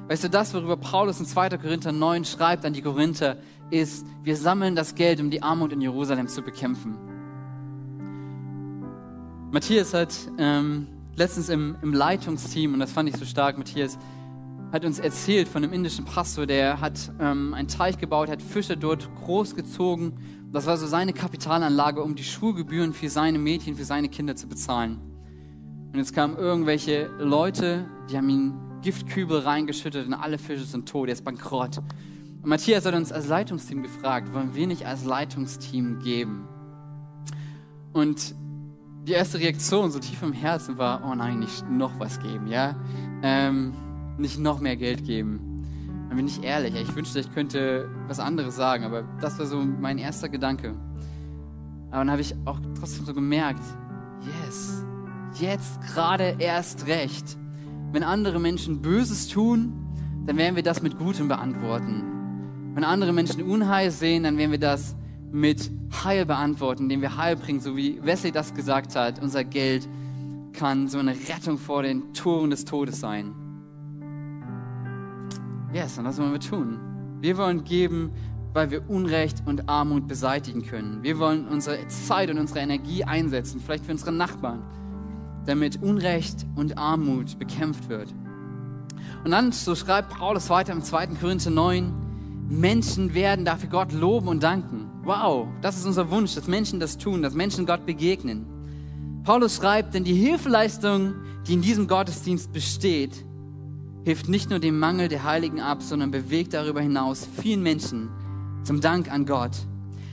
Weißt 0.09 0.25
du, 0.25 0.29
das, 0.29 0.53
worüber 0.53 0.77
Paulus 0.77 1.19
in 1.19 1.25
2. 1.25 1.49
Korinther 1.57 1.93
9 1.93 2.27
schreibt 2.27 2.67
an 2.67 2.75
die 2.75 2.83
Korinther, 2.83 3.39
ist, 3.71 4.07
wir 4.23 4.37
sammeln 4.37 4.77
das 4.77 4.95
Geld, 4.95 5.19
um 5.19 5.31
die 5.31 5.43
Armut 5.43 5.73
in 5.73 5.81
Jerusalem 5.81 6.29
zu 6.29 6.43
bekämpfen. 6.43 7.10
Matthias 9.53 9.95
hat 9.95 10.15
ähm, 10.39 10.87
letztens 11.17 11.49
im, 11.49 11.75
im 11.83 11.93
Leitungsteam, 11.93 12.73
und 12.73 12.79
das 12.79 12.93
fand 12.93 13.09
ich 13.09 13.17
so 13.17 13.25
stark, 13.25 13.59
Matthias 13.59 13.99
hat 14.71 14.85
uns 14.85 15.01
erzählt 15.01 15.49
von 15.49 15.65
einem 15.65 15.73
indischen 15.73 16.05
Pastor, 16.05 16.47
der 16.47 16.81
hat 16.81 17.13
ähm, 17.19 17.53
einen 17.55 17.67
Teich 17.67 17.99
gebaut, 17.99 18.31
hat 18.31 18.41
Fische 18.41 18.77
dort 18.77 19.09
großgezogen. 19.25 20.13
Das 20.53 20.67
war 20.67 20.77
so 20.77 20.87
seine 20.87 21.13
Kapitalanlage, 21.13 22.01
um 22.01 22.15
die 22.15 22.23
Schulgebühren 22.23 22.93
für 22.93 23.09
seine 23.09 23.41
Mädchen, 23.41 23.75
für 23.75 23.85
seine 23.85 24.09
Kinder 24.09 24.37
zu 24.37 24.47
bezahlen. 24.47 25.01
Und 25.93 25.99
jetzt 25.99 26.15
kamen 26.15 26.37
irgendwelche 26.37 27.11
Leute, 27.19 27.87
die 28.09 28.17
haben 28.17 28.29
ihn 28.29 28.55
Giftkübel 28.83 29.41
reingeschüttet 29.41 30.07
und 30.07 30.15
alle 30.15 30.39
Fische 30.39 30.65
sind 30.65 30.89
tot, 30.89 31.09
er 31.09 31.15
ist 31.15 31.25
bankrott. 31.25 31.79
Und 31.79 32.47
Matthias 32.49 32.87
hat 32.87 32.95
uns 32.95 33.11
als 33.11 33.27
Leitungsteam 33.27 33.83
gefragt, 33.83 34.33
wollen 34.33 34.55
wir 34.55 34.69
nicht 34.69 34.87
als 34.87 35.05
Leitungsteam 35.05 35.99
geben? 35.99 36.47
Und 37.93 38.37
die 39.11 39.15
erste 39.15 39.41
Reaktion 39.41 39.91
so 39.91 39.99
tief 39.99 40.23
im 40.23 40.33
Herzen 40.33 40.79
war, 40.79 41.03
oh 41.05 41.13
nein, 41.17 41.41
nicht 41.41 41.69
noch 41.69 41.99
was 41.99 42.21
geben, 42.21 42.47
ja? 42.47 42.77
Ähm, 43.25 43.73
nicht 44.19 44.39
noch 44.39 44.61
mehr 44.61 44.77
Geld 44.77 45.05
geben. 45.05 45.65
Dann 46.07 46.17
bin 46.17 46.29
ich 46.29 46.45
ehrlich, 46.45 46.77
ich 46.77 46.95
wünschte, 46.95 47.19
ich 47.19 47.35
könnte 47.35 47.89
was 48.07 48.21
anderes 48.21 48.55
sagen, 48.55 48.85
aber 48.85 49.03
das 49.21 49.37
war 49.41 49.47
so 49.47 49.59
mein 49.59 49.99
erster 49.99 50.29
Gedanke. 50.29 50.77
Aber 51.91 51.99
dann 51.99 52.11
habe 52.13 52.21
ich 52.21 52.37
auch 52.45 52.61
trotzdem 52.79 53.05
so 53.05 53.13
gemerkt, 53.13 53.65
yes, 54.45 54.85
jetzt 55.41 55.81
gerade 55.81 56.37
erst 56.39 56.87
recht. 56.87 57.37
Wenn 57.91 58.05
andere 58.05 58.39
Menschen 58.39 58.81
Böses 58.81 59.27
tun, 59.27 59.73
dann 60.27 60.37
werden 60.37 60.55
wir 60.55 60.63
das 60.63 60.83
mit 60.83 60.99
Gutem 60.99 61.27
beantworten. 61.27 62.05
Wenn 62.75 62.85
andere 62.85 63.13
Menschen 63.13 63.43
Unheil 63.43 63.91
sehen, 63.91 64.23
dann 64.23 64.39
werden 64.39 64.53
wir 64.53 64.61
das 64.61 64.95
mit 65.33 65.71
Heil 66.05 66.27
beantworten, 66.27 66.85
indem 66.85 67.03
wir 67.03 67.17
Heil 67.17 67.37
bringen, 67.37 67.61
so 67.61 67.77
wie 67.77 68.03
Wesley 68.03 68.33
das 68.33 68.55
gesagt 68.55 68.97
hat. 68.97 69.21
Unser 69.23 69.45
Geld 69.45 69.89
kann 70.53 70.89
so 70.89 70.99
eine 70.99 71.13
Rettung 71.13 71.59
vor 71.59 71.83
den 71.83 72.13
Toren 72.13 72.51
des 72.51 72.65
Todes 72.65 73.01
sein. 73.01 73.35
Yes, 75.73 75.99
und 75.99 76.05
das 76.05 76.19
wollen 76.19 76.33
wir 76.33 76.41
tun. 76.41 76.81
Wir 77.21 77.37
wollen 77.37 77.63
geben, 77.65 78.11
weil 78.53 78.71
wir 78.71 78.89
Unrecht 78.91 79.43
und 79.47 79.69
Armut 79.69 80.09
beseitigen 80.09 80.63
können. 80.63 81.03
Wir 81.03 81.19
wollen 81.19 81.47
unsere 81.47 81.87
Zeit 81.89 82.31
und 82.31 82.39
unsere 82.39 82.61
Energie 82.61 83.05
einsetzen, 83.05 83.61
vielleicht 83.61 83.85
für 83.85 83.93
unsere 83.93 84.13
Nachbarn, 84.13 84.63
damit 85.47 85.81
Unrecht 85.83 86.47
und 86.57 86.77
Armut 86.77 87.39
bekämpft 87.39 87.89
wird. 87.89 88.13
Und 89.25 89.31
dann, 89.31 89.53
so 89.53 89.75
schreibt 89.75 90.11
Paulus 90.11 90.51
weiter 90.51 90.73
im 90.73 90.83
2. 90.83 91.09
Korinther 91.21 91.51
9, 91.51 91.93
Menschen 92.49 93.15
werden 93.15 93.45
dafür 93.45 93.69
Gott 93.69 93.93
loben 93.93 94.27
und 94.27 94.43
danken. 94.43 94.90
Wow, 95.11 95.49
das 95.61 95.77
ist 95.77 95.87
unser 95.87 96.09
Wunsch, 96.13 96.37
dass 96.37 96.47
Menschen 96.47 96.79
das 96.79 96.97
tun, 96.97 97.21
dass 97.21 97.35
Menschen 97.35 97.67
Gott 97.67 97.85
begegnen. 97.85 98.47
Paulus 99.25 99.57
schreibt, 99.57 99.93
denn 99.93 100.05
die 100.05 100.15
Hilfeleistung, 100.15 101.15
die 101.49 101.55
in 101.55 101.63
diesem 101.63 101.89
Gottesdienst 101.89 102.53
besteht, 102.53 103.27
hilft 104.05 104.29
nicht 104.29 104.51
nur 104.51 104.61
dem 104.61 104.79
Mangel 104.79 105.09
der 105.09 105.25
Heiligen 105.25 105.61
ab, 105.61 105.83
sondern 105.83 106.13
bewegt 106.13 106.55
darüber 106.55 106.81
hinaus 106.81 107.27
vielen 107.43 107.65
Menschen 107.65 108.09
zum 108.63 108.81
Dank 108.81 109.11
an 109.11 109.27
Gott. 109.27 109.57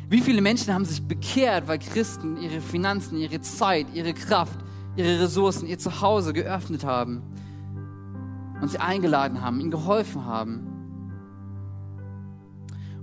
Wie 0.09 0.19
viele 0.19 0.41
Menschen 0.41 0.73
haben 0.73 0.85
sich 0.85 1.03
bekehrt, 1.03 1.67
weil 1.67 1.77
Christen 1.77 2.41
ihre 2.41 2.59
Finanzen, 2.59 3.19
ihre 3.19 3.39
Zeit, 3.41 3.85
ihre 3.93 4.15
Kraft, 4.15 4.57
ihre 4.95 5.21
Ressourcen, 5.21 5.67
ihr 5.67 5.77
Zuhause 5.77 6.33
geöffnet 6.33 6.83
haben 6.83 7.21
und 8.61 8.71
sie 8.71 8.79
eingeladen 8.79 9.43
haben, 9.43 9.59
ihnen 9.59 9.69
geholfen 9.69 10.25
haben. 10.25 10.76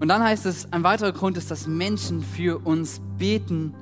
Und 0.01 0.09
dann 0.09 0.23
heißt 0.23 0.47
es, 0.47 0.73
ein 0.73 0.83
weiterer 0.83 1.13
Grund 1.13 1.37
ist, 1.37 1.51
dass 1.51 1.67
Menschen 1.67 2.23
für 2.23 2.59
uns 2.65 3.01
beten. 3.19 3.75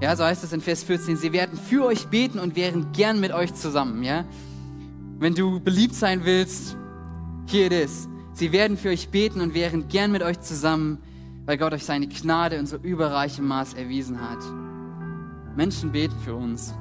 Ja, 0.00 0.16
so 0.16 0.24
heißt 0.24 0.42
es 0.42 0.52
in 0.52 0.60
Vers 0.60 0.82
14, 0.82 1.16
sie 1.16 1.32
werden 1.32 1.58
für 1.58 1.84
euch 1.84 2.08
beten 2.08 2.38
und 2.38 2.56
wären 2.56 2.92
gern 2.92 3.20
mit 3.20 3.32
euch 3.32 3.54
zusammen, 3.54 4.02
ja. 4.02 4.24
Wenn 5.18 5.34
du 5.34 5.60
beliebt 5.60 5.94
sein 5.94 6.24
willst, 6.24 6.76
hier 7.46 7.66
it 7.66 7.72
is. 7.72 8.08
Sie 8.32 8.50
werden 8.50 8.76
für 8.76 8.88
euch 8.88 9.10
beten 9.10 9.40
und 9.40 9.54
wären 9.54 9.88
gern 9.88 10.10
mit 10.10 10.22
euch 10.22 10.40
zusammen, 10.40 10.98
weil 11.44 11.58
Gott 11.58 11.74
euch 11.74 11.84
seine 11.84 12.08
Gnade 12.08 12.56
in 12.56 12.66
so 12.66 12.76
überreichem 12.76 13.46
Maß 13.46 13.74
erwiesen 13.74 14.20
hat. 14.20 14.42
Menschen 15.54 15.92
beten 15.92 16.16
für 16.24 16.34
uns. 16.34 16.74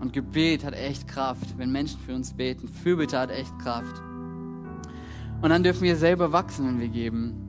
Und 0.00 0.12
Gebet 0.12 0.64
hat 0.64 0.74
echt 0.74 1.08
Kraft. 1.08 1.56
Wenn 1.56 1.72
Menschen 1.72 1.98
für 1.98 2.14
uns 2.14 2.32
beten, 2.34 2.68
Fürbitte 2.68 3.18
hat 3.18 3.30
echt 3.30 3.58
Kraft. 3.58 4.00
Und 5.40 5.50
dann 5.50 5.62
dürfen 5.62 5.82
wir 5.82 5.96
selber 5.96 6.30
wachsen, 6.30 6.66
wenn 6.66 6.80
wir 6.80 6.88
geben. 6.88 7.47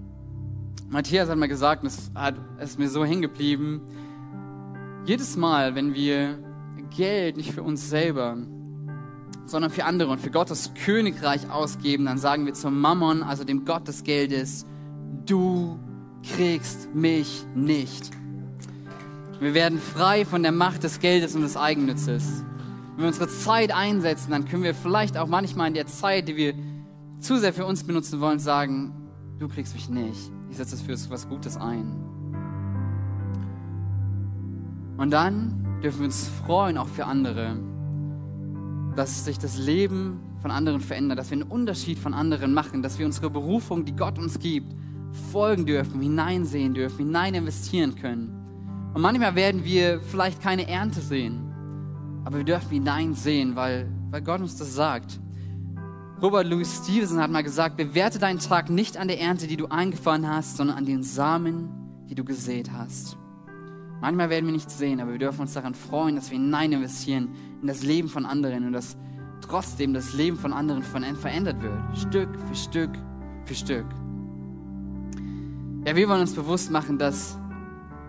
Matthias 0.89 1.29
hat 1.29 1.37
mal 1.37 1.47
gesagt, 1.47 1.83
und 1.83 1.87
es 1.87 2.11
hat, 2.15 2.35
ist 2.59 2.79
mir 2.79 2.89
so 2.89 3.05
hängen 3.05 3.21
geblieben, 3.21 3.81
jedes 5.05 5.37
Mal, 5.37 5.75
wenn 5.75 5.93
wir 5.93 6.39
Geld 6.95 7.37
nicht 7.37 7.51
für 7.51 7.61
uns 7.61 7.89
selber, 7.89 8.37
sondern 9.45 9.69
für 9.69 9.85
andere 9.85 10.11
und 10.11 10.19
für 10.19 10.31
Gottes 10.31 10.71
Königreich 10.73 11.49
ausgeben, 11.51 12.05
dann 12.05 12.17
sagen 12.17 12.47
wir 12.47 12.53
zum 12.53 12.81
Mammon, 12.81 13.21
also 13.21 13.43
dem 13.43 13.65
Gott 13.65 13.87
des 13.87 14.03
Geldes, 14.03 14.65
du 15.27 15.79
kriegst 16.35 16.93
mich 16.95 17.45
nicht. 17.53 18.09
Wir 19.39 19.53
werden 19.53 19.79
frei 19.79 20.25
von 20.25 20.41
der 20.41 20.51
Macht 20.51 20.83
des 20.83 20.99
Geldes 20.99 21.35
und 21.35 21.41
des 21.41 21.55
Eigennützes. 21.55 22.43
Wenn 22.95 23.03
wir 23.03 23.07
unsere 23.07 23.29
Zeit 23.29 23.71
einsetzen, 23.71 24.31
dann 24.31 24.45
können 24.45 24.63
wir 24.63 24.73
vielleicht 24.73 25.17
auch 25.17 25.27
manchmal 25.27 25.67
in 25.67 25.75
der 25.75 25.85
Zeit, 25.85 26.27
die 26.27 26.35
wir 26.35 26.55
zu 27.19 27.37
sehr 27.37 27.53
für 27.53 27.65
uns 27.65 27.83
benutzen 27.83 28.19
wollen, 28.21 28.39
sagen, 28.39 28.91
du 29.37 29.47
kriegst 29.47 29.75
mich 29.75 29.87
nicht. 29.87 30.31
Ich 30.49 30.57
setze 30.57 30.75
es 30.75 30.81
für 30.81 31.11
was 31.11 31.27
Gutes 31.27 31.57
ein. 31.57 31.95
Und 34.97 35.11
dann 35.11 35.79
dürfen 35.81 35.99
wir 35.99 36.05
uns 36.05 36.27
freuen, 36.45 36.77
auch 36.77 36.87
für 36.87 37.05
andere, 37.05 37.57
dass 38.95 39.25
sich 39.25 39.39
das 39.39 39.57
Leben 39.57 40.19
von 40.41 40.51
anderen 40.51 40.81
verändern, 40.81 41.17
dass 41.17 41.31
wir 41.31 41.37
einen 41.37 41.49
Unterschied 41.49 41.99
von 41.99 42.13
anderen 42.13 42.53
machen, 42.53 42.81
dass 42.81 42.99
wir 42.99 43.05
unsere 43.05 43.29
Berufung, 43.29 43.85
die 43.85 43.95
Gott 43.95 44.17
uns 44.17 44.39
gibt, 44.39 44.73
folgen 45.31 45.65
dürfen, 45.65 46.01
hineinsehen 46.01 46.73
dürfen, 46.73 47.05
hinein 47.05 47.33
investieren 47.33 47.95
können. 47.95 48.91
Und 48.93 49.01
manchmal 49.01 49.35
werden 49.35 49.63
wir 49.63 50.01
vielleicht 50.01 50.41
keine 50.41 50.67
Ernte 50.67 50.99
sehen, 51.01 51.39
aber 52.25 52.37
wir 52.37 52.45
dürfen 52.45 52.69
hineinsehen, 52.69 53.55
weil, 53.55 53.89
weil 54.11 54.21
Gott 54.21 54.41
uns 54.41 54.57
das 54.57 54.73
sagt. 54.73 55.19
Robert 56.21 56.47
Louis 56.47 56.81
Stevenson 56.83 57.21
hat 57.21 57.31
mal 57.31 57.43
gesagt, 57.43 57.77
bewerte 57.77 58.19
deinen 58.19 58.39
Tag 58.39 58.69
nicht 58.69 58.97
an 58.97 59.07
der 59.07 59.21
Ernte, 59.21 59.47
die 59.47 59.55
du 59.55 59.67
eingefahren 59.67 60.27
hast, 60.27 60.57
sondern 60.57 60.77
an 60.77 60.85
den 60.85 61.01
Samen, 61.01 61.69
die 62.09 62.15
du 62.15 62.25
gesät 62.25 62.71
hast. 62.73 63.17
Manchmal 64.01 64.29
werden 64.29 64.45
wir 64.45 64.51
nichts 64.51 64.77
sehen, 64.77 64.99
aber 64.99 65.13
wir 65.13 65.19
dürfen 65.19 65.41
uns 65.41 65.53
daran 65.53 65.73
freuen, 65.73 66.15
dass 66.15 66.29
wir 66.29 66.37
hinein 66.37 66.73
investieren 66.73 67.29
in 67.61 67.67
das 67.67 67.83
Leben 67.83 68.09
von 68.09 68.25
anderen 68.25 68.67
und 68.67 68.73
dass 68.73 68.97
trotzdem 69.39 69.93
das 69.93 70.13
Leben 70.13 70.37
von 70.37 70.51
anderen 70.51 70.83
verändert 70.83 71.61
wird. 71.61 71.97
Stück 71.97 72.29
für 72.47 72.55
Stück 72.55 72.91
für 73.45 73.55
Stück. 73.55 73.85
Ja, 75.85 75.95
wir 75.95 76.09
wollen 76.09 76.21
uns 76.21 76.33
bewusst 76.33 76.69
machen, 76.69 76.97
dass 76.97 77.37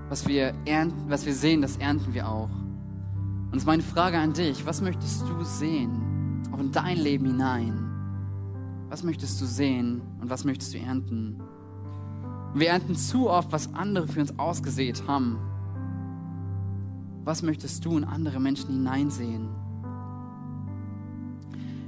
was 0.08 0.26
wir, 0.26 0.52
ernten, 0.64 1.08
was 1.08 1.24
wir 1.26 1.34
sehen, 1.34 1.62
das 1.62 1.76
ernten 1.76 2.12
wir 2.12 2.28
auch. 2.28 2.50
Und 2.50 3.52
es 3.52 3.62
ist 3.62 3.66
meine 3.66 3.84
Frage 3.84 4.18
an 4.18 4.32
dich, 4.32 4.66
was 4.66 4.80
möchtest 4.80 5.22
du 5.22 5.44
sehen, 5.44 6.42
auch 6.52 6.58
in 6.58 6.72
dein 6.72 6.98
Leben 6.98 7.26
hinein? 7.26 7.89
Was 8.90 9.04
möchtest 9.04 9.40
du 9.40 9.46
sehen 9.46 10.02
und 10.20 10.30
was 10.30 10.44
möchtest 10.44 10.74
du 10.74 10.78
ernten? 10.78 11.40
Wir 12.54 12.70
ernten 12.70 12.96
zu 12.96 13.30
oft, 13.30 13.52
was 13.52 13.72
andere 13.72 14.08
für 14.08 14.20
uns 14.20 14.36
ausgesät 14.36 15.06
haben. 15.06 15.38
Was 17.22 17.42
möchtest 17.42 17.84
du 17.84 17.96
in 17.96 18.02
andere 18.02 18.40
Menschen 18.40 18.70
hineinsehen? 18.70 19.48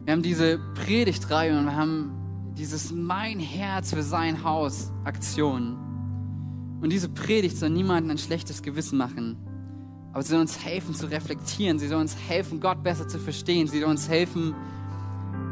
Wir 0.05 0.12
haben 0.12 0.22
diese 0.22 0.61
Predigtreihe 0.74 1.59
und 1.59 1.64
wir 1.64 1.74
haben 1.74 2.12
dieses 2.57 2.92
Mein 2.92 3.40
Herz 3.40 3.92
für 3.92 4.05
sein 4.05 4.44
Haus 4.44 4.92
Aktion. 5.03 5.76
Und 6.80 6.90
diese 6.90 7.09
Predigt 7.09 7.57
soll 7.57 7.70
niemandem 7.70 8.12
ein 8.12 8.18
schlechtes 8.18 8.62
Gewissen 8.62 8.96
machen. 8.96 9.36
Aber 10.12 10.22
sie 10.22 10.30
soll 10.30 10.40
uns 10.40 10.64
helfen 10.64 10.94
zu 10.94 11.07
reflektieren. 11.07 11.80
Sie 11.80 11.88
soll 11.88 12.00
uns 12.00 12.16
helfen, 12.16 12.61
Gott 12.61 12.84
besser 12.84 13.09
zu 13.09 13.18
verstehen. 13.18 13.66
Sie 13.66 13.80
soll 13.80 13.90
uns 13.90 14.09
helfen, 14.09 14.55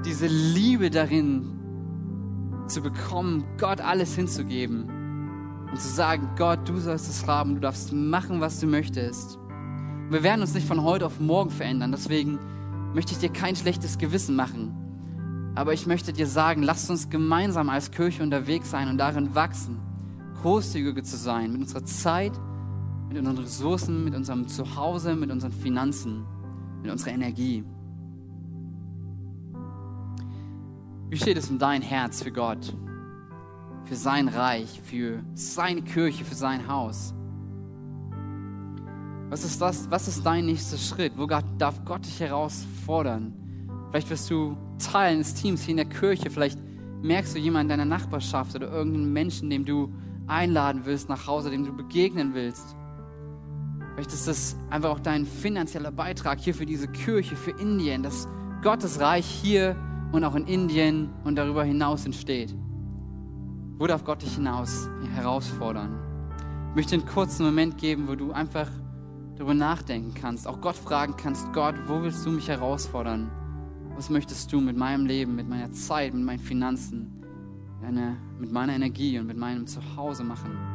diese 0.04 0.26
Liebe 0.26 0.90
darin 0.90 1.60
zu 2.66 2.80
bekommen, 2.80 3.44
Gott 3.58 3.80
alles 3.80 4.14
hinzugeben. 4.14 4.88
Und 5.70 5.80
zu 5.80 5.88
sagen, 5.88 6.28
Gott, 6.36 6.68
du 6.68 6.78
sollst 6.78 7.08
es 7.08 7.26
haben. 7.26 7.54
Du 7.54 7.60
darfst 7.60 7.92
machen, 7.92 8.40
was 8.40 8.58
du 8.60 8.66
möchtest. 8.66 9.36
Und 9.36 10.12
wir 10.12 10.22
werden 10.22 10.40
uns 10.40 10.54
nicht 10.54 10.66
von 10.66 10.82
heute 10.82 11.06
auf 11.06 11.20
morgen 11.20 11.50
verändern. 11.50 11.92
Deswegen 11.92 12.38
möchte 12.94 13.12
ich 13.12 13.18
dir 13.18 13.30
kein 13.30 13.54
schlechtes 13.54 13.98
Gewissen 13.98 14.34
machen. 14.34 14.74
Aber 15.54 15.72
ich 15.72 15.86
möchte 15.86 16.12
dir 16.12 16.26
sagen, 16.26 16.62
lasst 16.62 16.90
uns 16.90 17.10
gemeinsam 17.10 17.68
als 17.68 17.90
Kirche 17.90 18.22
unterwegs 18.22 18.70
sein 18.70 18.88
und 18.88 18.98
darin 18.98 19.34
wachsen, 19.34 19.78
großzügiger 20.42 21.02
zu 21.02 21.16
sein 21.16 21.52
mit 21.52 21.62
unserer 21.62 21.84
Zeit, 21.84 22.32
mit 23.08 23.18
unseren 23.18 23.38
Ressourcen, 23.38 24.04
mit 24.04 24.14
unserem 24.14 24.46
Zuhause, 24.48 25.14
mit 25.16 25.30
unseren 25.30 25.52
Finanzen, 25.52 26.24
mit 26.82 26.90
unserer 26.90 27.10
Energie. 27.10 27.64
Wie 31.10 31.16
steht 31.16 31.36
es 31.36 31.50
um 31.50 31.58
dein 31.58 31.82
Herz 31.82 32.22
für 32.22 32.30
Gott, 32.30 32.72
für 33.82 33.96
sein 33.96 34.28
Reich, 34.28 34.80
für 34.84 35.24
seine 35.34 35.82
Kirche, 35.82 36.24
für 36.24 36.36
sein 36.36 36.68
Haus? 36.68 37.12
Was 39.28 39.42
ist 39.42 39.60
das? 39.60 39.90
Was 39.90 40.06
ist 40.06 40.24
dein 40.24 40.46
nächster 40.46 40.78
Schritt? 40.78 41.14
Wo 41.16 41.26
darf 41.26 41.84
Gott 41.84 42.06
dich 42.06 42.20
herausfordern? 42.20 43.34
Vielleicht 43.90 44.08
wirst 44.08 44.30
du 44.30 44.56
Teil 44.78 45.14
eines 45.14 45.34
Teams 45.34 45.62
hier 45.62 45.72
in 45.72 45.78
der 45.78 45.86
Kirche. 45.86 46.30
Vielleicht 46.30 46.60
merkst 47.02 47.34
du 47.34 47.40
jemanden 47.40 47.72
in 47.72 47.78
deiner 47.78 47.90
Nachbarschaft 47.90 48.54
oder 48.54 48.70
irgendeinen 48.70 49.12
Menschen, 49.12 49.50
dem 49.50 49.64
du 49.64 49.92
einladen 50.28 50.82
willst 50.84 51.08
nach 51.08 51.26
Hause, 51.26 51.50
dem 51.50 51.64
du 51.64 51.76
begegnen 51.76 52.34
willst. 52.34 52.76
Vielleicht 53.94 54.12
ist 54.12 54.28
das 54.28 54.56
einfach 54.70 54.90
auch 54.90 55.00
dein 55.00 55.26
finanzieller 55.26 55.90
Beitrag 55.90 56.38
hier 56.38 56.54
für 56.54 56.66
diese 56.66 56.86
Kirche, 56.86 57.34
für 57.34 57.50
Indien, 57.50 58.04
dass 58.04 58.28
Gottes 58.62 59.00
Reich 59.00 59.26
hier 59.26 59.74
und 60.12 60.24
auch 60.24 60.34
in 60.34 60.46
Indien 60.46 61.10
und 61.24 61.36
darüber 61.36 61.64
hinaus 61.64 62.06
entsteht. 62.06 62.54
Wo 63.78 63.86
darf 63.86 64.04
Gott 64.04 64.22
dich 64.22 64.34
hinaus 64.34 64.88
herausfordern? 65.14 65.98
Ich 66.70 66.76
möchte 66.76 66.94
einen 66.94 67.06
kurzen 67.06 67.46
Moment 67.46 67.78
geben, 67.78 68.08
wo 68.08 68.14
du 68.14 68.32
einfach 68.32 68.68
darüber 69.36 69.54
nachdenken 69.54 70.12
kannst, 70.14 70.46
auch 70.46 70.60
Gott 70.60 70.76
fragen 70.76 71.16
kannst, 71.16 71.52
Gott, 71.52 71.74
wo 71.86 72.02
willst 72.02 72.24
du 72.26 72.30
mich 72.30 72.48
herausfordern? 72.48 73.30
Was 73.96 74.10
möchtest 74.10 74.52
du 74.52 74.60
mit 74.60 74.76
meinem 74.76 75.06
Leben, 75.06 75.34
mit 75.34 75.48
meiner 75.48 75.72
Zeit, 75.72 76.14
mit 76.14 76.24
meinen 76.24 76.38
Finanzen, 76.38 77.24
mit 78.38 78.52
meiner 78.52 78.74
Energie 78.74 79.18
und 79.18 79.26
mit 79.26 79.36
meinem 79.36 79.66
Zuhause 79.66 80.24
machen? 80.24 80.69